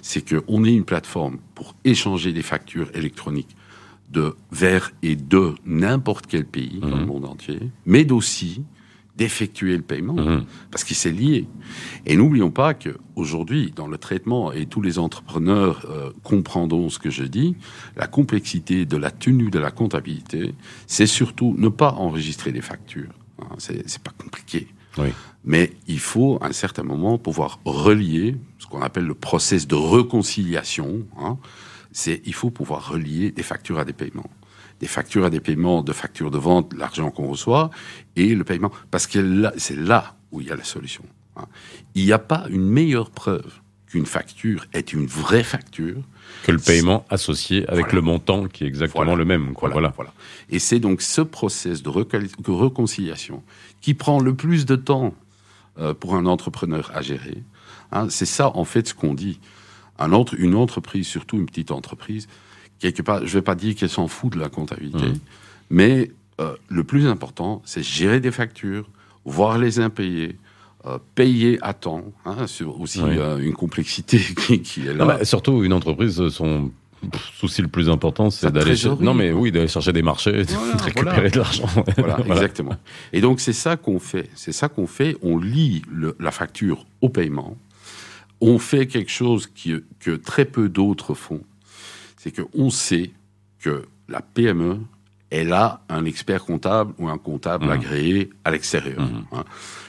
C'est 0.00 0.24
qu'on 0.26 0.64
ait 0.64 0.72
une 0.72 0.84
plateforme 0.86 1.38
pour 1.54 1.74
échanger 1.84 2.32
des 2.32 2.42
factures 2.42 2.88
électroniques 2.94 3.54
de 4.10 4.34
vers 4.50 4.90
et 5.02 5.16
de 5.16 5.54
n'importe 5.66 6.26
quel 6.26 6.46
pays 6.46 6.78
dans 6.80 6.96
le 6.96 7.04
monde 7.04 7.26
entier, 7.26 7.60
mais 7.84 8.10
aussi 8.10 8.62
d'effectuer 9.18 9.76
le 9.76 9.82
paiement, 9.82 10.14
Mhm. 10.14 10.44
parce 10.70 10.84
que 10.84 10.94
c'est 10.94 11.10
lié. 11.12 11.46
Et 12.06 12.16
n'oublions 12.16 12.50
pas 12.52 12.72
que 12.72 12.96
aujourd'hui, 13.16 13.72
dans 13.74 13.88
le 13.88 13.98
traitement, 13.98 14.52
et 14.52 14.64
tous 14.66 14.80
les 14.80 14.98
entrepreneurs 14.98 15.84
euh, 15.90 16.10
comprendront 16.22 16.88
ce 16.88 16.98
que 16.98 17.10
je 17.10 17.24
dis, 17.24 17.56
la 17.96 18.06
complexité 18.06 18.86
de 18.86 18.96
la 18.96 19.10
tenue 19.10 19.50
de 19.50 19.58
la 19.58 19.70
comptabilité, 19.72 20.54
c'est 20.86 21.06
surtout 21.08 21.54
ne 21.58 21.68
pas 21.68 21.92
enregistrer 21.92 22.52
les 22.52 22.62
factures. 22.62 23.12
Hein, 23.42 23.48
c'est 23.58 23.82
c'est 23.90 24.02
pas 24.02 24.14
compliqué. 24.16 24.68
Oui. 24.98 25.08
Mais 25.44 25.70
il 25.86 26.00
faut, 26.00 26.38
à 26.40 26.46
un 26.48 26.52
certain 26.52 26.82
moment, 26.82 27.18
pouvoir 27.18 27.60
relier 27.64 28.36
ce 28.58 28.66
qu'on 28.66 28.82
appelle 28.82 29.04
le 29.06 29.14
process 29.14 29.66
de 29.66 29.76
réconciliation. 29.76 31.06
hein. 31.18 31.38
c'est 31.92 32.20
il 32.26 32.34
faut 32.34 32.50
pouvoir 32.50 32.80
relier 32.94 33.30
des 33.32 33.42
factures 33.42 33.78
à 33.78 33.84
des 33.84 33.92
paiements. 33.92 34.30
Des 34.80 34.86
factures 34.86 35.24
à 35.24 35.30
des 35.30 35.40
paiements 35.40 35.82
de 35.82 35.92
factures 35.92 36.30
de 36.30 36.38
vente, 36.38 36.72
l'argent 36.74 37.10
qu'on 37.10 37.26
reçoit, 37.28 37.70
et 38.16 38.34
le 38.34 38.44
paiement. 38.44 38.70
Parce 38.90 39.06
que 39.06 39.50
c'est 39.56 39.76
là 39.76 40.14
où 40.30 40.40
il 40.40 40.46
y 40.46 40.50
a 40.50 40.56
la 40.56 40.64
solution. 40.64 41.04
hein. 41.36 41.46
Il 41.94 42.04
n'y 42.04 42.12
a 42.12 42.18
pas 42.18 42.46
une 42.50 42.68
meilleure 42.68 43.10
preuve 43.10 43.50
qu'une 43.86 44.06
facture 44.06 44.66
est 44.74 44.92
une 44.92 45.06
vraie 45.06 45.42
facture 45.42 45.96
Que 46.44 46.52
le 46.52 46.58
paiement 46.58 47.06
associé 47.08 47.66
avec 47.68 47.86
Voilà. 47.86 47.94
le 47.94 48.00
montant 48.02 48.46
qui 48.46 48.64
est 48.64 48.66
exactement 48.66 49.02
Voilà. 49.04 49.16
le 49.18 49.24
même. 49.24 49.54
Quoi. 49.54 49.70
Voilà, 49.70 49.92
Voilà. 49.96 50.12
Et 50.50 50.58
c'est 50.58 50.78
donc 50.78 51.00
ce 51.00 51.22
process 51.22 51.82
de 51.82 51.88
réconciliation 52.52 53.42
qui 53.80 53.94
prend 53.94 54.20
le 54.20 54.34
plus 54.34 54.66
de 54.66 54.76
temps 54.76 55.14
euh, 55.78 55.94
pour 55.94 56.14
un 56.16 56.26
entrepreneur 56.26 56.90
à 56.94 57.00
gérer. 57.02 57.42
Hein, 57.90 58.08
c'est 58.10 58.26
ça, 58.26 58.54
en 58.56 58.64
fait, 58.64 58.88
ce 58.88 58.94
qu'on 58.94 59.14
dit. 59.14 59.40
Un 59.98 60.12
entre, 60.12 60.34
une 60.38 60.54
entreprise, 60.54 61.06
surtout 61.06 61.36
une 61.38 61.46
petite 61.46 61.70
entreprise, 61.70 62.28
quelque 62.78 63.02
part, 63.02 63.20
je 63.20 63.24
ne 63.24 63.30
vais 63.30 63.42
pas 63.42 63.54
dire 63.54 63.74
qu'elle 63.74 63.88
s'en 63.88 64.08
fout 64.08 64.32
de 64.32 64.38
la 64.38 64.48
comptabilité, 64.48 65.06
Mhm. 65.06 65.18
mais 65.70 66.10
euh, 66.40 66.54
le 66.68 66.84
plus 66.84 67.06
important, 67.06 67.60
c'est 67.64 67.82
gérer 67.82 68.20
des 68.20 68.30
factures, 68.30 68.88
voir 69.24 69.58
les 69.58 69.80
impayés, 69.80 70.36
euh, 70.86 70.98
payer 71.16 71.58
à 71.62 71.72
temps. 71.74 72.04
Hein, 72.24 72.46
c'est 72.46 72.62
aussi 72.64 73.00
Oui. 73.02 73.18
euh, 73.18 73.38
une 73.38 73.52
complexité 73.54 74.18
qui, 74.46 74.60
qui 74.62 74.86
est 74.86 74.94
là. 74.94 75.04
Non, 75.04 75.24
surtout, 75.24 75.64
une 75.64 75.72
entreprise, 75.72 76.28
son 76.28 76.70
souci 77.34 77.62
le 77.62 77.68
plus 77.68 77.88
important, 77.88 78.28
c'est 78.30 78.50
d'aller 78.50 78.74
non 79.00 79.14
mais 79.14 79.30
oui 79.30 79.52
d'aller 79.52 79.68
chercher 79.68 79.92
des 79.92 80.02
marchés, 80.02 80.42
Voilà, 80.42 80.74
de 80.74 80.82
récupérer 80.82 81.14
voilà. 81.14 81.30
de 81.30 81.38
l'argent. 81.38 81.66
Voilà, 81.96 82.16
Voilà. 82.26 82.34
exactement. 82.34 82.76
Et 83.12 83.20
donc 83.20 83.38
c'est 83.40 83.52
ça 83.52 83.76
qu'on 83.76 83.98
fait. 84.00 84.28
C'est 84.34 84.50
ça 84.52 84.68
qu'on 84.68 84.86
fait. 84.88 85.16
On 85.22 85.38
lie 85.38 85.82
le- 85.92 86.16
la 86.18 86.30
facture 86.32 86.86
au 87.00 87.08
paiement. 87.08 87.56
On 88.40 88.58
fait 88.58 88.86
quelque 88.86 89.10
chose 89.12 89.46
qui, 89.48 89.74
que 90.00 90.12
très 90.12 90.44
peu 90.44 90.68
d'autres 90.68 91.14
font. 91.14 91.40
C'est 92.18 92.32
qu'on 92.32 92.68
sait 92.70 93.10
que 93.60 93.84
la 94.08 94.20
PME, 94.20 94.80
elle 95.30 95.52
a 95.52 95.82
un 95.88 96.04
expert 96.04 96.44
comptable 96.44 96.92
ou 96.98 97.08
un 97.08 97.18
comptable 97.18 97.70
agréé 97.70 98.30
à 98.44 98.50
l'extérieur. 98.50 99.00
Mhm. 99.00 99.24
hein. 99.32 99.44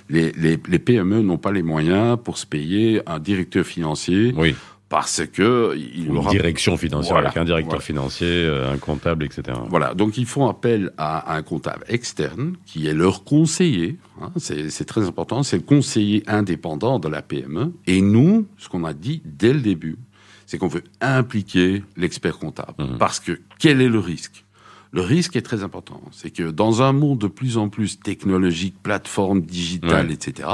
Les, 0.09 0.31
les- 0.33 0.59
les 0.67 0.79
PME 0.79 1.21
n'ont 1.21 1.37
pas 1.37 1.51
les 1.51 1.63
moyens 1.63 2.17
pour 2.23 2.37
se 2.37 2.45
payer 2.45 3.01
un 3.07 3.19
directeur 3.19 3.63
financier 3.65 4.33
Oui, 4.35 4.55
parce 4.89 5.21
que 5.31 5.75
il 5.77 6.07
une 6.07 6.17
aura 6.17 6.31
direction 6.31 6.75
financière 6.77 7.13
Voilà, 7.13 7.29
avec 7.29 7.37
un 7.37 7.45
directeur 7.45 7.69
voilà. 7.69 7.83
financier, 7.85 8.27
euh, 8.27 8.73
un 8.73 8.77
comptable, 8.77 9.23
etc. 9.23 9.57
Voilà, 9.69 9.93
donc 9.93 10.17
ils 10.17 10.25
font 10.25 10.47
appel 10.49 10.91
à 10.97 11.35
un 11.35 11.41
comptable 11.43 11.85
externe 11.87 12.55
qui 12.65 12.87
est 12.87 12.93
leur 12.95 13.23
conseiller. 13.23 13.97
hein, 14.21 14.31
c'est 14.37 14.85
très 14.85 15.05
important, 15.07 15.43
c'est 15.43 15.57
le 15.57 15.63
conseiller 15.63 16.23
indépendant 16.27 16.97
de 16.99 17.07
la 17.07 17.21
PME. 17.21 17.71
Et 17.87 18.01
nous, 18.01 18.45
ce 18.57 18.67
qu'on 18.67 18.83
a 18.83 18.93
dit 18.93 19.21
dès 19.25 19.53
le 19.53 19.61
début, 19.61 19.97
c'est 20.49 20.57
qu'on 20.57 20.67
veut 20.67 20.83
impliquer 20.99 21.83
l'expert 21.95 22.39
comptable. 22.39 22.73
Mhm. 22.83 22.97
Parce 22.97 23.19
que 23.19 23.39
quel 23.59 23.81
est 23.81 23.87
le 23.87 23.99
risque? 23.99 24.45
Le 24.91 25.01
risque 25.01 25.35
est 25.35 25.43
très 25.43 25.61
important. 25.63 26.01
C'est 26.11 26.31
que 26.31 26.49
dans 26.49 26.81
un 26.81 26.91
monde 26.91 27.19
de 27.19 27.27
plus 27.27 27.57
en 27.59 27.69
plus 27.69 27.99
technologique, 27.99 28.73
plateforme 28.81 29.41
digitale, 29.41 30.07
Ouais. 30.07 30.13
etc., 30.13 30.49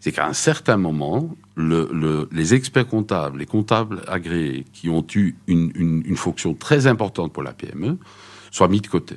c'est 0.00 0.12
qu'à 0.12 0.26
un 0.26 0.32
certain 0.32 0.78
moment, 0.78 1.36
le- 1.56 1.90
le- 1.92 2.26
les 2.32 2.54
experts 2.54 2.88
comptables, 2.88 3.38
les 3.40 3.44
comptables 3.44 4.00
agréés 4.08 4.64
qui 4.72 4.88
ont 4.88 5.06
eu 5.14 5.34
une, 5.46 5.70
une- 5.74 6.02
une 6.06 6.16
fonction 6.16 6.54
très 6.54 6.86
importante 6.86 7.34
pour 7.34 7.42
la 7.42 7.52
PME, 7.52 7.98
soient 8.50 8.68
mis 8.68 8.80
de 8.80 8.86
côté. 8.86 9.16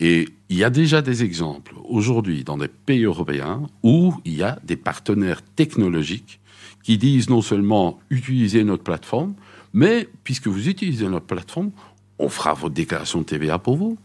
Et 0.00 0.26
il 0.48 0.56
y 0.56 0.64
a 0.64 0.70
déjà 0.70 1.02
des 1.02 1.22
exemples 1.22 1.74
aujourd'hui 1.84 2.44
dans 2.44 2.56
des 2.56 2.68
pays 2.68 3.04
européens 3.04 3.66
où 3.82 4.14
il 4.24 4.34
y 4.36 4.42
a 4.42 4.58
des 4.64 4.76
partenaires 4.76 5.42
technologiques 5.42 6.40
qui 6.86 6.98
disent 6.98 7.28
non 7.28 7.42
seulement 7.42 7.98
utilisez 8.10 8.62
notre 8.62 8.84
plateforme, 8.84 9.34
mais 9.72 10.08
puisque 10.22 10.46
vous 10.46 10.68
utilisez 10.68 11.08
notre 11.08 11.26
plateforme, 11.26 11.72
on 12.20 12.28
fera 12.28 12.54
votre 12.54 12.74
déclaration 12.74 13.18
de 13.22 13.24
TVA 13.24 13.58
pour 13.58 13.76
vous. 13.76 13.98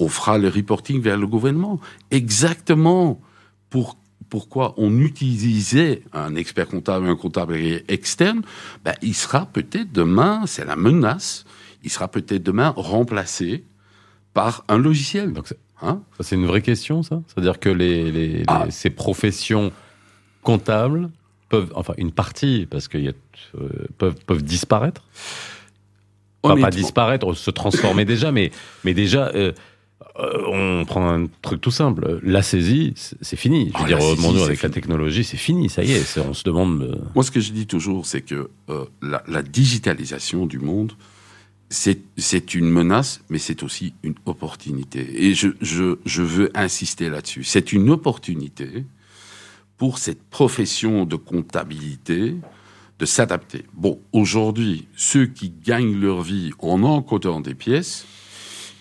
On 0.00 0.08
fera 0.08 0.36
le 0.36 0.48
reporting 0.48 1.00
vers 1.00 1.16
le 1.16 1.28
gouvernement. 1.28 1.78
Exactement 2.10 3.20
pour, 3.70 3.96
pourquoi 4.28 4.74
on 4.76 4.98
utilisait 4.98 6.02
un 6.12 6.34
expert 6.34 6.66
comptable, 6.66 7.06
un 7.08 7.14
comptable 7.14 7.54
externe, 7.86 8.42
ben, 8.84 8.94
il 9.02 9.14
sera 9.14 9.46
peut-être 9.46 9.92
demain, 9.92 10.42
c'est 10.46 10.64
la 10.64 10.74
menace, 10.74 11.44
il 11.84 11.90
sera 11.90 12.08
peut-être 12.08 12.42
demain 12.42 12.70
remplacé 12.76 13.62
par 14.34 14.64
un 14.66 14.78
logiciel. 14.78 15.32
Donc 15.32 15.54
Hein 15.80 16.00
ça 16.16 16.24
c'est 16.24 16.34
une 16.36 16.46
vraie 16.46 16.62
question, 16.62 17.04
ça? 17.04 17.22
C'est-à-dire 17.28 17.60
que 17.60 17.68
les, 17.68 18.10
les- 18.10 18.28
les- 18.38 18.44
Ah. 18.48 18.66
ces 18.70 18.90
professions 18.90 19.70
comptables 20.42 21.10
peuvent, 21.48 21.72
enfin 21.74 21.94
une 21.98 22.12
partie, 22.12 22.66
parce 22.70 22.88
qu'il 22.88 23.02
y 23.04 23.08
a 23.08 23.12
euh, 23.58 23.68
peuvent 23.98 24.16
peuvent 24.26 24.42
disparaître. 24.44 25.02
Enfin, 26.42 26.54
pas 26.54 26.60
Honnêtement. 26.66 26.80
disparaître, 26.82 27.34
se 27.34 27.50
transformer 27.50 28.04
déjà, 28.14 28.30
mais, 28.32 28.50
mais 28.84 28.94
déjà, 28.94 29.28
euh, 29.34 29.52
euh, 30.18 30.42
on 30.80 30.84
prend 30.84 31.08
un 31.08 31.26
truc 31.42 31.60
tout 31.60 31.70
simple. 31.70 32.20
La 32.22 32.42
saisie, 32.42 32.94
c'est 32.96 33.36
fini. 33.36 33.70
Je 33.72 33.78
veux 33.78 33.84
Ah, 33.84 33.86
dire, 33.88 34.00
au 34.00 34.16
monde 34.16 34.38
avec 34.38 34.62
la 34.62 34.68
technologie, 34.70 35.24
c'est 35.24 35.36
fini, 35.36 35.68
ça 35.68 35.82
y 35.82 35.92
est. 35.92 36.18
On 36.18 36.34
se 36.34 36.44
demande. 36.44 36.82
euh, 36.82 36.94
Moi, 37.14 37.24
ce 37.24 37.30
que 37.30 37.40
je 37.40 37.52
dis 37.52 37.66
toujours, 37.66 38.06
c'est 38.06 38.22
que 38.22 38.48
la, 39.02 39.22
la 39.26 39.42
digitalisation 39.42 40.46
du 40.46 40.58
monde, 40.58 40.92
c'est 41.68 41.98
c'est 42.16 42.54
une 42.54 42.68
menace, 42.70 43.20
mais 43.28 43.38
c'est 43.38 43.62
aussi 43.64 43.94
une 44.04 44.14
opportunité. 44.24 45.24
Et 45.26 45.34
je, 45.34 45.48
je, 45.60 45.96
je 46.06 46.22
veux 46.22 46.50
insister 46.54 47.08
là-dessus. 47.10 47.42
C'est 47.42 47.72
une 47.72 47.90
opportunité 47.90 48.84
pour 49.78 49.98
cette 49.98 50.22
profession 50.22 51.04
de 51.04 51.16
comptabilité 51.16 52.36
de 52.98 53.04
s'adapter. 53.04 53.64
Bon, 53.74 54.00
aujourd'hui, 54.12 54.86
ceux 54.96 55.26
qui 55.26 55.50
gagnent 55.50 56.00
leur 56.00 56.22
vie 56.22 56.52
en 56.58 56.82
encodant 56.82 57.40
des 57.40 57.54
pièces, 57.54 58.06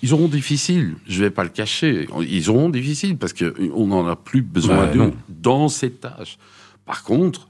ils 0.02 0.14
auront 0.14 0.28
difficile, 0.28 0.96
je 1.08 1.24
vais 1.24 1.32
pas 1.32 1.43
le 1.43 1.50
cacher, 1.50 2.08
ils 2.22 2.50
auront 2.50 2.70
difficile 2.70 3.18
parce 3.18 3.34
qu'on 3.34 3.88
n'en 3.88 4.08
a 4.08 4.16
plus 4.16 4.41
besoin 4.41 4.88
d'eux 4.88 5.14
dans 5.30 5.68
cette 5.68 6.02
tâche. 6.02 6.38
Par 6.86 7.04
contre, 7.04 7.48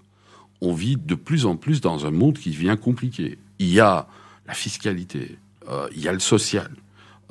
on 0.62 0.74
vit 0.74 0.96
de 0.96 1.16
plus 1.16 1.46
en 1.46 1.58
plus 1.58 1.82
dans 1.82 2.06
un 2.06 2.12
monde 2.12 2.38
qui 2.38 2.52
devient 2.52 2.78
compliqué. 2.82 3.38
Il 3.60 3.68
y 3.68 3.80
a 3.80 4.08
la 4.48 4.54
fiscalité, 4.54 5.38
euh, 5.70 5.88
il 5.96 6.02
y 6.02 6.08
a 6.08 6.14
le 6.14 6.20
social, 6.20 6.72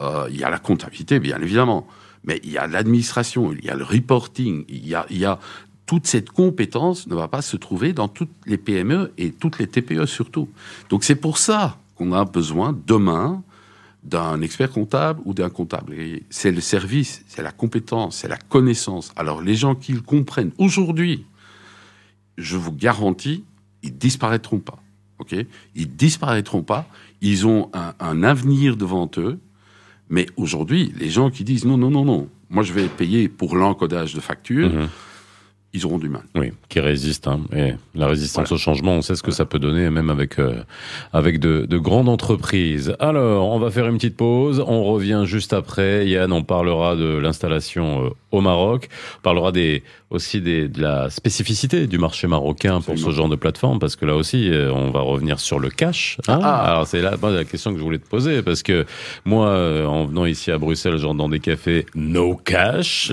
euh, 0.01 0.27
il 0.31 0.37
y 0.37 0.45
a 0.45 0.51
la 0.51 0.59
comptabilité, 0.59 1.19
bien 1.21 1.41
évidemment, 1.41 1.87
mais 2.25 2.41
il 2.45 2.51
y 2.51 2.59
a 2.59 2.67
l'administration, 2.67 3.53
il 3.53 3.65
y 3.65 3.71
a 3.71 3.75
le 3.75 3.85
reporting, 3.85 4.65
il 4.69 4.87
y 4.87 4.95
a, 4.95 5.07
il 5.11 5.19
y 5.19 5.25
a 5.25 5.39
toute 5.87 6.07
cette 6.07 6.31
compétence 6.31 7.07
ne 7.07 7.15
va 7.15 7.29
pas 7.29 7.43
se 7.43 7.57
trouver 7.57 7.93
dans 7.93 8.09
toutes 8.09 8.31
les 8.47 8.57
PME 8.57 9.13
et 9.19 9.33
toutes 9.33 9.59
les 9.59 9.67
TPE 9.67 10.07
surtout. 10.07 10.49
Donc 10.89 11.05
c'est 11.05 11.17
pour 11.17 11.39
ça 11.39 11.79
qu'on 11.95 12.13
a 12.13 12.25
besoin 12.25 12.77
demain 12.87 13.43
d'un 14.03 14.41
expert 14.43 14.71
comptable 14.71 15.21
ou 15.25 15.35
d'un 15.35 15.51
comptable. 15.51 15.95
C'est 16.31 16.53
le 16.53 16.61
service, 16.61 17.25
c'est 17.27 17.43
la 17.43 17.53
compétence, 17.53 18.17
c'est 18.17 18.29
la 18.29 18.37
connaissance. 18.37 19.13
Alors 19.17 19.41
les 19.41 19.55
gens 19.55 19.75
qui 19.75 19.93
le 19.93 20.01
comprennent 20.01 20.53
aujourd'hui, 20.59 21.25
je 22.37 22.57
vous 22.57 22.73
garantis, 22.73 23.45
ils 23.83 23.97
disparaîtront 23.97 24.59
pas. 24.59 24.79
Ok? 25.19 25.35
Ils 25.75 25.97
disparaîtront 25.97 26.63
pas. 26.63 26.87
Ils 27.21 27.47
ont 27.47 27.71
un, 28.01 28.23
avenir 28.23 28.77
devant 28.77 29.11
eux. 29.17 29.39
Mais 30.11 30.27
aujourd'hui, 30.37 30.93
les 30.99 31.09
gens 31.09 31.31
qui 31.31 31.45
disent 31.45 31.65
non, 31.65 31.79
non, 31.79 31.91
non, 31.91 32.05
non, 32.05 32.29
moi 32.51 32.63
je 32.63 32.73
vais 32.73 32.89
payer 32.89 33.29
pour 33.29 33.57
l'encodage 33.57 34.15
de 34.15 34.21
factures, 34.21 34.71
Mhm. 34.71 34.89
Ils 35.75 35.85
auront 35.85 35.99
du 35.99 36.09
mal. 36.09 36.23
Oui, 36.37 36.53
qui 36.69 36.81
résiste. 36.81 37.27
Hein. 37.29 37.41
Et 37.55 37.75
la 37.95 38.07
résistance 38.07 38.49
Voilà. 38.49 38.55
au 38.55 38.59
changement, 38.59 38.93
on 38.93 39.03
sait 39.03 39.17
ce 39.17 39.23
que 39.23 39.33
ça 39.33 39.45
peut 39.45 39.59
donner, 39.59 39.91
même 39.91 40.09
avec 40.09 40.39
euh, 40.39 40.63
avec 41.13 41.41
de, 41.41 41.67
de 41.69 41.79
grandes 41.79 42.09
entreprises. 42.09 42.95
Alors, 43.01 43.51
on 43.51 43.59
va 43.59 43.71
faire 43.71 43.87
une 43.89 43.97
petite 43.97 44.17
pause. 44.17 44.65
On 44.67 44.85
revient 44.85 45.25
juste 45.27 45.53
après. 45.53 46.07
Yann, 46.09 46.33
on 46.33 46.43
parlera 46.45 46.95
de 46.97 47.17
l'installation 47.19 48.07
euh, 48.07 48.09
au 48.35 48.41
Maroc. 48.41 48.89
On 49.19 49.23
parlera 49.23 49.53
des 49.53 49.83
aussi 50.11 50.41
des, 50.41 50.69
de 50.69 50.81
la 50.81 51.11
spécificité 51.11 51.87
du 51.87 51.99
marché 51.99 52.27
marocain 52.29 52.81
pour 52.81 52.97
ce 52.99 53.11
genre 53.11 53.29
de 53.29 53.35
plateforme, 53.37 53.79
parce 53.81 53.97
que 53.97 54.05
là 54.07 54.15
aussi, 54.15 54.49
euh, 54.49 54.73
on 54.73 54.91
va 54.91 55.01
revenir 55.01 55.41
sur 55.41 55.59
le 55.59 55.71
cash. 55.71 56.19
hein. 56.29 56.39
Ah. 56.43 56.71
Alors, 56.71 56.87
c'est 56.87 57.03
là 57.03 57.17
la 57.21 57.45
question 57.45 57.73
que 57.73 57.79
je 57.79 57.83
voulais 57.85 57.99
te 57.99 58.09
poser, 58.09 58.43
parce 58.43 58.63
que 58.63 58.87
moi, 59.25 59.49
euh, 59.49 59.87
en 59.87 60.05
venant 60.05 60.25
ici 60.25 60.53
à 60.53 60.59
Bruxelles, 60.59 60.99
genre 60.99 61.15
dans 61.15 61.29
des 61.29 61.41
cafés 61.41 61.87
no 61.97 62.37
cash, 62.37 63.13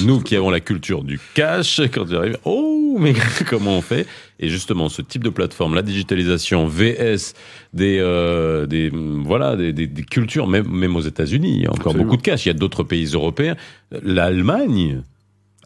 nous 0.00 0.20
qui 0.20 0.36
avons 0.36 0.50
la 0.50 0.60
culture 0.60 1.02
du 1.02 1.18
cash, 1.34 1.80
quand 1.92 2.06
j'arrive, 2.06 2.36
oh, 2.44 2.96
mais 3.00 3.14
comment 3.48 3.78
on 3.78 3.82
fait? 3.82 4.06
Et 4.40 4.48
justement, 4.48 4.88
ce 4.88 5.00
type 5.02 5.22
de 5.22 5.30
plateforme, 5.30 5.74
la 5.74 5.82
digitalisation, 5.82 6.66
VS, 6.66 7.34
des, 7.72 7.98
euh, 8.00 8.66
des 8.66 8.90
voilà, 8.90 9.54
des, 9.56 9.72
des- 9.72 9.86
des 9.86 10.02
cultures, 10.02 10.48
même, 10.48 10.66
même 10.68 10.96
aux 10.96 11.00
États-Unis, 11.02 11.52
il 11.56 11.62
y 11.62 11.66
a 11.66 11.70
encore 11.70 11.88
Absolument. 11.92 12.04
beaucoup 12.04 12.16
de 12.16 12.22
cash. 12.22 12.44
Il 12.44 12.48
y 12.48 12.50
a 12.50 12.54
d'autres 12.54 12.82
pays 12.82 13.06
européens. 13.14 13.56
L'Allemagne, 14.02 15.02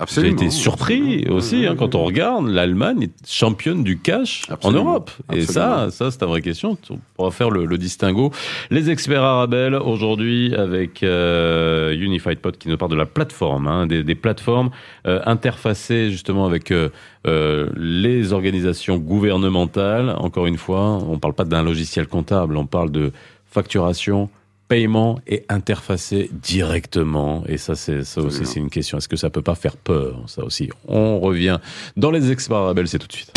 j'ai 0.07 0.29
été 0.29 0.51
surpris 0.51 1.01
Absolument. 1.01 1.37
aussi 1.37 1.67
hein, 1.67 1.75
quand 1.77 1.95
on 1.95 2.05
regarde, 2.05 2.47
l'Allemagne 2.49 3.03
est 3.05 3.31
championne 3.31 3.83
du 3.83 3.99
cash 3.99 4.45
en 4.49 4.55
Absolument. 4.55 4.85
Europe. 4.91 5.11
Et 5.33 5.43
ça, 5.43 5.89
ça 5.91 6.11
c'est 6.11 6.23
une 6.23 6.29
vraie 6.29 6.43
question. 6.43 6.77
On 6.91 6.99
pourra 7.17 7.31
faire 7.31 7.51
le, 7.51 7.65
le 7.65 7.79
distinguo. 7.79 8.33
Les 8.71 8.91
experts 8.91 9.23
Arabelle 9.23 9.75
aujourd'hui 9.75 10.55
avec 10.55 11.03
euh, 11.03 11.93
Unified 11.95 12.39
Pod 12.39 12.57
qui 12.59 12.69
nous 12.69 12.77
parle 12.77 12.91
de 12.91 12.97
la 12.97 13.07
plateforme, 13.07 13.67
hein, 13.67 13.87
des, 13.87 14.03
des 14.05 14.15
plateformes 14.15 14.71
euh, 15.07 15.21
interfacées 15.27 16.11
justement 16.11 16.47
avec 16.47 16.71
euh, 16.71 16.91
euh, 17.27 17.69
les 17.77 18.33
organisations 18.33 18.99
gouvernementales. 18.99 20.15
Encore 20.19 20.47
une 20.47 20.59
fois, 20.59 20.99
on 21.09 21.19
parle 21.19 21.35
pas 21.35 21.45
d'un 21.45 21.63
logiciel 21.63 22.07
comptable, 22.07 22.57
on 22.57 22.67
parle 22.67 22.91
de 22.91 23.13
facturation 23.51 24.29
paiement 24.69 25.19
et 25.27 25.45
interfacé 25.49 26.31
directement. 26.33 27.43
Et 27.49 27.57
ça, 27.57 27.75
c'est 27.75 28.05
ça 28.05 28.21
aussi, 28.21 28.47
c'est 28.47 28.61
une 28.61 28.71
question. 28.71 28.99
Est-ce 28.99 29.09
que 29.09 29.17
ça 29.17 29.31
peut 29.31 29.43
pas 29.43 29.55
faire 29.55 29.77
peur 29.77 30.23
Ça 30.27 30.45
aussi, 30.45 30.71
on 30.87 31.19
revient 31.21 31.59
dans 31.97 32.11
les 32.11 32.31
experts 32.31 32.59
Arabelle, 32.59 32.89
c'est 32.89 32.99
tout 32.99 33.09
de 33.09 33.13
suite. 33.13 33.33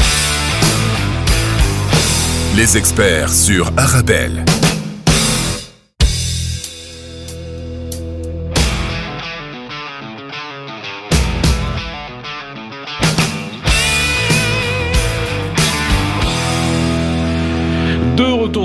Les 2.57 2.77
experts 2.77 3.31
sur 3.31 3.71
Arabelle. 3.77 4.43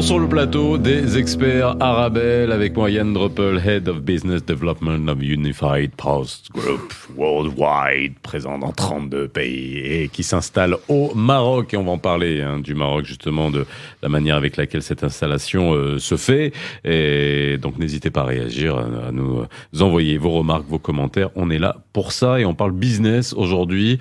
Sur 0.06 0.20
le 0.20 0.28
plateau 0.28 0.78
des 0.78 1.18
experts 1.18 1.74
Arabelle 1.80 2.52
avec 2.52 2.76
moi 2.76 2.88
Yann 2.90 3.12
Droppel, 3.12 3.60
Head 3.66 3.88
of 3.88 4.02
Business 4.02 4.44
Development 4.44 5.08
of 5.08 5.20
Unified 5.20 5.90
Post 5.96 6.52
Group 6.52 6.94
Worldwide, 7.16 8.14
présent 8.22 8.56
dans 8.56 8.70
32 8.70 9.26
pays 9.26 9.78
et 9.78 10.08
qui 10.08 10.22
s'installe 10.22 10.76
au 10.86 11.12
Maroc. 11.16 11.74
Et 11.74 11.76
on 11.76 11.82
va 11.82 11.90
en 11.90 11.98
parler 11.98 12.40
hein, 12.40 12.60
du 12.60 12.76
Maroc 12.76 13.04
justement, 13.04 13.50
de 13.50 13.66
la 14.00 14.08
manière 14.08 14.36
avec 14.36 14.56
laquelle 14.56 14.82
cette 14.82 15.02
installation 15.02 15.74
euh, 15.74 15.98
se 15.98 16.16
fait. 16.16 16.52
Et 16.84 17.58
donc 17.58 17.76
n'hésitez 17.76 18.10
pas 18.10 18.20
à 18.20 18.26
réagir, 18.26 18.76
à, 18.76 19.08
à 19.08 19.10
nous 19.10 19.40
euh, 19.40 19.82
envoyer 19.82 20.18
vos 20.18 20.30
remarques, 20.30 20.68
vos 20.68 20.78
commentaires. 20.78 21.30
On 21.34 21.50
est 21.50 21.58
là 21.58 21.78
pour 21.92 22.12
ça 22.12 22.38
et 22.38 22.44
on 22.44 22.54
parle 22.54 22.72
business 22.72 23.32
aujourd'hui. 23.32 23.98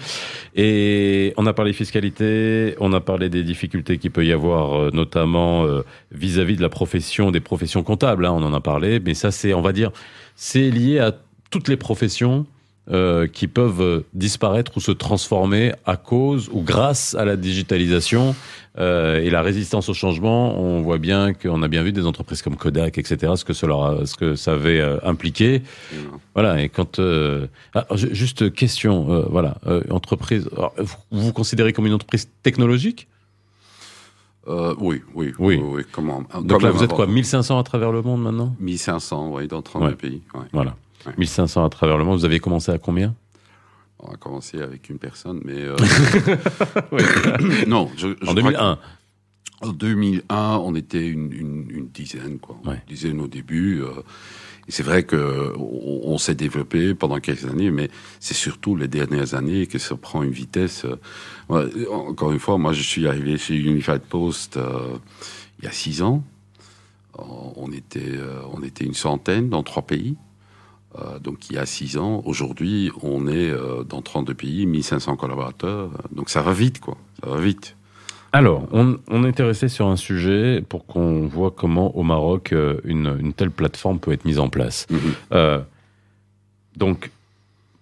Et 0.54 1.34
on 1.38 1.46
a 1.46 1.54
parlé 1.54 1.72
fiscalité, 1.72 2.76
on 2.82 2.92
a 2.92 3.00
parlé 3.00 3.30
des 3.30 3.42
difficultés 3.42 3.98
qu'il 3.98 4.12
peut 4.12 4.26
y 4.26 4.34
avoir, 4.34 4.76
euh, 4.76 4.90
notamment 4.94 5.66
euh, 5.66 5.82
vis-à-vis 6.12 6.56
de 6.58 6.62
la 6.62 6.70
profession, 6.70 7.32
des 7.32 7.40
professions 7.42 7.84
comptables. 7.84 8.26
hein, 8.26 8.32
on 8.34 8.44
en 8.44 8.54
a 8.54 8.62
parlé, 8.62 9.00
mais 9.00 9.14
ça, 9.14 9.32
c'est, 9.32 9.54
on 9.54 9.62
va 9.62 9.72
dire, 9.74 9.92
c'est 10.36 10.70
lié 10.70 11.00
à 11.00 11.14
toutes 11.52 11.68
les 11.68 11.78
professions 11.78 12.46
euh, 12.92 13.26
qui 13.26 13.48
peuvent 13.48 13.82
euh, 13.82 14.06
disparaître 14.14 14.78
ou 14.78 14.80
se 14.80 14.92
transformer 14.92 15.72
à 15.88 15.98
cause 15.98 16.50
ou 16.52 16.62
grâce 16.62 17.16
à 17.16 17.26
la 17.26 17.36
digitalisation 17.36 18.36
euh, 18.78 19.24
et 19.24 19.32
la 19.32 19.42
résistance 19.42 19.90
au 19.90 19.96
changement. 19.96 20.60
On 20.60 20.82
voit 20.84 21.00
bien 21.00 21.34
qu'on 21.34 21.64
a 21.64 21.68
bien 21.68 21.82
vu 21.82 21.92
des 21.94 22.06
entreprises 22.06 22.44
comme 22.44 22.58
Kodak, 22.58 23.00
etc. 23.00 23.34
Ce 23.38 23.44
que 23.46 23.54
cela, 23.54 24.06
ce 24.06 24.16
que 24.16 24.36
ça 24.36 24.52
avait 24.54 24.84
impliqué. 25.04 25.64
Voilà, 26.36 26.62
et 26.62 26.70
quand... 26.70 27.00
ah, 27.74 27.88
ju- 27.96 28.14
juste 28.14 28.54
question, 28.54 29.26
voilà, 29.32 29.56
entreprise, 29.90 30.48
vous 31.10 31.22
vous 31.24 31.34
considérez 31.34 31.74
comme 31.74 31.88
une 31.88 31.94
entreprise 31.94 32.30
technologique? 32.44 33.08
Euh, 34.48 34.76
oui, 34.80 35.02
oui, 35.16 35.34
Oui. 35.40 35.60
oui, 35.64 35.82
comment 35.92 36.24
Donc 36.42 36.62
là, 36.62 36.70
vous 36.72 36.84
êtes 36.84 36.94
quoi, 36.94 37.08
1500 37.08 37.58
à 37.58 37.64
travers 37.64 37.92
le 37.92 38.02
monde 38.04 38.22
maintenant? 38.22 38.56
1500, 38.60 39.32
oui, 39.34 39.48
dans 39.48 39.62
32 39.64 39.88
Ouais. 39.88 39.96
pays. 39.96 40.22
ouais. 40.36 40.42
Voilà, 40.54 40.76
Ouais. 41.08 41.14
1500 41.18 41.66
à 41.66 41.70
travers 41.70 41.98
le 41.98 42.04
monde. 42.04 42.20
Vous 42.20 42.26
avez 42.26 42.40
commencé 42.40 42.72
à 42.72 42.78
combien? 42.78 43.16
On 44.00 44.12
a 44.12 44.18
commencé 44.18 44.62
avec 44.62 44.90
une 44.90 45.00
personne, 45.00 45.42
mais... 45.44 45.56
euh, 45.58 45.76
non, 47.68 47.90
je, 47.96 48.10
je 48.10 48.14
En 48.14 48.18
crois 48.22 48.34
2001 48.36 48.78
En 49.62 49.72
2001, 49.72 50.58
on 50.64 50.76
était 50.76 51.08
une, 51.08 51.32
une, 51.32 51.66
une 51.70 51.88
dizaine, 51.88 52.38
quoi. 52.40 52.58
Une 52.66 52.78
dizaine 52.88 53.20
au 53.22 53.28
début. 53.28 53.82
euh, 53.82 54.04
c'est 54.68 54.84
vrai 54.84 55.04
que 55.04 55.54
on, 55.58 56.18
s'est 56.18 56.36
développé 56.36 56.96
pendant 56.96 57.20
quelques 57.20 57.46
années, 57.46 57.70
mais 57.72 57.90
c'est 58.20 58.34
surtout 58.34 58.76
les 58.76 58.88
dernières 58.88 59.36
années 59.36 59.68
que 59.68 59.78
ça 59.78 59.96
prend 59.96 60.24
une 60.24 60.32
vitesse. 60.32 60.86
euh, 61.52 61.70
encore 61.92 62.32
une 62.32 62.40
fois, 62.40 62.58
moi, 62.58 62.74
je 62.74 62.82
suis 62.82 63.08
arrivé 63.08 63.38
chez 63.38 63.56
Unified 63.56 64.02
Post 64.02 64.58
euh, 64.58 64.98
il 65.60 65.66
y 65.66 65.68
a 65.68 65.72
six 65.72 66.02
ans. 66.02 66.24
Euh, 67.20 67.24
On 67.56 67.72
était, 67.72 68.18
euh, 68.18 68.42
on 68.54 68.62
était 68.64 68.86
une 68.86 68.94
centaine 68.94 69.50
dans 69.50 69.64
trois 69.64 69.84
pays. 69.84 70.16
Euh, 70.98 71.20
donc 71.20 71.50
il 71.50 71.56
y 71.56 71.60
a 71.60 71.66
six 71.66 71.98
ans, 71.98 72.22
aujourd'hui, 72.26 72.92
on 73.02 73.28
est 73.28 73.54
dans 73.88 74.02
32 74.02 74.34
pays, 74.34 74.66
1500 74.66 75.18
collaborateurs. 75.18 75.92
Donc 76.12 76.30
ça 76.30 76.42
va 76.42 76.54
vite, 76.54 76.80
quoi. 76.80 76.98
Ça 77.24 77.30
va 77.30 77.40
vite. 77.40 77.76
Alors, 78.36 78.68
on, 78.74 79.00
on 79.08 79.24
est 79.24 79.30
intéressé 79.30 79.70
sur 79.70 79.88
un 79.88 79.96
sujet 79.96 80.62
pour 80.68 80.86
qu'on 80.86 81.26
voit 81.26 81.52
comment 81.52 81.96
au 81.96 82.04
Maroc 82.04 82.52
euh, 82.52 82.82
une, 82.84 83.16
une 83.22 83.32
telle 83.32 83.50
plateforme 83.50 83.98
peut 84.00 84.12
être 84.12 84.26
mise 84.26 84.40
en 84.40 84.50
place. 84.50 84.88
Mhm. 84.90 85.00
Euh, 85.32 85.60
donc, 86.76 87.12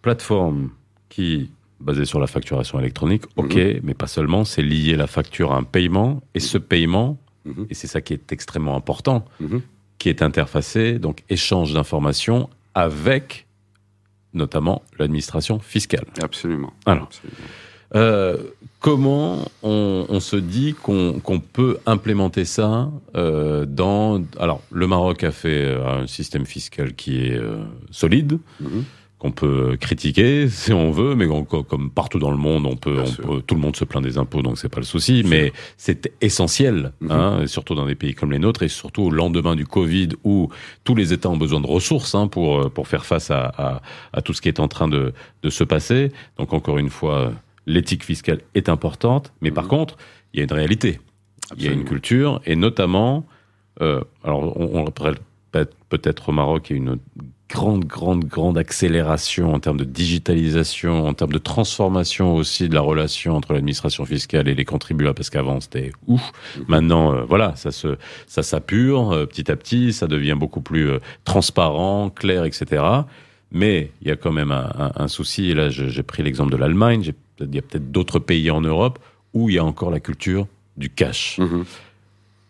plateforme 0.03 0.69
qui 1.09 1.49
basée 1.79 2.05
sur 2.05 2.19
la 2.19 2.27
facturation 2.27 2.79
électronique, 2.79 3.23
ok, 3.35 3.57
mais 3.81 3.95
pas 3.95 4.05
seulement, 4.07 4.45
c'est 4.45 4.61
lié 4.61 4.95
la 4.95 5.07
facture 5.07 5.53
à 5.53 5.57
un 5.57 5.63
paiement, 5.63 6.21
et 6.35 6.39
ce 6.39 6.57
paiement, 6.59 7.17
Mhm. 7.45 7.65
et 7.69 7.73
c'est 7.73 7.87
ça 7.87 7.99
qui 8.01 8.13
est 8.13 8.31
extrêmement 8.31 8.75
important, 8.75 9.25
Mhm. 9.39 9.61
qui 9.97 10.07
est 10.09 10.21
interfacé, 10.21 10.99
donc 10.99 11.23
échange 11.29 11.73
d'informations 11.73 12.47
avec 12.75 13.47
notamment 14.33 14.83
l'administration 14.99 15.57
fiscale. 15.59 16.05
Absolument. 16.21 16.73
Alors. 16.85 17.03
Absolument. 17.07 17.37
Euh, 17.95 18.37
comment 18.79 19.45
on, 19.61 20.05
on 20.09 20.19
se 20.19 20.35
dit 20.35 20.73
qu'on 20.73 21.21
peut 21.53 21.77
implémenter 21.85 22.43
ça 22.45 22.89
euh, 23.15 23.65
dans... 23.65 24.23
Alors, 24.39 24.61
le 24.71 24.87
Maroc 24.87 25.23
a 25.23 25.31
fait 25.31 25.63
euh, 25.63 26.01
un 26.01 26.07
système 26.07 26.45
fiscal 26.45 26.93
qui 26.95 27.25
est 27.27 27.37
euh, 27.37 27.63
solide, 27.91 28.39
Mhm. 28.59 28.83
qu'on 29.19 29.31
peut 29.31 29.77
critiquer 29.79 30.49
si 30.49 30.73
on 30.73 30.91
veut, 30.91 31.15
mais 31.15 31.27
on- 31.27 31.45
comme 31.45 31.91
partout 31.91 32.19
dans 32.19 32.31
le 32.31 32.35
monde, 32.37 32.65
on 32.65 32.75
peut, 32.75 33.03
on 33.25 33.39
tout 33.39 33.55
le 33.55 33.61
monde 33.61 33.75
se 33.77 33.85
plaint 33.85 34.03
des 34.03 34.17
impôts, 34.17 34.41
donc 34.41 34.57
c'est 34.57 34.67
pas 34.67 34.79
le 34.81 34.85
souci. 34.85 35.23
Mais 35.25 35.53
c'est 35.77 36.11
essentiel, 36.19 36.91
Mhm. 36.99 37.11
hein, 37.11 37.43
surtout 37.47 37.75
dans 37.75 37.85
des 37.85 37.95
pays 37.95 38.15
comme 38.15 38.31
les 38.33 38.39
nôtres, 38.39 38.63
et 38.63 38.67
surtout 38.69 39.03
au 39.03 39.11
lendemain 39.11 39.55
du 39.55 39.65
Covid, 39.65 40.09
où 40.25 40.49
tous 40.83 40.95
les 40.95 41.13
États 41.13 41.29
ont 41.29 41.37
besoin 41.37 41.61
de 41.61 41.67
ressources 41.67 42.15
hein, 42.15 42.27
pour 42.27 42.69
pour 42.71 42.87
faire 42.89 43.05
face 43.05 43.29
à, 43.31 43.53
à, 43.57 43.81
à 44.11 44.21
tout 44.21 44.33
ce 44.33 44.41
qui 44.41 44.49
est 44.49 44.59
en 44.59 44.67
train 44.67 44.89
de 44.89 45.13
de 45.43 45.49
se 45.49 45.63
passer. 45.63 46.11
Donc 46.37 46.51
encore 46.51 46.77
une 46.79 46.89
fois, 46.89 47.31
l'éthique 47.65 48.03
fiscale 48.03 48.39
est 48.55 48.69
importante, 48.69 49.31
mais 49.41 49.51
par 49.51 49.65
Mhm. 49.65 49.69
contre, 49.69 49.97
il 50.33 50.37
y 50.37 50.41
a 50.41 50.43
une 50.45 50.53
réalité, 50.53 50.99
il 51.57 51.63
y 51.63 51.67
a 51.67 51.71
une 51.71 51.85
culture, 51.85 52.41
et 52.45 52.55
notamment, 52.55 53.25
euh, 53.81 54.01
alors 54.23 54.57
on, 54.59 54.69
on 54.81 54.85
le 54.85 54.91
peut-être 55.89 56.29
au 56.29 56.31
Maroc, 56.31 56.71
il 56.71 56.73
y 56.73 56.79
a 56.79 56.81
une 56.81 56.97
grande, 57.47 57.85
grande, 57.85 58.25
grande 58.25 58.57
accélération 58.57 59.53
en 59.53 59.59
termes 59.59 59.77
de 59.77 59.83
digitalisation, 59.83 61.05
en 61.05 61.13
termes 61.13 61.31
de 61.33 61.37
transformation 61.37 62.33
aussi 62.33 62.67
de 62.67 62.73
la 62.73 62.81
relation 62.81 63.35
entre 63.35 63.53
l'administration 63.53 64.03
fiscale 64.05 64.47
et 64.47 64.55
les 64.55 64.65
contribuables, 64.65 65.13
parce 65.13 65.29
qu'avant 65.29 65.59
c'était 65.61 65.91
ouf. 66.07 66.31
Maintenant, 66.67 67.13
euh, 67.13 67.23
voilà, 67.25 67.55
ça 67.55 67.71
se, 67.71 67.97
ça 68.25 68.41
s'appure 68.41 69.11
euh, 69.11 69.25
petit 69.27 69.51
à 69.51 69.55
petit, 69.55 69.93
ça 69.93 70.07
devient 70.07 70.35
beaucoup 70.35 70.61
plus 70.61 70.89
euh, 70.89 70.99
transparent, 71.25 72.09
clair, 72.09 72.45
etc. 72.45 72.83
Mais 73.51 73.91
il 74.01 74.07
y 74.07 74.11
a 74.11 74.15
quand 74.15 74.31
même 74.31 74.51
un, 74.51 74.71
un- 74.79 74.91
un 74.95 75.07
souci. 75.07 75.51
Et 75.51 75.53
là, 75.53 75.69
j'ai 75.69 76.01
pris 76.03 76.23
l'exemple 76.23 76.51
de 76.51 76.57
l'Allemagne. 76.57 77.03
j'ai- 77.03 77.13
Il 77.49 77.55
y 77.55 77.59
a 77.59 77.61
peut-être 77.61 77.91
d'autres 77.91 78.19
pays 78.19 78.49
en 78.51 78.61
Europe 78.61 78.99
où 79.33 79.49
il 79.49 79.55
y 79.55 79.59
a 79.59 79.65
encore 79.65 79.89
la 79.91 79.99
culture 79.99 80.47
du 80.77 80.89
cash. 80.89 81.37
Mhm. 81.39 81.65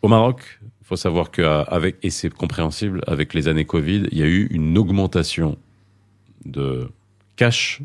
Au 0.01 0.07
Maroc, 0.07 0.59
il 0.81 0.85
faut 0.85 0.95
savoir 0.97 1.31
que 1.31 1.41
euh, 1.41 1.63
avec 1.65 1.95
et 2.03 2.09
c'est 2.09 2.29
compréhensible 2.33 3.01
avec 3.07 3.33
les 3.33 3.47
années 3.47 3.65
Covid, 3.65 4.07
il 4.11 4.17
y 4.17 4.23
a 4.23 4.27
eu 4.27 4.47
une 4.51 4.77
augmentation 4.77 5.57
de 6.45 6.89
cash 7.35 7.81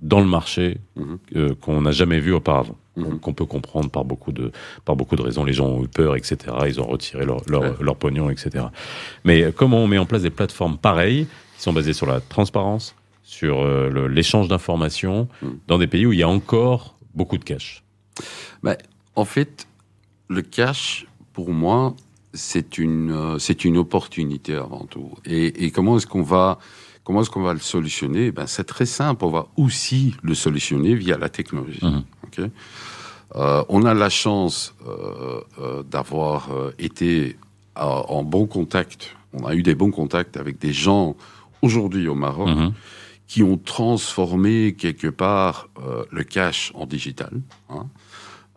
dans 0.00 0.20
le 0.20 0.26
marché 0.26 0.78
Mhm. 0.96 1.18
euh, 1.36 1.54
qu'on 1.60 1.82
n'a 1.82 1.90
jamais 1.92 2.20
vu 2.20 2.32
auparavant. 2.32 2.76
Mhm. 2.96 3.18
Qu'on 3.20 3.32
peut 3.34 3.44
comprendre 3.44 3.90
par 3.90 4.04
beaucoup 4.04 4.32
de 4.32 4.50
par 4.84 4.96
beaucoup 4.96 5.14
de 5.16 5.22
raisons. 5.22 5.44
Les 5.44 5.52
gens 5.52 5.66
ont 5.66 5.84
eu 5.84 5.88
peur, 5.88 6.16
etc. 6.16 6.36
Ils 6.66 6.80
ont 6.80 6.86
retiré 6.86 7.24
leur 7.24 7.42
leur, 7.48 7.62
Ouais. 7.62 7.72
leur 7.80 7.96
pognon, 7.96 8.30
etc. 8.30 8.64
Mais 9.24 9.52
comment 9.54 9.78
on 9.78 9.86
met 9.86 9.98
en 9.98 10.06
place 10.06 10.22
des 10.22 10.30
plateformes 10.30 10.78
pareilles 10.78 11.26
qui 11.56 11.62
sont 11.62 11.72
basées 11.72 11.92
sur 11.92 12.06
la 12.06 12.20
transparence, 12.20 12.94
sur 13.28 13.60
euh, 13.60 14.08
l'échange 14.08 14.48
d'informations 14.48 15.28
Mhm. 15.42 15.58
dans 15.68 15.76
des 15.78 15.86
pays 15.86 16.06
où 16.06 16.12
il 16.14 16.18
y 16.18 16.22
a 16.22 16.28
encore 16.30 16.94
beaucoup 17.14 17.36
de 17.36 17.44
cash. 17.44 17.84
En 19.16 19.24
fait, 19.24 19.66
le 20.28 20.42
cash, 20.42 21.06
pour 21.32 21.50
moi, 21.50 21.94
c'est 22.32 22.78
une, 22.78 23.10
euh, 23.10 23.38
c'est 23.38 23.64
une 23.64 23.76
opportunité 23.76 24.54
avant 24.54 24.86
tout. 24.86 25.10
Et, 25.26 25.64
et 25.64 25.70
comment 25.72 25.96
est-ce 25.96 26.06
qu'on 26.06 26.22
va, 26.22 26.58
comment 27.04 27.20
est-ce 27.20 27.30
qu'on 27.30 27.42
va 27.42 27.52
le 27.52 27.58
solutionner? 27.58 28.30
Ben, 28.30 28.46
c'est 28.46 28.64
très 28.64 28.86
simple. 28.86 29.24
On 29.24 29.30
va 29.30 29.48
aussi 29.56 30.14
le 30.22 30.34
solutionner 30.34 30.94
via 30.94 31.18
la 31.18 31.28
technologie. 31.28 31.80
Euh, 33.34 33.62
on 33.68 33.84
a 33.84 33.92
la 33.92 34.08
chance 34.08 34.72
d'avoir 35.90 36.48
été 36.78 37.36
en 37.76 38.22
bon 38.22 38.46
contact. 38.46 39.16
On 39.34 39.44
a 39.46 39.54
eu 39.54 39.62
des 39.62 39.74
bons 39.74 39.90
contacts 39.90 40.36
avec 40.36 40.58
des 40.58 40.72
gens 40.72 41.14
aujourd'hui 41.60 42.06
au 42.08 42.14
Maroc 42.14 42.48
Mhm. 42.48 42.72
Qui 43.28 43.42
ont 43.44 43.58
transformé 43.58 44.74
quelque 44.76 45.06
part 45.06 45.68
euh, 45.86 46.04
le 46.10 46.24
cash 46.24 46.72
en 46.74 46.86
digital. 46.86 47.30
Hein. 47.68 47.86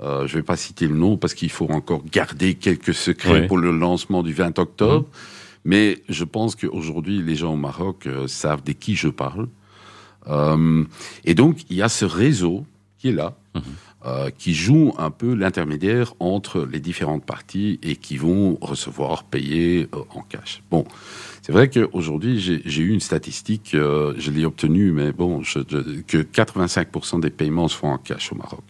Euh, 0.02 0.26
je 0.26 0.36
ne 0.36 0.40
vais 0.42 0.46
pas 0.46 0.56
citer 0.58 0.88
le 0.88 0.96
nom 0.96 1.18
parce 1.18 1.36
qu'il 1.36 1.52
faut 1.52 1.70
encore 1.70 2.04
garder 2.12 2.56
quelques 2.56 2.94
secrets 2.96 3.46
pour 3.46 3.58
le 3.60 3.72
lancement 3.72 4.24
du 4.24 4.34
20 4.34 4.58
octobre. 4.58 5.06
Mais 5.64 6.02
je 6.10 6.24
pense 6.24 6.56
qu'aujourd'hui, 6.56 7.22
les 7.22 7.36
gens 7.36 7.54
au 7.54 7.58
Maroc 7.58 8.08
euh, 8.08 8.28
savent 8.28 8.64
de 8.64 8.72
qui 8.72 8.96
je 8.96 9.10
parle. 9.10 9.48
Euh, 10.28 10.84
et 11.26 11.36
donc, 11.36 11.66
il 11.70 11.76
y 11.76 11.82
a 11.84 11.90
ce 11.90 12.06
réseau 12.06 12.66
qui 12.98 13.10
est 13.10 13.14
là, 13.14 13.36
Mhm. 13.54 13.62
euh, 14.06 14.30
qui 14.36 14.54
joue 14.56 14.94
un 14.98 15.12
peu 15.12 15.34
l'intermédiaire 15.36 16.14
entre 16.20 16.66
les 16.72 16.80
différentes 16.80 17.26
parties 17.26 17.78
et 17.84 17.96
qui 17.98 18.16
vont 18.18 18.58
recevoir, 18.62 19.26
payer 19.26 19.88
en 20.16 20.22
cash. 20.22 20.64
Bon, 20.72 20.86
c'est 21.42 21.52
vrai 21.52 21.70
qu'aujourd'hui, 21.70 22.40
j'ai 22.40 22.82
eu 22.82 22.90
une 22.94 23.00
statistique, 23.00 23.72
euh, 23.74 24.14
je 24.18 24.30
l'ai 24.32 24.46
obtenue, 24.46 24.92
mais 24.92 25.12
bon, 25.12 25.42
je- 25.42 25.60
je- 25.68 26.02
que 26.02 26.18
85% 26.22 27.20
des 27.20 27.30
paiements 27.32 27.68
se 27.68 27.76
font 27.76 27.90
en 27.92 27.98
cash 27.98 28.32
au 28.32 28.36
Maroc. 28.36 28.62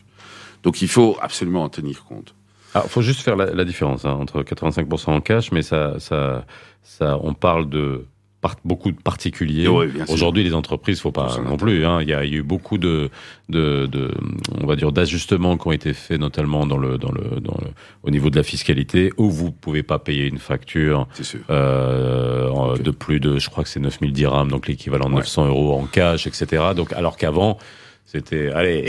Donc, 0.64 0.82
il 0.82 0.88
faut 0.88 1.18
absolument 1.22 1.64
en 1.64 1.70
tenir 1.70 2.04
compte. 2.06 2.34
Il 2.76 2.90
faut 2.90 3.02
juste 3.02 3.22
faire 3.22 3.36
la, 3.36 3.48
la 3.54 3.66
différence 3.66 4.06
hein, 4.06 4.12
entre 4.14 4.44
85% 4.44 5.12
en 5.12 5.20
cash, 5.22 5.52
mais 5.52 5.62
ça, 5.62 6.00
ça, 6.00 6.46
ça, 6.84 7.20
on 7.22 7.34
parle 7.34 7.70
de 7.70 8.06
par- 8.42 8.56
beaucoup 8.66 8.92
de 8.92 8.98
particuliers. 9.02 9.68
Oui. 9.68 9.86
Aujourd'hui, 10.10 10.44
les 10.44 10.54
entreprises, 10.54 11.00
faut 11.00 11.12
pas 11.12 11.38
non 11.46 11.58
plus. 11.58 11.86
hein. 11.86 12.02
Il 12.02 12.10
y, 12.10 12.14
a, 12.14 12.26
il 12.26 12.32
y 12.32 12.36
a 12.36 12.40
eu 12.40 12.44
beaucoup 12.44 12.78
de, 12.78 13.10
de, 13.50 13.86
de 13.86 14.12
on 14.60 14.66
va 14.66 14.76
dire, 14.76 14.92
d'ajustements 14.92 15.58
qui 15.58 15.68
ont 15.68 15.72
été 15.72 15.94
faits, 15.94 16.20
notamment 16.20 16.66
dans 16.66 16.78
le, 16.78 16.98
dans 16.98 17.12
le, 17.12 17.40
dans 17.40 17.58
le, 17.62 17.68
au 18.04 18.10
niveau 18.10 18.30
de 18.30 18.36
la 18.36 18.44
fiscalité, 18.44 19.14
où 19.18 19.30
vous 19.30 19.52
pouvez 19.52 19.84
pas 19.84 20.00
payer 20.00 20.26
une 20.26 20.40
facture 20.40 21.08
euh, 21.50 22.78
de 22.78 22.92
plus 22.92 23.20
de, 23.20 23.38
je 23.38 23.50
crois 23.50 23.64
que 23.64 23.70
c'est 23.70 23.80
9000 23.80 24.12
dirhams, 24.14 24.50
donc 24.50 24.68
l'équivalent 24.68 25.06
de 25.10 25.14
Ouais. 25.14 25.20
900 25.22 25.48
euros 25.48 25.74
en 25.80 25.86
cash, 25.86 26.26
etc. 26.28 26.64
Donc, 26.76 26.94
alors 26.94 27.18
qu'avant, 27.18 27.58
c'était, 28.06 28.50
allez, 28.52 28.88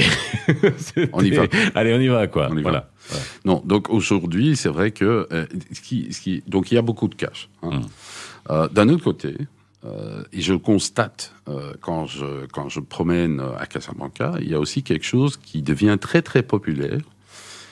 On 1.12 1.22
y 1.22 1.30
va. 1.30 1.44
allez, 1.74 1.94
on 1.94 2.00
y 2.00 2.08
va, 2.08 2.26
quoi. 2.26 2.48
On 2.50 2.56
y 2.56 2.62
va. 2.62 2.70
voilà. 2.70 2.88
Non, 3.44 3.62
donc 3.64 3.90
aujourd'hui, 3.90 4.56
c'est 4.56 4.68
vrai 4.68 4.90
que 4.92 5.26
euh, 5.32 5.44
ce 5.72 5.80
qui, 5.80 6.12
ce 6.12 6.20
qui, 6.20 6.42
donc 6.46 6.70
il 6.70 6.76
y 6.76 6.78
a 6.78 6.82
beaucoup 6.82 7.08
de 7.08 7.14
cash. 7.14 7.48
hein. 7.62 7.70
Mm. 7.80 7.82
Euh, 8.50 8.68
D'un 8.68 8.88
autre 8.88 9.04
côté, 9.04 9.36
euh, 9.84 10.22
et 10.32 10.40
je 10.40 10.52
le 10.52 10.58
constate 10.58 11.34
euh, 11.48 11.74
quand 11.80 12.06
je 12.06 12.46
quand 12.46 12.68
je 12.68 12.80
promène 12.80 13.42
à 13.58 13.66
Casablanca, 13.66 14.34
il 14.40 14.48
y 14.48 14.54
a 14.54 14.60
aussi 14.60 14.82
quelque 14.82 15.04
chose 15.04 15.36
qui 15.36 15.62
devient 15.62 15.98
très 16.00 16.22
très 16.22 16.42
populaire, 16.42 17.00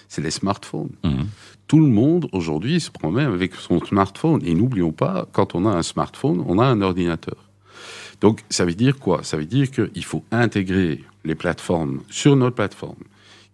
c'est 0.08 0.22
les 0.22 0.30
smartphones. 0.30 0.90
Mhm. 1.04 1.28
Tout 1.68 1.78
le 1.78 1.86
monde 1.86 2.28
aujourd'hui 2.32 2.80
se 2.80 2.90
promène 2.90 3.32
avec 3.32 3.54
son 3.54 3.78
smartphone. 3.78 4.40
Et 4.44 4.54
n'oublions 4.54 4.90
pas, 4.90 5.28
quand 5.30 5.54
on 5.54 5.66
a 5.66 5.70
un 5.70 5.84
smartphone, 5.84 6.42
on 6.48 6.58
a 6.58 6.64
un 6.64 6.82
ordinateur. 6.82 7.36
Donc 8.20 8.42
ça 8.50 8.64
veut 8.64 8.74
dire 8.74 8.98
quoi? 8.98 9.22
Ça 9.22 9.36
veut 9.36 9.46
dire 9.46 9.70
qu'il 9.70 10.04
faut 10.04 10.24
intégrer 10.32 11.04
les 11.24 11.36
plateformes 11.36 12.02
sur 12.10 12.34
notre 12.34 12.56
plateforme 12.56 13.04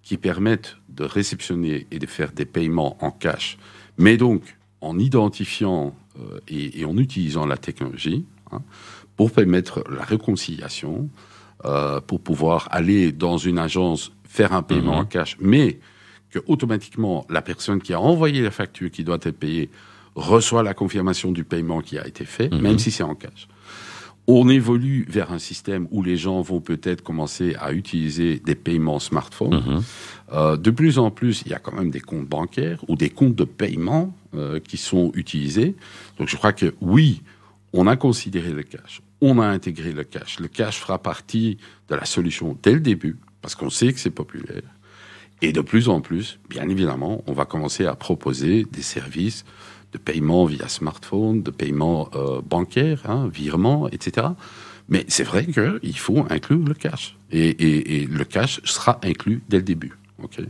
qui 0.02 0.16
permettent 0.16 0.76
de 0.88 1.04
réceptionner 1.04 1.86
et 1.90 1.98
de 1.98 2.06
faire 2.06 2.32
des 2.32 2.46
paiements 2.46 2.96
en 3.04 3.10
cash, 3.10 3.58
mais 3.98 4.16
donc 4.16 4.56
en 4.80 4.98
identifiant 4.98 5.94
et, 6.48 6.80
et 6.80 6.84
en 6.84 6.96
utilisant 6.98 7.46
la 7.46 7.56
technologie 7.56 8.24
hein, 8.52 8.62
pour 9.16 9.30
permettre 9.32 9.84
la 9.90 10.04
réconciliation, 10.04 11.08
euh, 11.64 12.00
pour 12.00 12.20
pouvoir 12.20 12.68
aller 12.70 13.12
dans 13.12 13.38
une 13.38 13.58
agence 13.58 14.12
faire 14.28 14.52
un 14.52 14.62
paiement 14.62 14.92
Mhm. 14.94 14.98
en 15.00 15.04
cash, 15.06 15.36
mais 15.40 15.78
que 16.30 16.38
automatiquement 16.46 17.24
la 17.30 17.40
personne 17.42 17.80
qui 17.80 17.92
a 17.94 18.00
envoyé 18.00 18.42
la 18.42 18.50
facture 18.50 18.90
qui 18.90 19.04
doit 19.04 19.16
être 19.22 19.38
payée 19.38 19.70
reçoit 20.14 20.62
la 20.62 20.74
confirmation 20.74 21.32
du 21.32 21.44
paiement 21.44 21.80
qui 21.80 21.98
a 21.98 22.06
été 22.06 22.24
fait, 22.24 22.52
Mhm. 22.52 22.60
même 22.60 22.78
si 22.78 22.90
c'est 22.90 23.02
en 23.04 23.14
cash. 23.14 23.48
On 24.28 24.48
évolue 24.48 25.06
vers 25.08 25.32
un 25.32 25.38
système 25.38 25.86
où 25.92 26.02
les 26.02 26.16
gens 26.16 26.40
vont 26.40 26.60
peut-être 26.60 27.02
commencer 27.02 27.54
à 27.60 27.72
utiliser 27.72 28.40
des 28.40 28.56
paiements 28.56 28.98
smartphones. 28.98 29.62
Mhm. 29.64 29.82
Euh, 30.32 30.56
de 30.56 30.70
plus 30.70 30.98
en 30.98 31.10
plus, 31.12 31.42
il 31.46 31.52
y 31.52 31.54
a 31.54 31.60
quand 31.60 31.72
même 31.72 31.90
des 31.90 32.00
comptes 32.00 32.26
bancaires 32.26 32.84
ou 32.88 32.96
des 32.96 33.10
comptes 33.10 33.36
de 33.36 33.44
paiement 33.44 34.16
euh, 34.34 34.58
qui 34.58 34.78
sont 34.78 35.12
utilisés. 35.14 35.76
Donc 36.18 36.28
je 36.28 36.36
crois 36.36 36.52
que 36.52 36.74
oui, 36.80 37.22
on 37.72 37.86
a 37.86 37.96
considéré 37.96 38.50
le 38.50 38.64
cash, 38.64 39.00
on 39.20 39.38
a 39.38 39.46
intégré 39.46 39.92
le 39.92 40.02
cash. 40.02 40.40
Le 40.40 40.48
cash 40.48 40.78
fera 40.78 40.98
partie 40.98 41.58
de 41.88 41.94
la 41.94 42.04
solution 42.04 42.58
dès 42.62 42.72
le 42.72 42.80
début, 42.80 43.18
parce 43.42 43.54
qu'on 43.54 43.70
sait 43.70 43.92
que 43.92 44.00
c'est 44.00 44.10
populaire. 44.10 44.62
Et 45.42 45.52
de 45.52 45.60
plus 45.60 45.88
en 45.88 46.00
plus, 46.00 46.38
bien 46.48 46.68
évidemment, 46.68 47.22
on 47.26 47.32
va 47.32 47.44
commencer 47.44 47.86
à 47.86 47.94
proposer 47.94 48.64
des 48.72 48.82
services 48.82 49.44
de 49.96 50.02
paiement 50.02 50.44
via 50.44 50.68
smartphone, 50.68 51.42
de 51.42 51.50
paiement 51.50 52.08
euh, 52.14 52.40
bancaire, 52.48 53.00
hein, 53.08 53.28
virement, 53.32 53.88
etc. 53.88 54.28
Mais 54.88 55.04
c'est 55.08 55.24
vrai 55.24 55.46
qu'il 55.46 55.98
faut 55.98 56.24
inclure 56.30 56.64
le 56.64 56.74
cash. 56.74 57.16
Et, 57.32 57.48
et- 57.48 58.02
et 58.02 58.06
le 58.06 58.24
cash 58.24 58.60
sera 58.64 58.98
inclus 59.02 59.42
dès 59.48 59.56
le 59.56 59.62
début. 59.62 59.94
ok? 60.22 60.40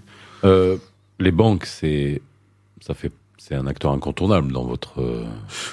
Euh, 0.45 0.77
les 1.19 1.31
banques, 1.33 1.65
c'est 1.65 2.21
ça 2.81 2.93
fait 2.95 3.13
c'est 3.39 3.55
un 3.55 3.67
acteur 3.69 3.93
incontournable 3.93 4.51
dans 4.53 4.65
votre 4.65 5.01
euh, 5.01 5.25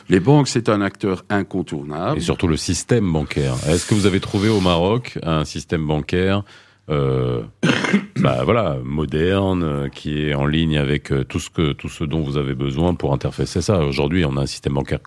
Les 0.08 0.20
banques, 0.20 0.48
c'est 0.48 0.70
un 0.70 0.82
acteur 0.82 1.26
incontournable. 1.30 2.18
et 2.20 2.22
surtout 2.22 2.48
le 2.48 2.58
système 2.58 3.12
bancaire. 3.12 3.56
Est-ce 3.68 3.88
que 3.88 3.96
vous 3.96 4.06
avez 4.06 4.20
trouvé 4.20 4.48
au 4.50 4.60
Maroc 4.62 5.18
un 5.24 5.44
système 5.44 5.86
bancaire 5.88 6.44
euh, 6.90 7.44
bah, 8.20 8.42
voilà 8.44 8.78
moderne 8.84 9.64
euh, 9.64 9.90
qui 9.90 10.22
est 10.24 10.34
en 10.34 10.46
ligne 10.46 10.78
avec 10.78 11.12
euh, 11.12 11.24
tout 11.24 11.40
ce 11.40 11.50
que 11.50 11.72
tout 11.74 11.90
ce 11.90 12.04
dont 12.04 12.22
vous 12.22 12.38
avez 12.38 12.56
besoin 12.56 12.94
pour 12.96 13.14
interfacer 13.14 13.62
ça. 13.62 13.80
Aujourd'hui, 13.86 14.26
on 14.26 14.36
a 14.38 14.42
un 14.42 14.46
système 14.46 14.74
bancaire 14.74 15.00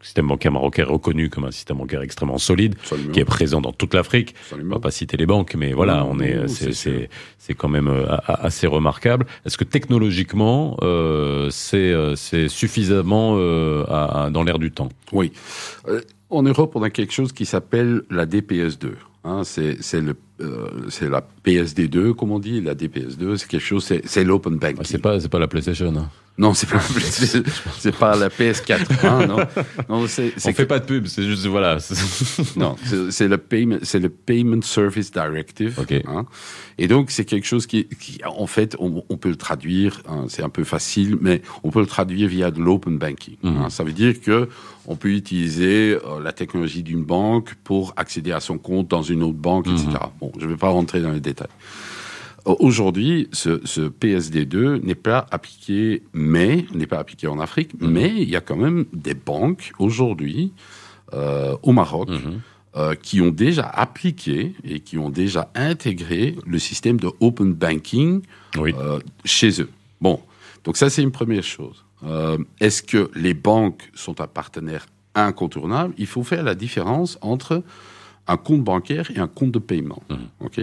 système 0.00 0.28
bancaire 0.28 0.52
marocain 0.52 0.84
reconnu 0.84 1.28
comme 1.28 1.44
un 1.44 1.50
système 1.50 1.78
bancaire 1.78 2.02
extrêmement 2.02 2.38
solide 2.38 2.76
Absolument. 2.80 3.10
qui 3.12 3.18
est 3.18 3.24
présent 3.24 3.60
dans 3.60 3.72
toute 3.72 3.94
l'Afrique. 3.94 4.32
On 4.52 4.64
va 4.68 4.78
pas 4.78 4.92
citer 4.92 5.16
les 5.16 5.26
banques, 5.26 5.56
mais 5.56 5.72
voilà, 5.72 6.04
on 6.04 6.20
est, 6.20 6.46
c'est, 6.46 7.08
c'est 7.36 7.54
quand 7.54 7.68
même 7.68 7.88
euh, 7.88 8.06
assez 8.28 8.68
remarquable. 8.68 9.26
Est-ce 9.44 9.58
que 9.58 9.64
technologiquement, 9.64 10.76
euh, 10.82 11.48
c'est, 11.50 11.92
c'est 12.14 12.46
suffisamment 12.48 13.34
euh, 13.38 13.84
à- 13.88 14.26
à- 14.26 14.30
dans 14.30 14.44
l'air 14.44 14.60
du 14.60 14.70
temps? 14.70 14.88
Oui. 15.10 15.32
En 16.30 16.42
Europe, 16.44 16.72
on 16.76 16.82
a 16.84 16.90
quelque 16.90 17.12
chose 17.12 17.32
qui 17.32 17.44
s'appelle 17.44 18.02
la 18.08 18.24
DPS2. 18.24 18.92
Hein, 19.24 19.42
c'est 19.42 19.78
c'est 19.82 20.00
le 20.00 20.14
euh, 20.40 20.66
c'est 20.88 21.08
la 21.08 21.26
PSD2 21.44 22.14
comme 22.14 22.30
on 22.32 22.38
dit, 22.38 22.60
la 22.60 22.74
DPS2, 22.74 23.36
c'est 23.36 23.48
quelque 23.48 23.60
chose, 23.64 23.92
c'est 24.04 24.24
l'open 24.24 24.56
banking. 24.56 24.78
Ah, 24.80 24.84
C'est 24.84 24.98
pas, 24.98 25.20
c'est 25.20 25.28
pas 25.28 25.38
la 25.38 25.48
PlayStation. 25.48 25.92
hein. 25.96 26.08
Non, 26.40 26.54
c'est 26.54 26.68
pas 26.70 26.78
c'est 27.78 27.96
pas 27.98 28.14
la 28.16 28.28
PS4. 28.28 28.86
hein, 29.04 29.26
non, 29.26 29.38
non, 29.88 30.06
c'est 30.06 30.28
On 30.36 30.38
c'est 30.38 30.52
fait 30.52 30.66
pas 30.66 30.78
de 30.78 30.84
pub, 30.84 31.06
c'est 31.08 31.24
juste 31.24 31.46
voilà. 31.46 31.78
non, 32.56 32.76
c'est 33.10 33.26
le 33.26 33.38
payment, 33.38 33.78
c'est 33.82 33.98
le 33.98 34.08
Payment 34.08 34.62
Service 34.62 35.10
Directive. 35.10 35.76
Ok. 35.80 35.92
hein. 36.06 36.26
Et 36.78 36.86
donc 36.86 37.10
c'est 37.10 37.24
quelque 37.24 37.44
chose 37.46 37.66
qui, 37.66 37.86
qui 37.88 38.20
en 38.24 38.46
fait, 38.46 38.76
on, 38.78 39.02
on 39.08 39.16
peut 39.16 39.30
le 39.30 39.36
traduire. 39.36 40.00
c'est 40.28 40.44
un 40.44 40.48
peu 40.48 40.62
facile, 40.62 41.16
mais 41.20 41.42
on 41.64 41.70
peut 41.72 41.80
le 41.80 41.86
traduire 41.86 42.28
via 42.28 42.52
de 42.52 42.60
l'open 42.60 42.98
banking. 42.98 43.34
Mhm. 43.42 43.68
Ça 43.68 43.82
veut 43.82 43.92
dire 43.92 44.20
que 44.20 44.48
on 44.86 44.94
peut 44.94 45.10
utiliser 45.10 45.98
euh, 46.06 46.22
la 46.22 46.32
technologie 46.32 46.82
d'une 46.84 47.02
banque 47.04 47.56
pour 47.64 47.92
accéder 47.96 48.30
à 48.32 48.40
son 48.40 48.58
compte 48.58 48.88
dans 48.88 49.02
une 49.02 49.22
autre 49.24 49.36
banque, 49.36 49.66
etc. 49.66 49.88
Bon, 50.28 50.40
je 50.40 50.46
ne 50.46 50.50
vais 50.50 50.56
pas 50.56 50.68
rentrer 50.68 51.00
dans 51.00 51.12
les 51.12 51.20
détails. 51.20 51.48
Euh, 52.46 52.54
Aujourd'hui, 52.60 53.28
ce, 53.32 53.60
ce 53.64 53.80
PSD2 53.82 54.82
n'est 54.84 54.94
pas 54.94 55.26
appliqué, 55.30 56.02
mais 56.12 56.66
n'est 56.74 56.86
pas 56.86 56.98
appliqué 56.98 57.26
en 57.26 57.38
Afrique, 57.40 57.80
Mhm. 57.80 57.90
mais 57.90 58.08
il 58.16 58.28
y 58.28 58.36
a 58.36 58.40
quand 58.40 58.56
même 58.56 58.84
des 58.92 59.14
banques 59.14 59.72
aujourd'hui 59.78 60.52
euh, 61.14 61.56
au 61.62 61.72
Maroc 61.72 62.10
Mhm. 62.10 62.40
euh, 62.76 62.94
qui 62.94 63.22
ont 63.22 63.30
déjà 63.30 63.62
appliqué 63.66 64.54
et 64.62 64.80
qui 64.80 64.98
ont 64.98 65.08
déjà 65.08 65.50
intégré 65.54 66.36
le 66.46 66.58
système 66.58 67.00
de 67.00 67.08
open 67.20 67.54
banking 67.54 68.20
Oui. 68.58 68.74
euh, 68.78 68.98
chez 69.24 69.62
eux. 69.62 69.70
Bon, 70.02 70.20
donc 70.64 70.76
ça 70.76 70.90
c'est 70.90 71.02
une 71.02 71.10
première 71.12 71.42
chose. 71.44 71.82
Est-ce 72.60 72.82
que 72.82 73.10
les 73.16 73.32
banques 73.34 73.90
sont 73.94 74.20
un 74.20 74.26
partenaire 74.28 74.84
incontournable? 75.14 75.94
Il 75.98 76.06
faut 76.06 76.22
faire 76.22 76.42
la 76.44 76.54
différence 76.54 77.18
entre 77.22 77.62
un 78.28 78.36
compte 78.36 78.62
bancaire 78.62 79.10
et 79.14 79.18
un 79.18 79.26
compte 79.28 79.52
de 79.52 79.58
paiement. 79.58 80.02
Ok? 80.40 80.60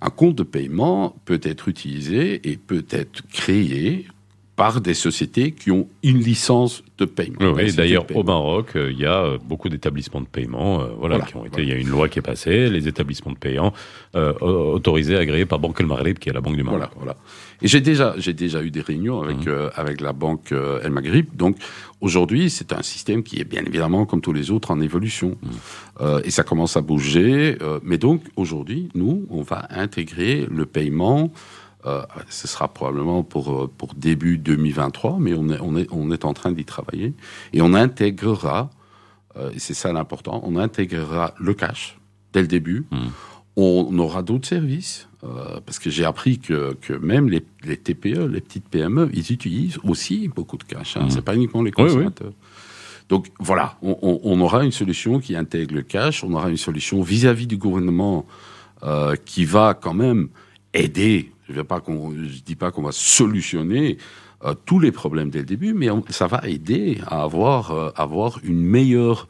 Un 0.00 0.10
compte 0.10 0.34
de 0.36 0.42
paiement 0.42 1.14
peut 1.24 1.40
être 1.42 1.68
utilisé 1.68 2.40
et 2.50 2.56
peut 2.56 2.84
être 2.90 3.22
créé 3.32 4.06
par 4.56 4.80
des 4.80 4.94
sociétés 4.94 5.50
qui 5.50 5.72
ont 5.72 5.88
une 6.04 6.18
licence 6.20 6.84
de 6.98 7.06
paiement. 7.06 7.38
Oui, 7.56 7.72
d'ailleurs, 7.74 8.06
au 8.14 8.22
Maroc, 8.22 8.76
euh, 8.76 8.92
il 8.92 9.00
y 9.00 9.04
a 9.04 9.24
euh, 9.24 9.38
beaucoup 9.44 9.68
d'établissements 9.68 10.20
de 10.20 10.26
paiement, 10.26 10.80
euh, 10.80 10.86
voilà, 10.96 11.16
Voilà, 11.16 11.24
qui 11.24 11.36
ont 11.36 11.44
été. 11.44 11.50
voilà. 11.50 11.64
Il 11.64 11.68
y 11.70 11.72
a 11.72 11.76
une 11.80 11.88
loi 11.88 12.08
qui 12.08 12.20
est 12.20 12.22
passée, 12.22 12.68
les 12.70 12.86
établissements 12.86 13.32
de 13.32 13.36
paiement 13.38 13.72
euh, 14.14 14.32
au- 14.40 14.74
autorisés, 14.74 15.16
agréés 15.16 15.44
par 15.44 15.58
Banque 15.58 15.80
El 15.80 15.86
Maghreb, 15.86 16.18
qui 16.20 16.28
est 16.28 16.32
la 16.32 16.40
banque 16.40 16.54
du 16.56 16.62
Maroc. 16.62 16.78
Voilà, 16.78 16.92
voilà. 16.96 17.16
Et 17.62 17.68
j'ai 17.68 17.80
déjà, 17.80 18.14
j'ai 18.18 18.32
déjà 18.32 18.62
eu 18.62 18.70
des 18.70 18.80
réunions 18.80 19.22
avec, 19.22 19.38
Mhm. 19.38 19.48
euh, 19.48 19.70
avec 19.74 20.00
la 20.00 20.12
banque 20.12 20.52
euh, 20.52 20.80
El 20.82 20.90
Maghrib. 20.90 21.26
Donc, 21.34 21.56
aujourd'hui, 22.00 22.50
c'est 22.50 22.72
un 22.72 22.82
système 22.82 23.22
qui 23.22 23.40
est 23.40 23.44
bien 23.44 23.62
évidemment, 23.64 24.06
comme 24.06 24.20
tous 24.20 24.32
les 24.32 24.50
autres, 24.50 24.70
en 24.70 24.80
évolution. 24.80 25.36
Mhm. 25.42 25.50
Euh, 26.00 26.20
et 26.24 26.30
ça 26.30 26.42
commence 26.42 26.76
à 26.76 26.80
bouger. 26.80 27.56
euh, 27.62 27.78
mais 27.82 27.98
donc, 27.98 28.22
aujourd'hui, 28.36 28.88
nous, 28.94 29.26
on 29.30 29.42
va 29.42 29.66
intégrer 29.70 30.46
le 30.50 30.66
paiement. 30.66 31.32
euh, 31.86 32.00
ce 32.30 32.48
sera 32.48 32.68
probablement 32.72 33.22
pour, 33.22 33.52
euh, 33.64 33.70
pour 33.76 33.92
début 33.94 34.38
2023, 34.38 35.18
mais 35.20 35.34
on 35.34 35.50
est, 35.50 35.60
on 35.60 35.76
est, 35.76 35.86
on 35.92 36.10
est 36.10 36.24
en 36.24 36.32
train 36.32 36.50
d'y 36.50 36.64
travailler. 36.64 37.12
Et 37.52 37.60
on 37.60 37.74
intégrera, 37.74 38.70
euh, 39.36 39.50
et 39.54 39.58
c'est 39.58 39.74
ça 39.74 39.92
l'important, 39.92 40.40
on 40.44 40.56
intégrera 40.56 41.34
le 41.38 41.52
cash 41.52 41.98
dès 42.32 42.40
le 42.40 42.46
début. 42.46 42.86
Mhm. 42.90 43.10
On 43.56 43.96
aura 43.98 44.22
d'autres 44.22 44.48
services, 44.48 45.08
euh, 45.22 45.60
parce 45.64 45.78
que 45.78 45.88
j'ai 45.88 46.04
appris 46.04 46.38
que, 46.38 46.74
que 46.80 46.92
même 46.92 47.28
les, 47.28 47.44
les 47.64 47.76
TPE, 47.76 48.26
les 48.26 48.40
petites 48.40 48.68
PME, 48.68 49.10
ils 49.14 49.30
utilisent 49.30 49.78
aussi 49.84 50.26
beaucoup 50.28 50.56
de 50.56 50.64
cash. 50.64 50.96
Hein. 50.96 51.04
Mhm. 51.04 51.10
C'est 51.10 51.22
pas 51.22 51.36
uniquement 51.36 51.62
les 51.62 51.70
Oui, 51.76 51.84
oui. 51.84 51.86
consommateurs. 51.86 52.32
Donc 53.08 53.28
voilà, 53.38 53.76
on, 53.82 53.96
on- 54.02 54.20
on 54.24 54.40
aura 54.40 54.64
une 54.64 54.72
solution 54.72 55.20
qui 55.20 55.36
intègre 55.36 55.74
le 55.74 55.82
cash, 55.82 56.24
on 56.24 56.32
aura 56.32 56.50
une 56.50 56.56
solution 56.56 57.00
vis-à-vis 57.02 57.46
du 57.46 57.56
gouvernement 57.56 58.26
euh, 58.82 59.14
qui 59.24 59.44
va 59.44 59.74
quand 59.74 59.94
même 59.94 60.28
aider. 60.72 61.30
Je 61.48 61.60
ne 61.60 62.26
dis 62.44 62.56
pas 62.56 62.70
qu'on 62.72 62.82
va 62.82 62.90
solutionner 62.92 63.98
euh, 64.44 64.54
tous 64.66 64.80
les 64.80 64.90
problèmes 64.90 65.30
dès 65.30 65.40
le 65.40 65.44
début, 65.44 65.74
mais 65.74 65.90
on- 65.90 66.02
ça 66.08 66.26
va 66.26 66.40
aider 66.48 66.98
à 67.06 67.22
avoir, 67.22 67.70
euh, 67.70 67.90
avoir 67.94 68.40
une 68.42 68.60
meilleure 68.60 69.28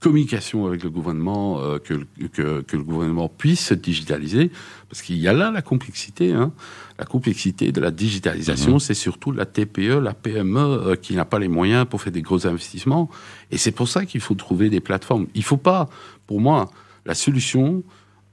communication 0.00 0.66
avec 0.66 0.82
le 0.84 0.90
gouvernement, 0.90 1.60
euh, 1.60 1.78
que, 1.78 1.94
le- 1.94 2.28
que, 2.28 2.60
que 2.60 2.76
le 2.76 2.82
gouvernement 2.82 3.28
puisse 3.28 3.66
se 3.66 3.74
digitaliser, 3.74 4.50
parce 4.88 5.02
qu'il 5.02 5.16
y 5.16 5.26
a 5.26 5.32
là 5.32 5.50
la 5.50 5.62
complexité. 5.62 6.32
Hein. 6.32 6.52
La 6.98 7.04
complexité 7.04 7.72
de 7.72 7.80
la 7.80 7.90
digitalisation, 7.90 8.78
c'est 8.78 8.94
surtout 8.94 9.32
la 9.32 9.46
TPE, 9.46 9.98
la 10.00 10.14
PME 10.14 10.58
euh, 10.60 10.96
qui 10.96 11.14
n'a 11.14 11.24
pas 11.24 11.38
les 11.38 11.48
moyens 11.48 11.86
pour 11.88 12.00
faire 12.02 12.12
des 12.12 12.22
gros 12.22 12.46
investissements. 12.46 13.10
Et 13.50 13.58
c'est 13.58 13.72
pour 13.72 13.88
ça 13.88 14.04
qu'il 14.06 14.20
faut 14.20 14.34
trouver 14.34 14.70
des 14.70 14.80
plateformes. 14.80 15.26
Il 15.34 15.40
ne 15.40 15.44
faut 15.44 15.56
pas, 15.58 15.88
pour 16.26 16.40
moi, 16.40 16.70
la 17.04 17.14
solution 17.14 17.82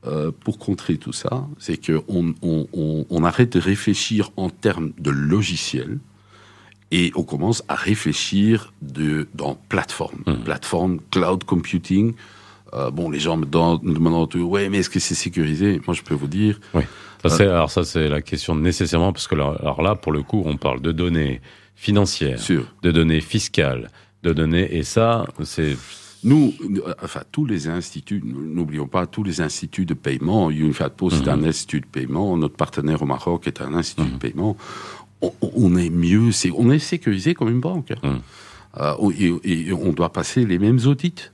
euh, 0.06 0.32
pour 0.32 0.60
contrer 0.60 0.98
tout 0.98 1.14
ça, 1.14 1.48
c'est 1.60 1.78
qu'on 1.86 2.34
on, 2.42 2.68
on, 2.74 3.06
on 3.10 3.24
arrête 3.24 3.54
de 3.54 3.60
réfléchir 3.60 4.32
en 4.38 4.50
termes 4.50 4.92
de 4.98 5.12
logiciels 5.12 6.00
et 6.94 7.12
on 7.16 7.24
commence 7.24 7.64
à 7.68 7.76
réfléchir 7.76 8.72
de, 8.84 9.28
dans 9.34 9.56
plateforme, 9.68 10.20
Mhm. 10.28 10.44
plateforme, 10.44 11.00
cloud 11.12 11.44
computing. 11.44 12.14
Euh, 12.74 12.92
bon, 12.92 13.10
les 13.10 13.20
gens 13.20 13.36
me 13.36 13.46
demandent, 13.46 13.84
me 13.84 13.94
demandent 13.96 14.36
ouais, 14.36 14.70
mais 14.70 14.78
est-ce 14.80 14.90
que 14.92 15.00
c'est 15.00 15.16
sécurisé? 15.16 15.82
Moi, 15.88 15.96
je 15.96 16.04
peux 16.04 16.14
vous 16.14 16.28
dire, 16.28 16.60
Ça, 17.24 17.30
c'est, 17.30 17.48
alors 17.48 17.72
ça, 17.72 17.84
c'est 17.84 18.10
la 18.10 18.22
question 18.22 18.54
nécessairement, 18.56 19.12
parce 19.14 19.28
que 19.28 19.36
là, 19.36 19.56
alors 19.62 19.82
là, 19.82 19.96
pour 19.96 20.12
le 20.12 20.22
coup, 20.24 20.44
on 20.46 20.58
parle 20.58 20.82
de 20.82 20.92
données 20.92 21.42
financières, 21.76 22.40
sûr. 22.40 22.66
de 22.84 22.92
données 22.92 23.22
fiscales, 23.22 23.90
de 24.24 24.32
données, 24.34 24.76
et 24.78 24.84
ça, 24.84 25.26
c'est 25.44 25.76
Nous, 26.26 26.54
euh, 26.62 26.94
enfin, 27.04 27.22
tous 27.32 27.46
les 27.46 27.68
instituts, 27.68 28.22
n'oublions 28.24 28.88
pas, 28.88 29.06
tous 29.08 29.24
les 29.24 29.42
instituts 29.42 29.86
de 29.86 29.94
paiement, 29.94 30.50
Unifatpo, 30.52 31.10
c'est 31.10 31.28
un 31.28 31.44
institut 31.44 31.82
de 31.82 31.86
paiement, 31.86 32.38
notre 32.38 32.56
partenaire 32.56 33.02
au 33.02 33.06
Maroc 33.06 33.46
est 33.48 33.60
un 33.62 33.74
institut 33.74 34.10
de 34.10 34.18
paiement, 34.18 34.56
on, 35.42 35.76
est 35.78 35.90
mieux, 35.90 36.32
c'est, 36.32 36.52
on 36.56 36.72
est 36.72 36.80
sécurisé 36.80 37.34
comme 37.34 37.50
une 37.50 37.60
banque. 37.60 37.92
Mhm. 38.04 38.20
Euh, 38.80 38.94
on- 39.00 39.12
et, 39.12 39.34
et 39.44 39.72
on 39.74 39.94
doit 39.94 40.12
passer 40.12 40.46
les 40.46 40.58
mêmes 40.60 40.80
audits. 40.86 41.30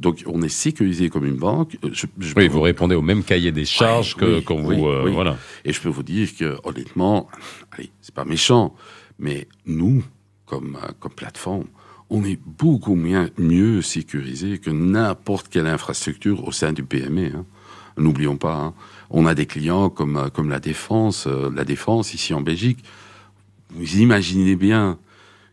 Donc, 0.00 0.22
on 0.26 0.42
est 0.42 0.48
sécurisé 0.48 1.08
comme 1.08 1.24
une 1.24 1.36
banque. 1.36 1.76
Je- 1.92 2.06
je 2.18 2.34
oui, 2.36 2.48
vous 2.48 2.60
répondez 2.60 2.94
au 2.94 3.02
même 3.02 3.22
cahier 3.22 3.52
des 3.52 3.64
charges 3.64 4.16
que 4.16 4.36
oui, 4.38 4.44
quand 4.44 4.56
vous, 4.56 4.86
euh, 4.88 5.08
voilà. 5.12 5.36
Et 5.64 5.72
je 5.72 5.80
peux 5.80 5.88
vous 5.88 6.02
dire 6.02 6.28
que, 6.36 6.56
honnêtement, 6.64 7.28
allez, 7.72 7.90
c'est 8.00 8.14
pas 8.14 8.24
méchant, 8.24 8.74
mais 9.18 9.46
nous, 9.66 10.02
comme, 10.46 10.76
euh, 10.82 10.88
comme 10.98 11.12
plateforme, 11.12 11.64
on 12.10 12.24
est 12.24 12.38
beaucoup 12.44 12.96
mieux, 12.96 13.30
mieux 13.38 13.82
sécurisé 13.82 14.58
que 14.58 14.70
n'importe 14.70 15.48
quelle 15.48 15.66
infrastructure 15.68 16.46
au 16.46 16.52
sein 16.52 16.72
du 16.72 16.82
PME. 16.84 17.30
hein. 17.34 17.44
N'oublions 17.96 18.36
pas, 18.36 18.54
hein. 18.56 18.74
on 19.10 19.24
a 19.26 19.34
des 19.36 19.46
clients 19.46 19.88
comme, 19.90 20.16
euh, 20.16 20.28
comme 20.28 20.50
la 20.50 20.58
Défense, 20.58 21.26
euh, 21.28 21.50
la 21.54 21.64
Défense 21.64 22.12
ici 22.14 22.34
en 22.34 22.40
Belgique. 22.40 22.80
Vous 23.70 23.96
imaginez 23.98 24.56
bien 24.56 24.98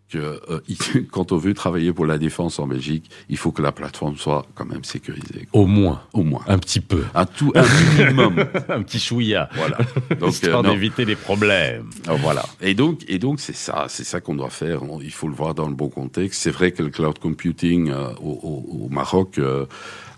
que 0.10 0.18
euh, 0.50 0.60
quand 1.12 1.32
on 1.32 1.38
veut 1.38 1.54
travailler 1.54 1.94
pour 1.94 2.06
la 2.06 2.18
Défense 2.18 2.60
en 2.60 2.68
Belgique, 2.68 3.10
il 3.30 3.38
faut 3.38 3.52
que 3.54 3.62
la 3.62 3.72
plateforme 3.72 4.18
soit 4.18 4.46
quand 4.56 4.66
même 4.66 4.84
sécurisée, 4.84 5.48
Au 5.54 5.66
moins, 5.66 6.02
au 6.12 6.24
moins. 6.24 6.42
un 6.48 6.58
petit 6.60 6.82
peu. 6.82 7.06
À 7.14 7.26
tout 7.26 7.54
un 7.56 7.64
minimum. 7.98 8.40
un 8.68 8.82
petit 8.84 9.00
chouïa. 9.00 9.48
Voilà. 9.56 9.78
Donc, 10.20 10.32
histoire 10.34 10.66
euh, 10.66 10.70
d'éviter 10.72 11.06
les 11.06 11.16
problèmes. 11.16 11.90
Ah, 12.08 12.16
Voilà. 12.16 12.44
Et 12.60 12.74
donc, 12.74 13.06
et 13.08 13.20
donc, 13.20 13.40
c'est 13.40 13.56
ça, 13.56 13.86
c'est 13.88 14.04
ça 14.04 14.20
qu'on 14.20 14.36
doit 14.36 14.50
faire. 14.50 14.84
On- 14.84 15.00
il 15.00 15.12
faut 15.14 15.30
le 15.30 15.34
voir 15.34 15.54
dans 15.56 15.70
le 15.70 15.76
bon 15.76 15.88
contexte. 15.88 16.42
C'est 16.42 16.52
vrai 16.52 16.74
que 16.74 16.84
le 16.84 16.90
cloud 16.90 17.18
computing 17.18 17.90
euh, 17.90 18.10
au, 18.22 18.32
au- 18.44 18.86
au 18.86 18.90
Maroc, 18.90 19.38
euh, 19.38 19.66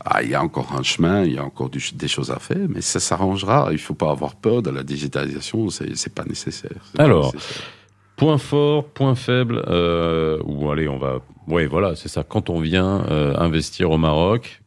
ah, 0.04 0.24
il 0.24 0.30
y 0.32 0.36
a 0.36 0.42
encore 0.44 0.74
un 0.76 0.82
chemin, 0.84 1.24
il 1.24 1.34
y 1.34 1.38
a 1.38 1.44
encore 1.46 1.70
du- 1.70 1.92
des 1.94 2.08
choses 2.08 2.32
à 2.32 2.40
faire, 2.40 2.66
mais 2.68 2.82
ça 2.82 3.00
s'arrangera. 3.00 3.70
Il 3.72 3.78
faut 3.78 3.94
pas 3.94 4.10
avoir 4.10 4.34
peur 4.36 4.64
de 4.64 4.72
la 4.72 4.82
digitalisation. 4.82 5.70
C'est, 5.70 6.14
pas 6.16 6.26
nécessaire. 6.26 6.72
C'est 6.86 6.98
pas 6.98 7.04
Alors, 7.04 7.32
nécessaire. 7.36 7.62
Point 8.24 8.38
fort, 8.38 8.86
point 8.86 9.16
faible, 9.16 9.62
euh, 9.68 10.40
ou 10.46 10.72
allez, 10.72 10.88
on 10.88 10.98
va. 10.98 11.20
Oui, 11.50 11.66
voilà, 11.66 11.98
c'est 11.98 12.08
ça. 12.08 12.24
Quand 12.24 12.50
on 12.50 12.62
vient 12.62 13.04
euh, 13.12 13.36
investir 13.38 13.92
au 13.92 13.98
Maroc, 13.98 14.62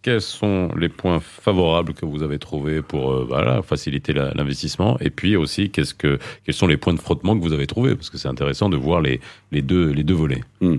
quels 0.00 0.22
sont 0.22 0.70
les 0.78 0.88
points 0.88 1.20
favorables 1.20 1.92
que 1.92 2.06
vous 2.06 2.22
avez 2.22 2.38
trouvés 2.38 2.80
pour 2.80 3.12
euh, 3.12 3.26
voilà, 3.28 3.60
faciliter 3.60 4.14
l'investissement? 4.14 4.96
Et 5.00 5.10
puis 5.10 5.36
aussi, 5.36 5.68
qu'est-ce 5.68 5.92
que, 5.92 6.18
quels 6.46 6.54
sont 6.54 6.66
les 6.66 6.78
points 6.78 6.94
de 6.94 7.00
frottement 7.00 7.36
que 7.36 7.42
vous 7.42 7.52
avez 7.52 7.66
trouvés? 7.66 7.94
Parce 7.96 8.08
que 8.08 8.16
c'est 8.16 8.28
intéressant 8.28 8.70
de 8.70 8.78
voir 8.78 9.02
les, 9.02 9.20
les, 9.50 9.60
deux, 9.60 9.90
les 9.90 10.04
deux 10.04 10.14
volets. 10.14 10.42
Euh, 10.62 10.78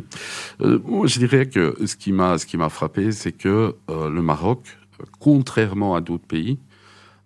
moi, 0.60 1.06
je 1.06 1.20
dirais 1.20 1.46
que 1.46 1.76
ce 1.86 1.96
qui 1.96 2.14
m'a, 2.14 2.40
ce 2.40 2.48
qui 2.48 2.58
m'a 2.58 2.70
frappé, 2.70 3.12
c'est 3.12 3.34
que 3.34 3.76
le 3.90 4.22
Maroc, 4.24 4.76
contrairement 5.20 5.94
à 5.94 6.02
d'autres 6.02 6.26
pays, 6.26 6.58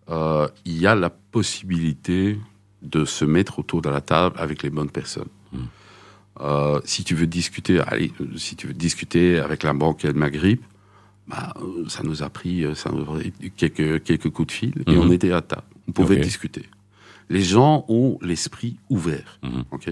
il 0.09 0.77
y 0.77 0.85
a 0.85 0.95
la 0.95 1.09
possibilité 1.09 2.37
de 2.89 3.05
se 3.05 3.25
mettre 3.25 3.59
autour 3.59 3.81
de 3.81 3.89
la 3.89 4.01
table 4.01 4.35
avec 4.39 4.63
les 4.63 4.69
bonnes 4.69 4.89
personnes. 4.89 5.29
Mm. 5.51 5.57
Euh, 6.41 6.79
si 6.85 7.03
tu 7.03 7.15
veux 7.15 7.27
discuter, 7.27 7.79
allez, 7.79 8.11
euh, 8.21 8.25
si 8.37 8.55
tu 8.55 8.67
veux 8.67 8.73
discuter 8.73 9.39
avec 9.39 9.63
la 9.63 9.73
banque 9.73 10.05
El 10.05 10.13
Maghrib, 10.13 10.59
bah, 11.27 11.53
euh, 11.61 11.87
ça 11.89 12.03
nous 12.03 12.21
a 12.23 12.29
pris, 12.29 12.63
ça 12.75 12.91
nous 12.91 13.01
a 13.01 13.05
pris 13.05 13.33
quelques, 13.55 14.03
quelques 14.03 14.29
coups 14.29 14.47
de 14.47 14.51
fil 14.51 14.73
et 14.85 14.91
Mhm. 14.91 14.99
on 14.99 15.11
était 15.11 15.31
à 15.31 15.41
table. 15.41 15.63
On 15.87 15.91
pouvait 15.91 16.17
discuter. 16.17 16.63
Les 17.29 17.41
gens 17.43 17.83
ont 17.89 18.17
l'esprit 18.21 18.77
ouvert. 18.89 19.39
Ok? 19.71 19.89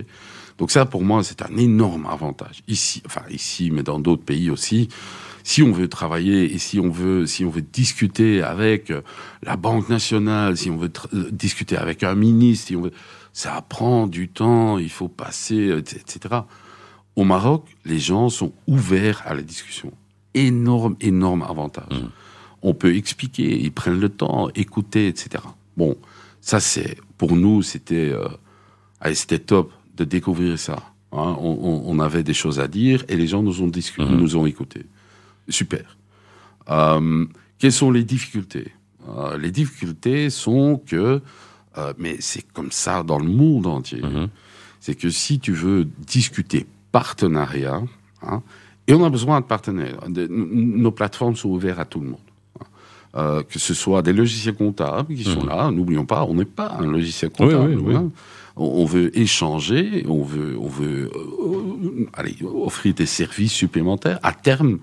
Donc 0.57 0.71
ça, 0.71 0.85
pour 0.85 1.03
moi, 1.03 1.21
c'est 1.23 1.41
un 1.41 1.57
énorme 1.57 2.05
avantage. 2.05 2.63
Ici, 2.67 3.01
enfin 3.05 3.23
ici, 3.29 3.71
mais 3.71 3.83
dans 3.83 3.99
d'autres 3.99 4.23
pays 4.23 4.49
aussi, 4.49 4.87
si 5.45 5.61
on 5.61 5.71
veut 5.71 5.87
travailler 5.87 6.51
et 6.55 6.57
si 6.57 6.79
on 6.79 6.89
veut, 6.89 7.27
si 7.27 7.45
on 7.45 7.51
veut 7.51 7.61
discuter 7.61 8.41
avec 8.41 8.89
euh, 8.89 9.01
la 9.43 9.57
Banque 9.57 9.89
nationale, 9.89 10.57
si 10.57 10.71
on 10.71 10.75
veut 10.77 10.91
euh, 11.13 11.29
discuter 11.31 11.77
avec 11.77 12.01
un 12.01 12.15
ministre, 12.15 12.67
si 12.67 12.75
on 12.75 12.81
veut, 12.81 12.91
ça 13.31 13.63
prend 13.69 14.07
du 14.07 14.27
temps, 14.27 14.79
il 14.79 14.89
faut 14.89 15.07
passer, 15.07 15.69
euh, 15.69 15.77
etc. 15.77 16.39
Au 17.15 17.23
Maroc, 17.25 17.63
les 17.85 17.99
gens 17.99 18.29
sont 18.29 18.53
ouverts 18.65 19.21
à 19.23 19.35
la 19.35 19.43
discussion. 19.43 19.93
Énorme, 20.33 20.95
énorme 20.99 21.43
avantage. 21.43 22.01
On 22.63 22.73
peut 22.73 22.95
expliquer, 22.95 23.55
ils 23.61 23.71
prennent 23.71 23.99
le 23.99 24.09
temps, 24.09 24.49
écouter, 24.55 25.07
etc. 25.07 25.43
Bon, 25.77 25.95
ça 26.41 26.59
c'est, 26.59 26.97
pour 27.19 27.35
nous, 27.35 27.61
c'était, 27.61 28.09
euh, 28.09 28.27
allez, 28.99 29.13
c'était 29.13 29.37
top 29.39 29.71
de 29.95 30.05
découvrir 30.05 30.57
ça. 30.57 30.77
hein. 31.11 31.37
On, 31.39 31.99
avait 31.99 32.23
des 32.23 32.33
choses 32.33 32.59
à 32.59 32.67
dire 32.67 33.05
et 33.09 33.15
les 33.15 33.27
gens 33.27 33.43
nous 33.43 33.61
ont 33.61 33.67
discuté, 33.67 34.09
nous 34.09 34.35
ont 34.37 34.47
écoutés. 34.47 34.87
Super. 35.49 35.97
Euh, 36.69 37.25
quelles 37.59 37.71
sont 37.71 37.91
les 37.91 38.03
difficultés? 38.03 38.71
Euh, 39.07 39.37
Les 39.37 39.51
difficultés 39.51 40.29
sont 40.29 40.81
que, 40.85 41.21
euh, 41.77 41.93
mais 41.97 42.17
c'est 42.19 42.45
comme 42.53 42.71
ça 42.71 43.03
dans 43.03 43.19
le 43.19 43.25
monde 43.29 43.67
entier, 43.67 44.01
Mhm. 44.01 44.29
c'est 44.79 44.95
que 44.95 45.09
si 45.09 45.39
tu 45.39 45.51
veux 45.53 45.85
discuter 46.07 46.65
partenariat, 46.91 47.81
hein, 48.23 48.41
et 48.87 48.93
on 48.93 49.03
a 49.03 49.09
besoin 49.09 49.41
de 49.41 49.45
partenaires, 49.45 49.99
de- 50.09 50.27
nos 50.27 50.91
plateformes 50.91 51.35
sont 51.35 51.49
ouvertes 51.49 51.79
à 51.79 51.85
tout 51.85 51.99
le 51.99 52.07
monde. 52.07 52.19
hein. 52.59 52.65
Euh, 53.17 53.43
que 53.43 53.59
ce 53.59 53.73
soit 53.73 54.01
des 54.01 54.11
logiciels 54.11 54.55
comptables 54.55 55.13
qui 55.15 55.23
sont 55.23 55.43
Mhm. 55.43 55.47
là, 55.49 55.71
n'oublions 55.71 56.05
pas, 56.05 56.25
on 56.25 56.33
n'est 56.33 56.43
pas 56.45 56.75
un 56.79 56.85
logiciel 56.87 57.29
comptable. 57.31 57.69
Oui, 57.69 57.75
oui, 57.75 57.83
oui. 57.87 57.95
hein. 57.95 58.11
On, 58.57 58.65
on 58.81 58.85
veut 58.85 59.15
échanger, 59.17 60.05
on 60.07 60.23
veut, 60.23 60.57
on 60.59 60.67
veut 60.67 61.09
euh, 61.15 62.09
allez, 62.13 62.35
offrir 62.43 62.93
des 62.93 63.05
services 63.05 63.53
supplémentaires. 63.53 64.19
À 64.23 64.31
terme, 64.33 64.79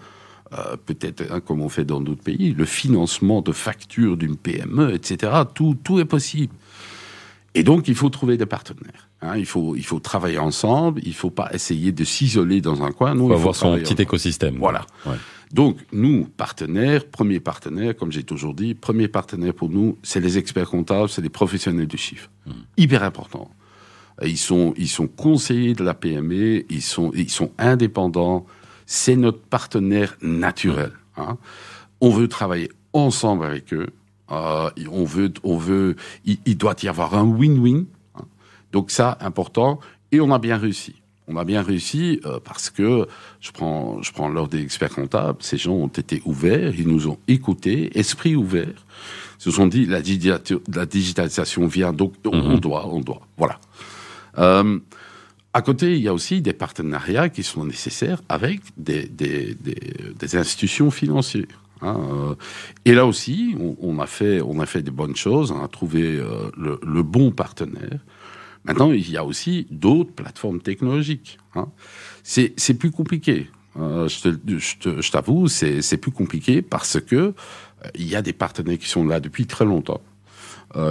euh, 0.52 0.76
peut-être 0.84 1.24
hein, 1.30 1.40
comme 1.40 1.60
on 1.60 1.68
fait 1.68 1.84
dans 1.84 2.00
d'autres 2.00 2.22
pays, 2.22 2.52
le 2.52 2.64
financement 2.64 3.40
de 3.42 3.52
factures 3.52 4.16
d'une 4.16 4.36
PME, 4.36 4.92
etc. 4.94 5.32
Tout, 5.54 5.76
tout 5.82 5.98
est 5.98 6.04
possible. 6.04 6.52
Et 7.54 7.62
donc, 7.64 7.86
il 7.88 7.94
faut 7.94 8.08
trouver 8.08 8.36
des 8.38 8.46
partenaires. 8.46 9.08
hein. 9.20 9.36
il, 9.36 9.44
faut, 9.46 9.76
il 9.76 9.84
faut 9.84 10.00
travailler 10.00 10.38
ensemble. 10.38 11.00
Il 11.04 11.10
ne 11.10 11.14
faut 11.14 11.30
pas 11.30 11.50
essayer 11.52 11.92
de 11.92 12.02
s'isoler 12.04 12.60
dans 12.62 12.82
un 12.82 12.92
coin. 12.92 13.14
Non, 13.14 13.26
il 13.26 13.28
faut 13.28 13.34
avoir 13.34 13.54
son 13.54 13.74
petit 13.74 13.84
ensemble. 13.84 14.00
écosystème. 14.00 14.56
Voilà. 14.58 14.86
Ouais. 15.04 15.16
Donc, 15.52 15.76
nous, 15.92 16.24
partenaires, 16.34 17.04
premier 17.04 17.38
partenaire, 17.38 17.94
comme 17.94 18.10
j'ai 18.10 18.22
toujours 18.22 18.54
dit, 18.54 18.72
premier 18.74 19.06
partenaire 19.06 19.52
pour 19.52 19.68
nous, 19.68 19.98
c'est 20.02 20.20
les 20.20 20.38
experts 20.38 20.70
comptables, 20.70 21.10
c'est 21.10 21.20
les 21.20 21.28
professionnels 21.28 21.86
du 21.86 21.98
chiffre. 21.98 22.30
Hyper 22.78 23.02
important. 23.02 23.50
Ils 24.24 24.38
sont, 24.38 24.72
ils 24.78 24.88
sont 24.88 25.06
conseillers 25.08 25.74
de 25.74 25.84
la 25.84 25.92
PME, 25.92 26.64
ils 26.70 26.80
sont, 26.82 27.10
ils 27.14 27.28
sont 27.30 27.50
indépendants. 27.58 28.46
C'est 28.86 29.16
notre 29.16 29.40
partenaire 29.40 30.16
naturel. 30.22 30.92
hein. 31.16 31.38
On 32.00 32.10
veut 32.10 32.28
travailler 32.28 32.70
ensemble 32.92 33.44
avec 33.44 33.72
eux. 33.72 33.88
Euh, 34.30 34.70
on 34.90 35.04
veut, 35.04 35.32
on 35.44 35.56
veut, 35.56 35.96
il, 36.24 36.38
il 36.46 36.56
doit 36.56 36.74
y 36.82 36.88
avoir 36.88 37.14
un 37.14 37.24
win-win. 37.24 37.84
hein. 38.16 38.24
Donc 38.72 38.90
ça, 38.90 39.18
important. 39.20 39.78
Et 40.10 40.20
on 40.20 40.32
a 40.32 40.38
bien 40.38 40.56
réussi. 40.56 40.94
On 41.28 41.36
a 41.36 41.44
bien 41.44 41.62
réussi 41.62 42.20
euh, 42.26 42.40
parce 42.42 42.68
que 42.70 43.06
je 43.40 43.52
prends, 43.52 44.02
je 44.02 44.12
prends 44.12 44.28
l'ordre 44.28 44.50
des 44.50 44.62
experts 44.62 44.90
comptables. 44.94 45.38
Ces 45.40 45.56
gens 45.56 45.72
ont 45.74 45.86
été 45.86 46.20
ouverts, 46.24 46.74
ils 46.76 46.88
nous 46.88 47.06
ont 47.08 47.18
écoutés, 47.28 47.96
esprit 47.96 48.34
ouvert. 48.34 48.66
Ils 49.38 49.42
se 49.42 49.50
sont 49.52 49.66
dit 49.68 49.86
la, 49.86 50.02
digita- 50.02 50.60
la 50.74 50.86
digitalisation 50.86 51.66
vient, 51.66 51.92
donc 51.92 52.14
on, 52.26 52.30
on 52.36 52.58
doit, 52.58 52.88
on 52.88 53.00
doit. 53.00 53.22
Voilà. 53.38 53.60
Euh, 54.38 54.78
à 55.54 55.62
côté, 55.62 55.96
il 55.96 56.02
y 56.02 56.08
a 56.08 56.14
aussi 56.14 56.40
des 56.40 56.52
partenariats 56.54 57.28
qui 57.28 57.42
sont 57.42 57.64
nécessaires 57.64 58.20
avec 58.28 58.60
des, 58.76 59.06
des, 59.06 59.54
des, 59.54 59.76
des 60.18 60.36
institutions 60.36 60.90
financières. 60.90 61.60
hein, 61.82 62.00
euh, 62.12 62.34
et 62.84 62.94
là 62.94 63.04
aussi, 63.06 63.54
on, 63.60 63.76
on 63.80 63.98
a 63.98 64.06
fait, 64.06 64.40
on 64.40 64.60
a 64.60 64.66
fait 64.66 64.82
des 64.82 64.90
bonnes 64.90 65.16
choses, 65.16 65.50
on 65.50 65.62
a 65.62 65.68
trouvé 65.68 66.16
euh, 66.16 66.50
le, 66.56 66.80
le 66.82 67.02
bon 67.02 67.32
partenaire. 67.32 67.98
Maintenant, 68.64 68.92
il 68.92 69.10
y 69.10 69.16
a 69.16 69.24
aussi 69.24 69.66
d'autres 69.70 70.12
plateformes 70.12 70.60
technologiques. 70.60 71.38
hein. 71.56 71.68
C'est 72.22 72.74
plus 72.78 72.90
compliqué. 72.90 73.50
Euh, 73.78 74.06
je 74.08 75.10
t'avoue, 75.10 75.48
c'est 75.48 75.96
plus 75.96 76.12
compliqué 76.12 76.62
parce 76.62 77.00
que 77.00 77.16
euh, 77.16 77.32
il 77.96 78.06
y 78.08 78.14
a 78.16 78.22
des 78.22 78.32
partenaires 78.32 78.78
qui 78.78 78.88
sont 78.88 79.04
là 79.04 79.18
depuis 79.18 79.46
très 79.46 79.64
longtemps, 79.64 80.00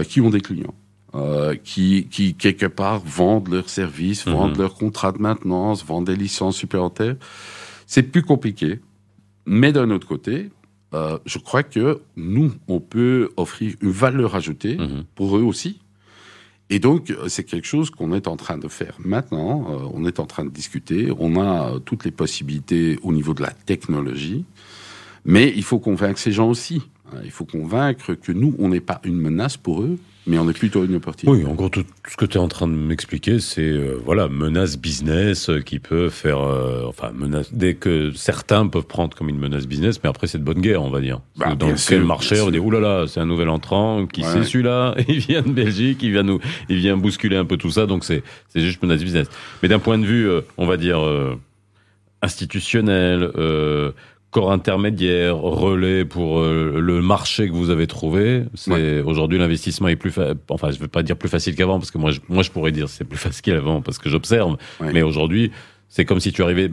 qui 0.08 0.22
ont 0.22 0.30
des 0.30 0.42
clients, 0.42 0.76
euh, 1.16 1.56
qui, 1.56 2.08
qui 2.10 2.36
quelque 2.36 2.66
part 2.68 3.00
vendent 3.00 3.50
leurs 3.50 3.70
services, 3.70 4.26
Mhm. 4.26 4.34
vendent 4.34 4.58
leurs 4.58 4.76
contrats 4.76 5.12
de 5.12 5.20
maintenance, 5.20 5.84
vendent 5.86 6.06
des 6.08 6.16
licences 6.16 6.56
supplémentaires. 6.58 7.16
C'est 7.88 8.04
plus 8.04 8.22
compliqué. 8.24 8.80
Mais 9.46 9.72
d'un 9.74 9.90
autre 9.92 10.08
côté, 10.08 10.50
euh, 10.94 11.18
je 11.26 11.38
crois 11.38 11.64
que 11.64 12.02
nous, 12.16 12.52
on 12.68 12.80
peut 12.80 13.30
offrir 13.38 13.76
une 13.82 13.92
valeur 13.92 14.36
ajoutée 14.36 14.78
Mhm. 14.78 15.04
pour 15.16 15.36
eux 15.38 15.42
aussi. 15.42 15.80
Et 16.70 16.80
donc, 16.80 17.10
euh, 17.12 17.28
c'est 17.28 17.44
quelque 17.44 17.68
chose 17.68 17.90
qu'on 17.90 18.14
est 18.14 18.28
en 18.28 18.38
train 18.38 18.58
de 18.58 18.70
faire 18.70 18.96
maintenant. 19.04 19.68
Euh, 19.70 19.90
on 19.94 20.06
est 20.06 20.20
en 20.22 20.26
train 20.26 20.46
de 20.46 20.50
discuter. 20.52 21.12
On 21.20 21.36
a 21.36 21.72
euh, 21.76 21.80
toutes 21.80 22.06
les 22.06 22.12
possibilités 22.12 22.98
au 23.04 23.12
niveau 23.12 23.34
de 23.34 23.42
la 23.42 23.52
technologie. 23.52 24.46
Mais 25.26 25.52
il 25.56 25.64
faut 25.64 25.80
convaincre 25.80 26.20
ces 26.20 26.32
gens 26.32 26.48
aussi. 26.50 26.82
hein. 27.12 27.18
Il 27.26 27.32
faut 27.32 27.46
convaincre 27.46 28.14
que 28.14 28.32
nous, 28.32 28.56
on 28.58 28.70
n'est 28.70 28.80
pas 28.80 29.02
une 29.04 29.18
menace 29.18 29.58
pour 29.58 29.82
eux, 29.84 29.98
mais 30.32 30.40
on 30.40 30.50
est 30.50 30.58
plutôt 30.58 30.86
une 30.86 30.96
opportunité. 30.96 31.30
Oui, 31.30 31.46
en 31.46 31.54
gros, 31.56 31.68
tout, 31.68 31.84
ce 32.10 32.16
que 32.16 32.24
tu 32.24 32.38
es 32.38 32.40
en 32.40 32.48
train 32.48 32.66
de 32.66 32.72
m'expliquer, 32.72 33.42
c'est 33.42 33.62
euh, 33.62 33.98
voilà 34.06 34.30
menace 34.30 34.78
business 34.78 35.50
euh, 35.50 35.60
qui 35.60 35.80
peut 35.80 36.08
faire, 36.08 36.40
euh, 36.40 36.86
enfin 36.88 37.12
menace 37.14 37.54
dès 37.54 37.74
que 37.74 38.12
certains 38.14 38.66
peuvent 38.68 38.86
prendre 38.86 39.16
comme 39.16 39.28
une 39.28 39.38
menace 39.38 39.68
business, 39.68 40.02
mais 40.02 40.10
après 40.10 40.28
c'est 40.28 40.38
de 40.38 40.44
bonne 40.46 40.62
guerre, 40.62 40.84
on 40.84 40.90
va 40.90 41.02
dire. 41.02 41.20
Bah, 41.36 41.54
Dans 41.56 41.74
quel 41.76 42.06
marché 42.06 42.40
on 42.40 42.50
dire 42.50 42.66
oulala, 42.66 43.08
c'est 43.08 43.20
un 43.20 43.26
nouvel 43.26 43.50
entrant, 43.50 44.08
qui 44.08 44.22
Ouais. 44.22 44.28
c'est 44.32 44.44
celui-là? 44.46 44.96
Il 45.10 45.20
vient 45.20 45.42
de 45.42 45.52
Belgique, 45.52 46.02
il 46.02 46.12
vient 46.12 46.24
nous, 46.24 46.40
il 46.70 46.78
vient 46.78 46.96
bousculer 46.96 47.36
un 47.36 47.44
peu 47.44 47.58
tout 47.58 47.72
ça, 47.72 47.86
donc 47.86 48.06
c'est 48.06 48.24
juste 48.56 48.82
menace 48.82 49.04
business. 49.04 49.28
Mais 49.62 49.68
d'un 49.68 49.80
point 49.80 49.98
de 49.98 50.06
vue, 50.06 50.30
euh, 50.30 50.42
on 50.58 50.66
va 50.66 50.78
dire 50.78 51.00
euh, 51.02 51.36
institutionnel. 52.22 53.32
Corps 54.32 54.52
intermédiaire, 54.54 55.38
relais 55.38 56.06
pour 56.06 56.40
euh, 56.40 56.80
le 56.80 57.02
marché 57.02 57.48
que 57.50 57.54
vous 57.54 57.70
avez 57.70 57.86
trouvé. 57.86 58.44
C'est 58.56 59.02
aujourd'hui 59.02 59.38
l'investissement 59.38 59.90
est 59.90 59.98
plus, 59.98 60.12
fa- 60.12 60.34
enfin 60.50 60.72
je 60.72 60.80
veux 60.80 60.88
pas 60.88 61.04
dire 61.04 61.18
plus 61.18 61.28
facile 61.30 61.54
qu'avant 61.56 61.80
parce 61.80 61.92
que 61.92 61.98
moi 61.98 62.12
je, 62.12 62.22
moi 62.30 62.42
je 62.42 62.50
pourrais 62.50 62.72
dire 62.72 62.88
c'est 62.88 63.04
plus 63.04 63.18
facile 63.28 63.44
qu'avant 63.44 63.82
parce 63.82 63.98
que 63.98 64.10
j'observe. 64.10 64.56
Ouais. 64.80 64.94
Mais 64.94 65.02
aujourd'hui 65.02 65.52
c'est 65.90 66.06
comme 66.06 66.22
si 66.22 66.32
tu 66.32 66.42
arrivais. 66.44 66.70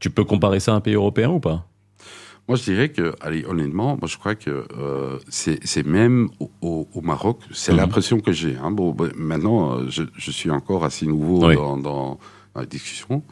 Tu 0.00 0.10
peux 0.10 0.24
comparer 0.24 0.58
ça 0.58 0.72
à 0.72 0.74
un 0.74 0.80
pays 0.80 0.94
européen 0.94 1.30
ou 1.30 1.38
pas? 1.38 1.68
Moi, 2.48 2.56
je 2.58 2.64
dirais 2.64 2.88
que, 2.88 3.14
allez, 3.20 3.44
honnêtement, 3.46 3.96
moi, 4.00 4.08
je 4.08 4.16
crois 4.18 4.34
que 4.34 4.64
euh, 4.76 5.16
c'est 5.28 5.60
c'est 5.64 5.86
même 5.86 6.28
au, 6.40 6.50
au- 6.60 6.88
au 6.92 7.00
Maroc, 7.00 7.38
c'est 7.52 7.70
Mhm. 7.70 7.78
l'impression 7.78 8.18
que 8.18 8.32
j'ai. 8.32 8.56
Hein. 8.60 8.72
Bon, 8.72 8.90
ben, 8.90 9.12
maintenant, 9.16 9.78
euh, 9.78 9.84
je, 9.88 10.02
je 10.16 10.30
suis 10.32 10.50
encore 10.50 10.84
assez 10.84 11.06
nouveau 11.06 11.46
Oui. 11.46 11.54
dans, 11.54 11.76
dans, 11.76 12.18
dans 12.54 12.60
la 12.60 12.66
discussion. 12.66 13.22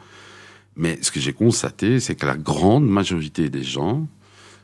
Mais 0.75 0.97
ce 1.01 1.11
que 1.11 1.19
j'ai 1.19 1.33
constaté, 1.33 1.99
c'est 1.99 2.15
que 2.15 2.25
la 2.25 2.37
grande 2.37 2.87
majorité 2.87 3.49
des 3.49 3.63
gens 3.63 4.07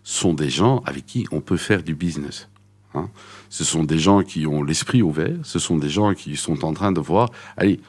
sont 0.03 0.33
des 0.33 0.49
gens 0.49 0.81
avec 0.85 1.05
qui 1.05 1.25
on 1.31 1.41
peut 1.41 1.57
faire 1.57 1.83
du 1.83 1.93
business. 1.95 2.47
hein. 2.93 3.09
Ce 3.49 3.63
sont 3.63 3.83
des 3.83 3.99
gens 3.99 4.23
qui 4.23 4.47
ont 4.47 4.63
l'esprit 4.63 5.01
ouvert, 5.01 5.35
ce 5.43 5.59
sont 5.59 5.77
des 5.77 5.89
gens 5.89 6.13
qui 6.13 6.35
sont 6.37 6.63
en 6.63 6.73
train 6.73 6.91
de 6.93 7.01
voir. 7.01 7.29
Allez, 7.57 7.79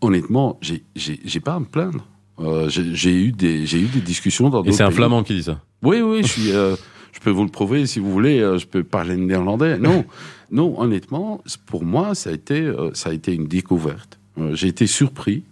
honnêtement, 0.00 0.58
j'ai 0.94 1.40
pas 1.40 1.54
à 1.54 1.60
me 1.60 1.64
plaindre. 1.66 2.06
Euh, 2.40 2.68
j'ai 2.70 3.14
eu 3.14 3.32
des 3.32 3.76
eu 3.76 3.86
des 3.86 4.00
discussions 4.00 4.48
dans 4.48 4.64
Et 4.64 4.72
c'est 4.72 4.82
un 4.82 4.88
pays. 4.88 4.96
flamand 4.96 5.22
qui 5.22 5.34
dit 5.34 5.42
ça. 5.42 5.60
Oui, 5.82 6.00
oui, 6.00 6.22
je 6.22 6.28
suis. 6.28 6.50
euh, 6.52 6.74
je 7.12 7.20
peux 7.20 7.30
vous 7.30 7.44
le 7.44 7.50
prouver 7.50 7.86
si 7.86 8.00
vous 8.00 8.10
voulez. 8.10 8.40
euh, 8.40 8.58
je 8.58 8.66
peux 8.66 8.82
parler 8.82 9.16
néerlandais. 9.16 9.78
Non, 9.78 10.04
non. 10.50 10.80
Honnêtement, 10.80 11.42
pour 11.66 11.84
moi, 11.84 12.14
ça 12.14 12.30
a 12.30 12.32
été, 12.32 12.72
ça 12.94 13.10
a 13.10 13.12
été 13.12 13.34
une 13.34 13.46
découverte. 13.46 14.18
J'ai 14.54 14.68
été 14.68 14.86
surpris, 14.86 15.44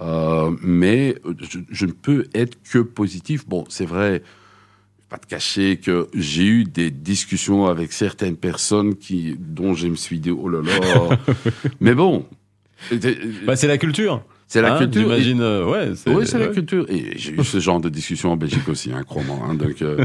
euh, 0.00 0.50
mais 0.62 1.16
je, 1.40 1.58
je 1.70 1.86
ne 1.86 1.92
peux 1.92 2.26
être 2.34 2.56
que 2.62 2.78
positif. 2.78 3.46
Bon, 3.46 3.64
c'est 3.68 3.84
vrai. 3.86 4.22
Pas 5.08 5.18
de 5.18 5.26
cacher 5.26 5.76
que 5.76 6.08
j'ai 6.14 6.44
eu 6.46 6.64
des 6.64 6.90
discussions 6.90 7.66
avec 7.66 7.92
certaines 7.92 8.36
personnes 8.36 8.94
qui, 8.96 9.36
dont 9.38 9.74
je 9.74 9.88
me 9.88 9.94
suis 9.96 10.18
dit 10.18 10.30
oh 10.30 10.48
là 10.48 10.62
là. 10.62 11.18
mais 11.80 11.94
bon, 11.94 12.24
Bah, 13.46 13.54
c'est 13.56 13.66
la 13.68 13.76
culture. 13.78 14.22
c'est 14.48 14.62
la 14.62 14.74
Hein, 14.76 14.78
culture. 14.78 15.12
Et- 15.12 15.22
J'imagine. 15.22 15.40
euh, 15.42 15.66
ouais. 15.66 15.90
oui, 16.06 16.26
c'est 16.26 16.38
la 16.38 16.48
culture. 16.48 16.86
Et 16.88 17.12
j'ai 17.18 17.32
eu 17.32 17.44
ce 17.44 17.60
genre 17.60 17.80
de 17.80 17.90
discussion 17.90 18.32
en 18.32 18.36
Belgique 18.38 18.68
aussi, 18.68 18.90
hein, 18.92 19.02
crois-moi. 19.04 19.38
hein. 19.46 19.54
donc, 19.54 19.82
euh, 19.82 20.02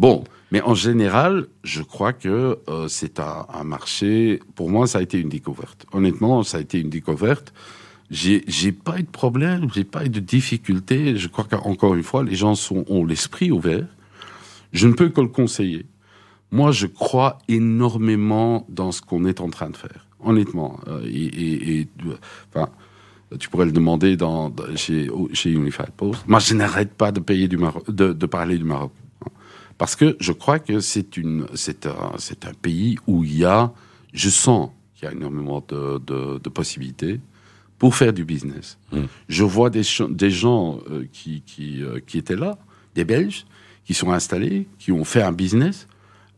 bon, 0.00 0.24
mais 0.50 0.60
en 0.62 0.74
général, 0.74 1.46
je 1.62 1.82
crois 1.82 2.12
que 2.12 2.58
euh, 2.68 2.88
c'est 2.88 3.20
un, 3.20 3.46
un 3.54 3.62
marché. 3.62 4.40
Pour 4.56 4.68
moi, 4.68 4.88
ça 4.88 4.98
a 4.98 5.02
été 5.02 5.18
une 5.20 5.28
découverte. 5.28 5.86
Honnêtement, 5.92 6.42
ça 6.42 6.58
a 6.58 6.60
été 6.60 6.80
une 6.80 6.90
découverte. 6.90 7.52
J'ai, 8.10 8.72
pas 8.72 8.98
eu 8.98 9.04
de 9.04 9.08
problème, 9.10 9.68
j'ai 9.72 9.84
pas 9.84 10.04
eu 10.04 10.08
de 10.08 10.18
difficulté. 10.20 11.16
Je 11.16 11.28
crois 11.28 11.44
qu'encore 11.44 11.94
une 11.94 12.02
fois, 12.02 12.24
les 12.24 12.34
gens 12.34 12.56
sont, 12.56 12.84
ont 12.88 13.04
l'esprit 13.04 13.52
ouvert. 13.52 13.86
Je 14.72 14.88
ne 14.88 14.94
peux 14.94 15.08
que 15.10 15.20
le 15.20 15.28
conseiller. 15.28 15.86
Moi, 16.50 16.72
je 16.72 16.86
crois 16.88 17.38
énormément 17.48 18.66
dans 18.68 18.90
ce 18.90 19.00
qu'on 19.00 19.24
est 19.24 19.40
en 19.40 19.48
train 19.48 19.70
de 19.70 19.76
faire. 19.76 20.06
Honnêtement. 20.24 20.80
Euh, 20.88 21.02
et, 21.06 21.80
et- 21.80 21.88
enfin, 22.52 22.68
Tu 23.38 23.48
pourrais 23.48 23.66
le 23.66 23.72
demander 23.72 24.16
dans, 24.16 24.52
chez, 24.74 25.08
chez 25.32 25.52
Unified 25.52 25.90
Post. 25.96 26.24
Moi, 26.26 26.40
je 26.40 26.54
n'arrête 26.54 26.92
pas 26.94 27.12
de, 27.12 27.20
payer 27.20 27.46
du 27.46 27.56
Maroc, 27.58 27.88
de, 27.88 28.12
de 28.12 28.26
parler 28.26 28.58
du 28.58 28.64
Maroc. 28.64 28.90
Parce 29.78 29.94
que 29.94 30.16
je 30.18 30.32
crois 30.32 30.58
que 30.58 30.80
c'est 30.80 31.16
un, 31.86 32.16
un 32.16 32.54
pays 32.60 32.98
où 33.06 33.22
il 33.22 33.38
y 33.38 33.44
a, 33.44 33.72
je 34.12 34.28
sens 34.28 34.70
qu'il 34.96 35.06
y 35.06 35.08
a 35.08 35.12
énormément 35.14 35.64
de, 35.68 35.98
de 36.38 36.48
possibilités 36.48 37.20
pour 37.80 37.96
faire 37.96 38.12
du 38.12 38.24
business. 38.24 38.78
Mm. 38.92 38.98
Je 39.28 39.42
vois 39.42 39.70
des, 39.70 39.82
gens 39.82 40.78
euh, 40.90 41.04
qui, 41.12 41.42
qui, 41.44 41.82
euh, 41.82 41.98
qui 42.06 42.18
étaient 42.18 42.36
là, 42.36 42.58
des 42.94 43.04
Belges, 43.04 43.46
qui 43.84 43.94
sont 43.94 44.12
installés, 44.12 44.68
qui 44.78 44.92
ont 44.92 45.04
fait 45.04 45.22
un 45.22 45.32
business. 45.32 45.88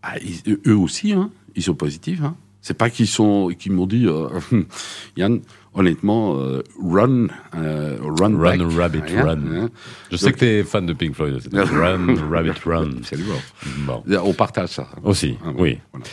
Ah, 0.03 0.14
ils- 0.20 0.59
eux 0.66 0.76
aussi, 0.76 1.12
hein, 1.12 1.30
ils 1.55 1.62
sont 1.62 1.74
positifs. 1.74 2.22
Hein. 2.22 2.36
C'est 2.61 2.78
pas 2.78 2.90
qu'ils 2.90 3.09
sont, 3.09 3.51
m'ont 3.70 3.86
dit, 3.86 4.07
euh, 4.07 4.28
Yann, 5.16 5.40
honnêtement, 5.74 6.38
euh, 6.38 6.62
run, 6.80 7.26
euh, 7.57 7.99
run, 8.01 8.36
Run, 8.38 8.59
back. 8.59 8.61
rabbit, 8.76 9.01
run. 9.16 9.38
hein. 9.53 9.68
Je 10.12 10.16
sais 10.16 10.32
que 10.32 10.38
tu 10.38 10.45
es 10.45 10.62
fan 10.62 10.86
de 10.86 10.93
Pink 10.93 11.14
Floyd. 11.16 11.40
c'est 11.43 11.53
Run, 11.61 12.14
Rabbit, 12.30 12.53
Run. 12.64 12.90
Bon. 13.84 14.05
On 14.24 14.32
partage 14.32 14.68
ça. 14.68 14.88
Aussi, 15.03 15.36
Ah, 15.45 15.49
oui. 15.59 15.78
voilà. 15.93 16.07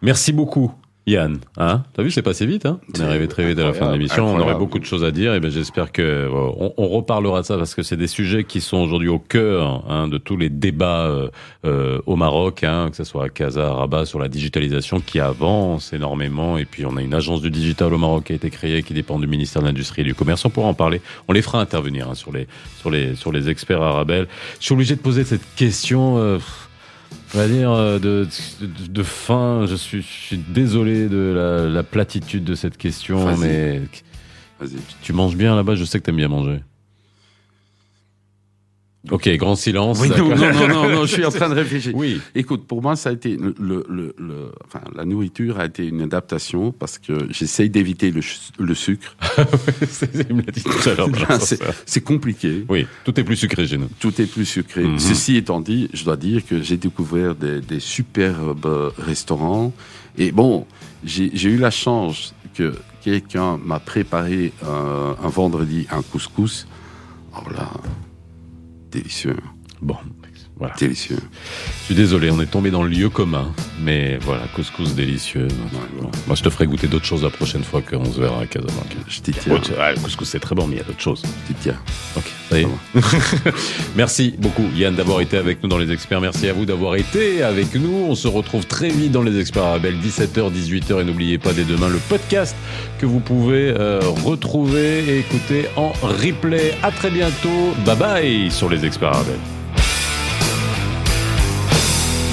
Merci 0.00 0.32
beaucoup. 0.32 0.72
Yann, 1.06 1.36
hein? 1.58 1.82
T'as 1.92 2.02
vu, 2.02 2.10
c'est 2.10 2.22
passé 2.22 2.46
vite, 2.46 2.64
hein? 2.64 2.80
On 2.96 3.00
est 3.02 3.04
arrivé 3.04 3.28
très 3.28 3.46
vite 3.46 3.58
à 3.58 3.64
la 3.64 3.74
fin 3.74 3.88
de 3.88 3.92
l'émission. 3.92 4.26
On 4.26 4.40
aurait 4.40 4.54
beaucoup 4.54 4.78
de 4.78 4.86
choses 4.86 5.04
à 5.04 5.10
dire, 5.10 5.34
et 5.34 5.40
ben 5.40 5.50
j'espère 5.50 5.92
que 5.92 6.00
euh, 6.00 6.30
on, 6.32 6.72
on 6.78 6.88
reparlera 6.88 7.42
de 7.42 7.46
ça 7.46 7.58
parce 7.58 7.74
que 7.74 7.82
c'est 7.82 7.98
des 7.98 8.06
sujets 8.06 8.44
qui 8.44 8.62
sont 8.62 8.78
aujourd'hui 8.78 9.08
au 9.08 9.18
cœur 9.18 9.84
hein, 9.86 10.08
de 10.08 10.16
tous 10.16 10.38
les 10.38 10.48
débats 10.48 11.04
euh, 11.04 11.28
euh, 11.66 12.00
au 12.06 12.16
Maroc, 12.16 12.64
hein, 12.64 12.88
que 12.90 12.96
ce 12.96 13.04
soit 13.04 13.24
à 13.24 13.28
Casa, 13.28 13.68
à 13.68 13.72
Rabat, 13.74 14.06
sur 14.06 14.18
la 14.18 14.28
digitalisation 14.28 14.98
qui 15.00 15.20
avance 15.20 15.92
énormément. 15.92 16.56
Et 16.56 16.64
puis 16.64 16.86
on 16.86 16.96
a 16.96 17.02
une 17.02 17.12
agence 17.12 17.42
du 17.42 17.50
digital 17.50 17.92
au 17.92 17.98
Maroc 17.98 18.24
qui 18.24 18.32
a 18.32 18.36
été 18.36 18.48
créée, 18.48 18.82
qui 18.82 18.94
dépend 18.94 19.18
du 19.18 19.26
ministère 19.26 19.60
de 19.60 19.66
l'Industrie 19.66 20.00
et 20.00 20.04
du 20.06 20.14
Commerce. 20.14 20.42
On 20.46 20.50
pourra 20.50 20.68
en 20.68 20.74
parler. 20.74 21.02
On 21.28 21.34
les 21.34 21.42
fera 21.42 21.60
intervenir 21.60 22.08
hein, 22.08 22.14
sur 22.14 22.32
les 22.32 22.46
sur 22.80 22.90
les 22.90 23.14
sur 23.14 23.30
les 23.30 23.50
experts 23.50 23.82
arabes. 23.82 24.26
Je 24.58 24.64
suis 24.64 24.72
obligé 24.72 24.96
de 24.96 25.00
poser 25.00 25.24
cette 25.24 25.54
question. 25.54 26.16
euh, 26.16 26.38
on 27.34 27.38
va 27.38 27.48
dire 27.48 27.70
euh, 27.70 27.98
de, 27.98 28.26
de, 28.60 28.86
de 28.88 29.02
fin. 29.02 29.66
Je 29.66 29.74
suis, 29.74 30.02
je 30.02 30.06
suis 30.06 30.36
désolé 30.38 31.08
de 31.08 31.32
la, 31.34 31.68
la 31.68 31.82
platitude 31.82 32.44
de 32.44 32.54
cette 32.54 32.76
question, 32.76 33.36
mais 33.38 33.82
tu 35.02 35.12
manges 35.12 35.36
bien 35.36 35.56
là-bas. 35.56 35.74
Je 35.74 35.84
sais 35.84 35.98
que 35.98 36.04
t'aimes 36.04 36.16
bien 36.16 36.28
manger. 36.28 36.60
Ok, 39.10 39.28
grand 39.36 39.54
silence. 39.54 40.00
Oui, 40.00 40.08
non, 40.08 40.34
non, 40.34 40.52
non, 40.68 40.88
non, 40.88 41.00
je 41.06 41.12
suis 41.12 41.24
en 41.26 41.30
train 41.30 41.48
de 41.50 41.54
réfléchir. 41.54 41.92
Oui. 41.94 42.20
Écoute, 42.34 42.66
pour 42.66 42.80
moi, 42.80 42.96
ça 42.96 43.10
a 43.10 43.12
été 43.12 43.36
le, 43.36 43.54
le, 43.58 44.14
le- 44.16 44.50
enfin, 44.66 44.80
la 44.96 45.04
nourriture 45.04 45.60
a 45.60 45.66
été 45.66 45.86
une 45.86 46.00
adaptation 46.00 46.72
parce 46.72 46.98
que 46.98 47.12
j'essaye 47.30 47.68
d'éviter 47.68 48.10
le, 48.10 48.22
le 48.58 48.74
sucre. 48.74 49.14
C'est- 51.86 52.00
compliqué. 52.04 52.64
Oui, 52.68 52.86
tout 53.04 53.18
est 53.18 53.24
plus 53.24 53.36
sucré 53.36 53.66
chez 53.66 53.78
nous. 53.78 53.88
Tout 54.00 54.20
est 54.20 54.26
plus 54.26 54.44
sucré. 54.46 54.84
Mhm. 54.84 54.98
Ceci 54.98 55.36
étant 55.36 55.60
dit, 55.60 55.88
je 55.92 56.04
dois 56.04 56.16
dire 56.16 56.44
que 56.46 56.62
j'ai 56.62 56.76
découvert 56.76 57.34
des, 57.34 57.60
des 57.60 57.80
superbes 57.80 58.92
restaurants. 58.98 59.72
Et 60.18 60.32
bon, 60.32 60.66
j'ai 61.04 61.30
j'ai 61.34 61.50
eu 61.50 61.58
la 61.58 61.70
chance 61.70 62.34
que 62.54 62.74
quelqu'un 63.02 63.58
m'a 63.64 63.80
préparé 63.80 64.52
un, 64.66 65.16
un 65.22 65.28
vendredi 65.28 65.86
un 65.90 66.02
couscous. 66.02 66.66
Oh 67.36 67.50
là, 67.50 67.70
délicieux, 68.94 69.36
Bon, 69.82 69.96
voilà. 70.56 70.74
délicieux. 70.78 71.18
Je 71.80 71.84
suis 71.86 71.94
désolé, 71.94 72.30
on 72.30 72.40
est 72.40 72.46
tombé 72.46 72.70
dans 72.70 72.82
le 72.82 72.88
lieu 72.88 73.08
commun, 73.08 73.52
mais 73.80 74.18
voilà, 74.18 74.44
couscous 74.54 74.94
délicieux. 74.94 75.48
Moi, 76.26 76.36
je 76.36 76.42
te 76.42 76.50
ferai 76.50 76.66
goûter 76.66 76.86
d'autres 76.86 77.04
choses 77.04 77.22
la 77.22 77.30
prochaine 77.30 77.64
fois 77.64 77.82
qu'on 77.82 78.04
se 78.04 78.20
verra 78.20 78.42
à 78.42 78.46
Casablanca. 78.46 78.96
Je 79.08 79.20
t'y 79.20 79.32
tiens, 79.32 79.54
ouais, 79.54 79.94
le 79.94 80.00
couscous 80.00 80.28
c'est 80.28 80.38
très 80.38 80.54
bon, 80.54 80.66
mais 80.66 80.76
il 80.76 80.78
y 80.78 80.82
a 80.82 80.84
d'autres 80.84 81.00
choses. 81.00 81.22
je 81.22 81.52
t'y 81.52 81.60
tiens. 81.60 81.76
Ok, 82.16 82.30
ça 82.50 82.58
y 82.60 82.62
est. 82.62 82.68
Merci 83.96 84.34
beaucoup 84.38 84.64
Yann 84.74 84.94
d'avoir 84.94 85.20
été 85.20 85.36
avec 85.36 85.62
nous 85.62 85.68
dans 85.68 85.78
les 85.78 85.90
experts. 85.90 86.20
Merci 86.20 86.48
à 86.48 86.52
vous 86.52 86.64
d'avoir 86.64 86.94
été 86.96 87.42
avec 87.42 87.74
nous. 87.74 88.06
On 88.08 88.14
se 88.14 88.28
retrouve 88.28 88.66
très 88.66 88.90
vite 88.90 89.12
dans 89.12 89.22
les 89.22 89.38
experts 89.38 89.64
Arabelle, 89.64 89.96
17h, 89.96 90.52
18h. 90.52 91.00
Et 91.00 91.04
n'oubliez 91.04 91.38
pas 91.38 91.52
dès 91.52 91.64
demain 91.64 91.88
le 91.88 91.98
podcast 92.08 92.54
que 92.98 93.06
vous 93.06 93.20
pouvez 93.20 93.74
euh, 93.76 94.00
retrouver 94.24 95.04
et 95.04 95.18
écouter 95.18 95.66
en 95.76 95.88
replay. 96.02 96.74
À 96.82 96.92
très 96.92 97.10
bientôt. 97.10 97.74
Bye 97.84 97.96
bye 97.96 98.50
sur 98.50 98.68
les 98.68 98.84
experts 98.84 99.08
Arabelle. 99.08 99.63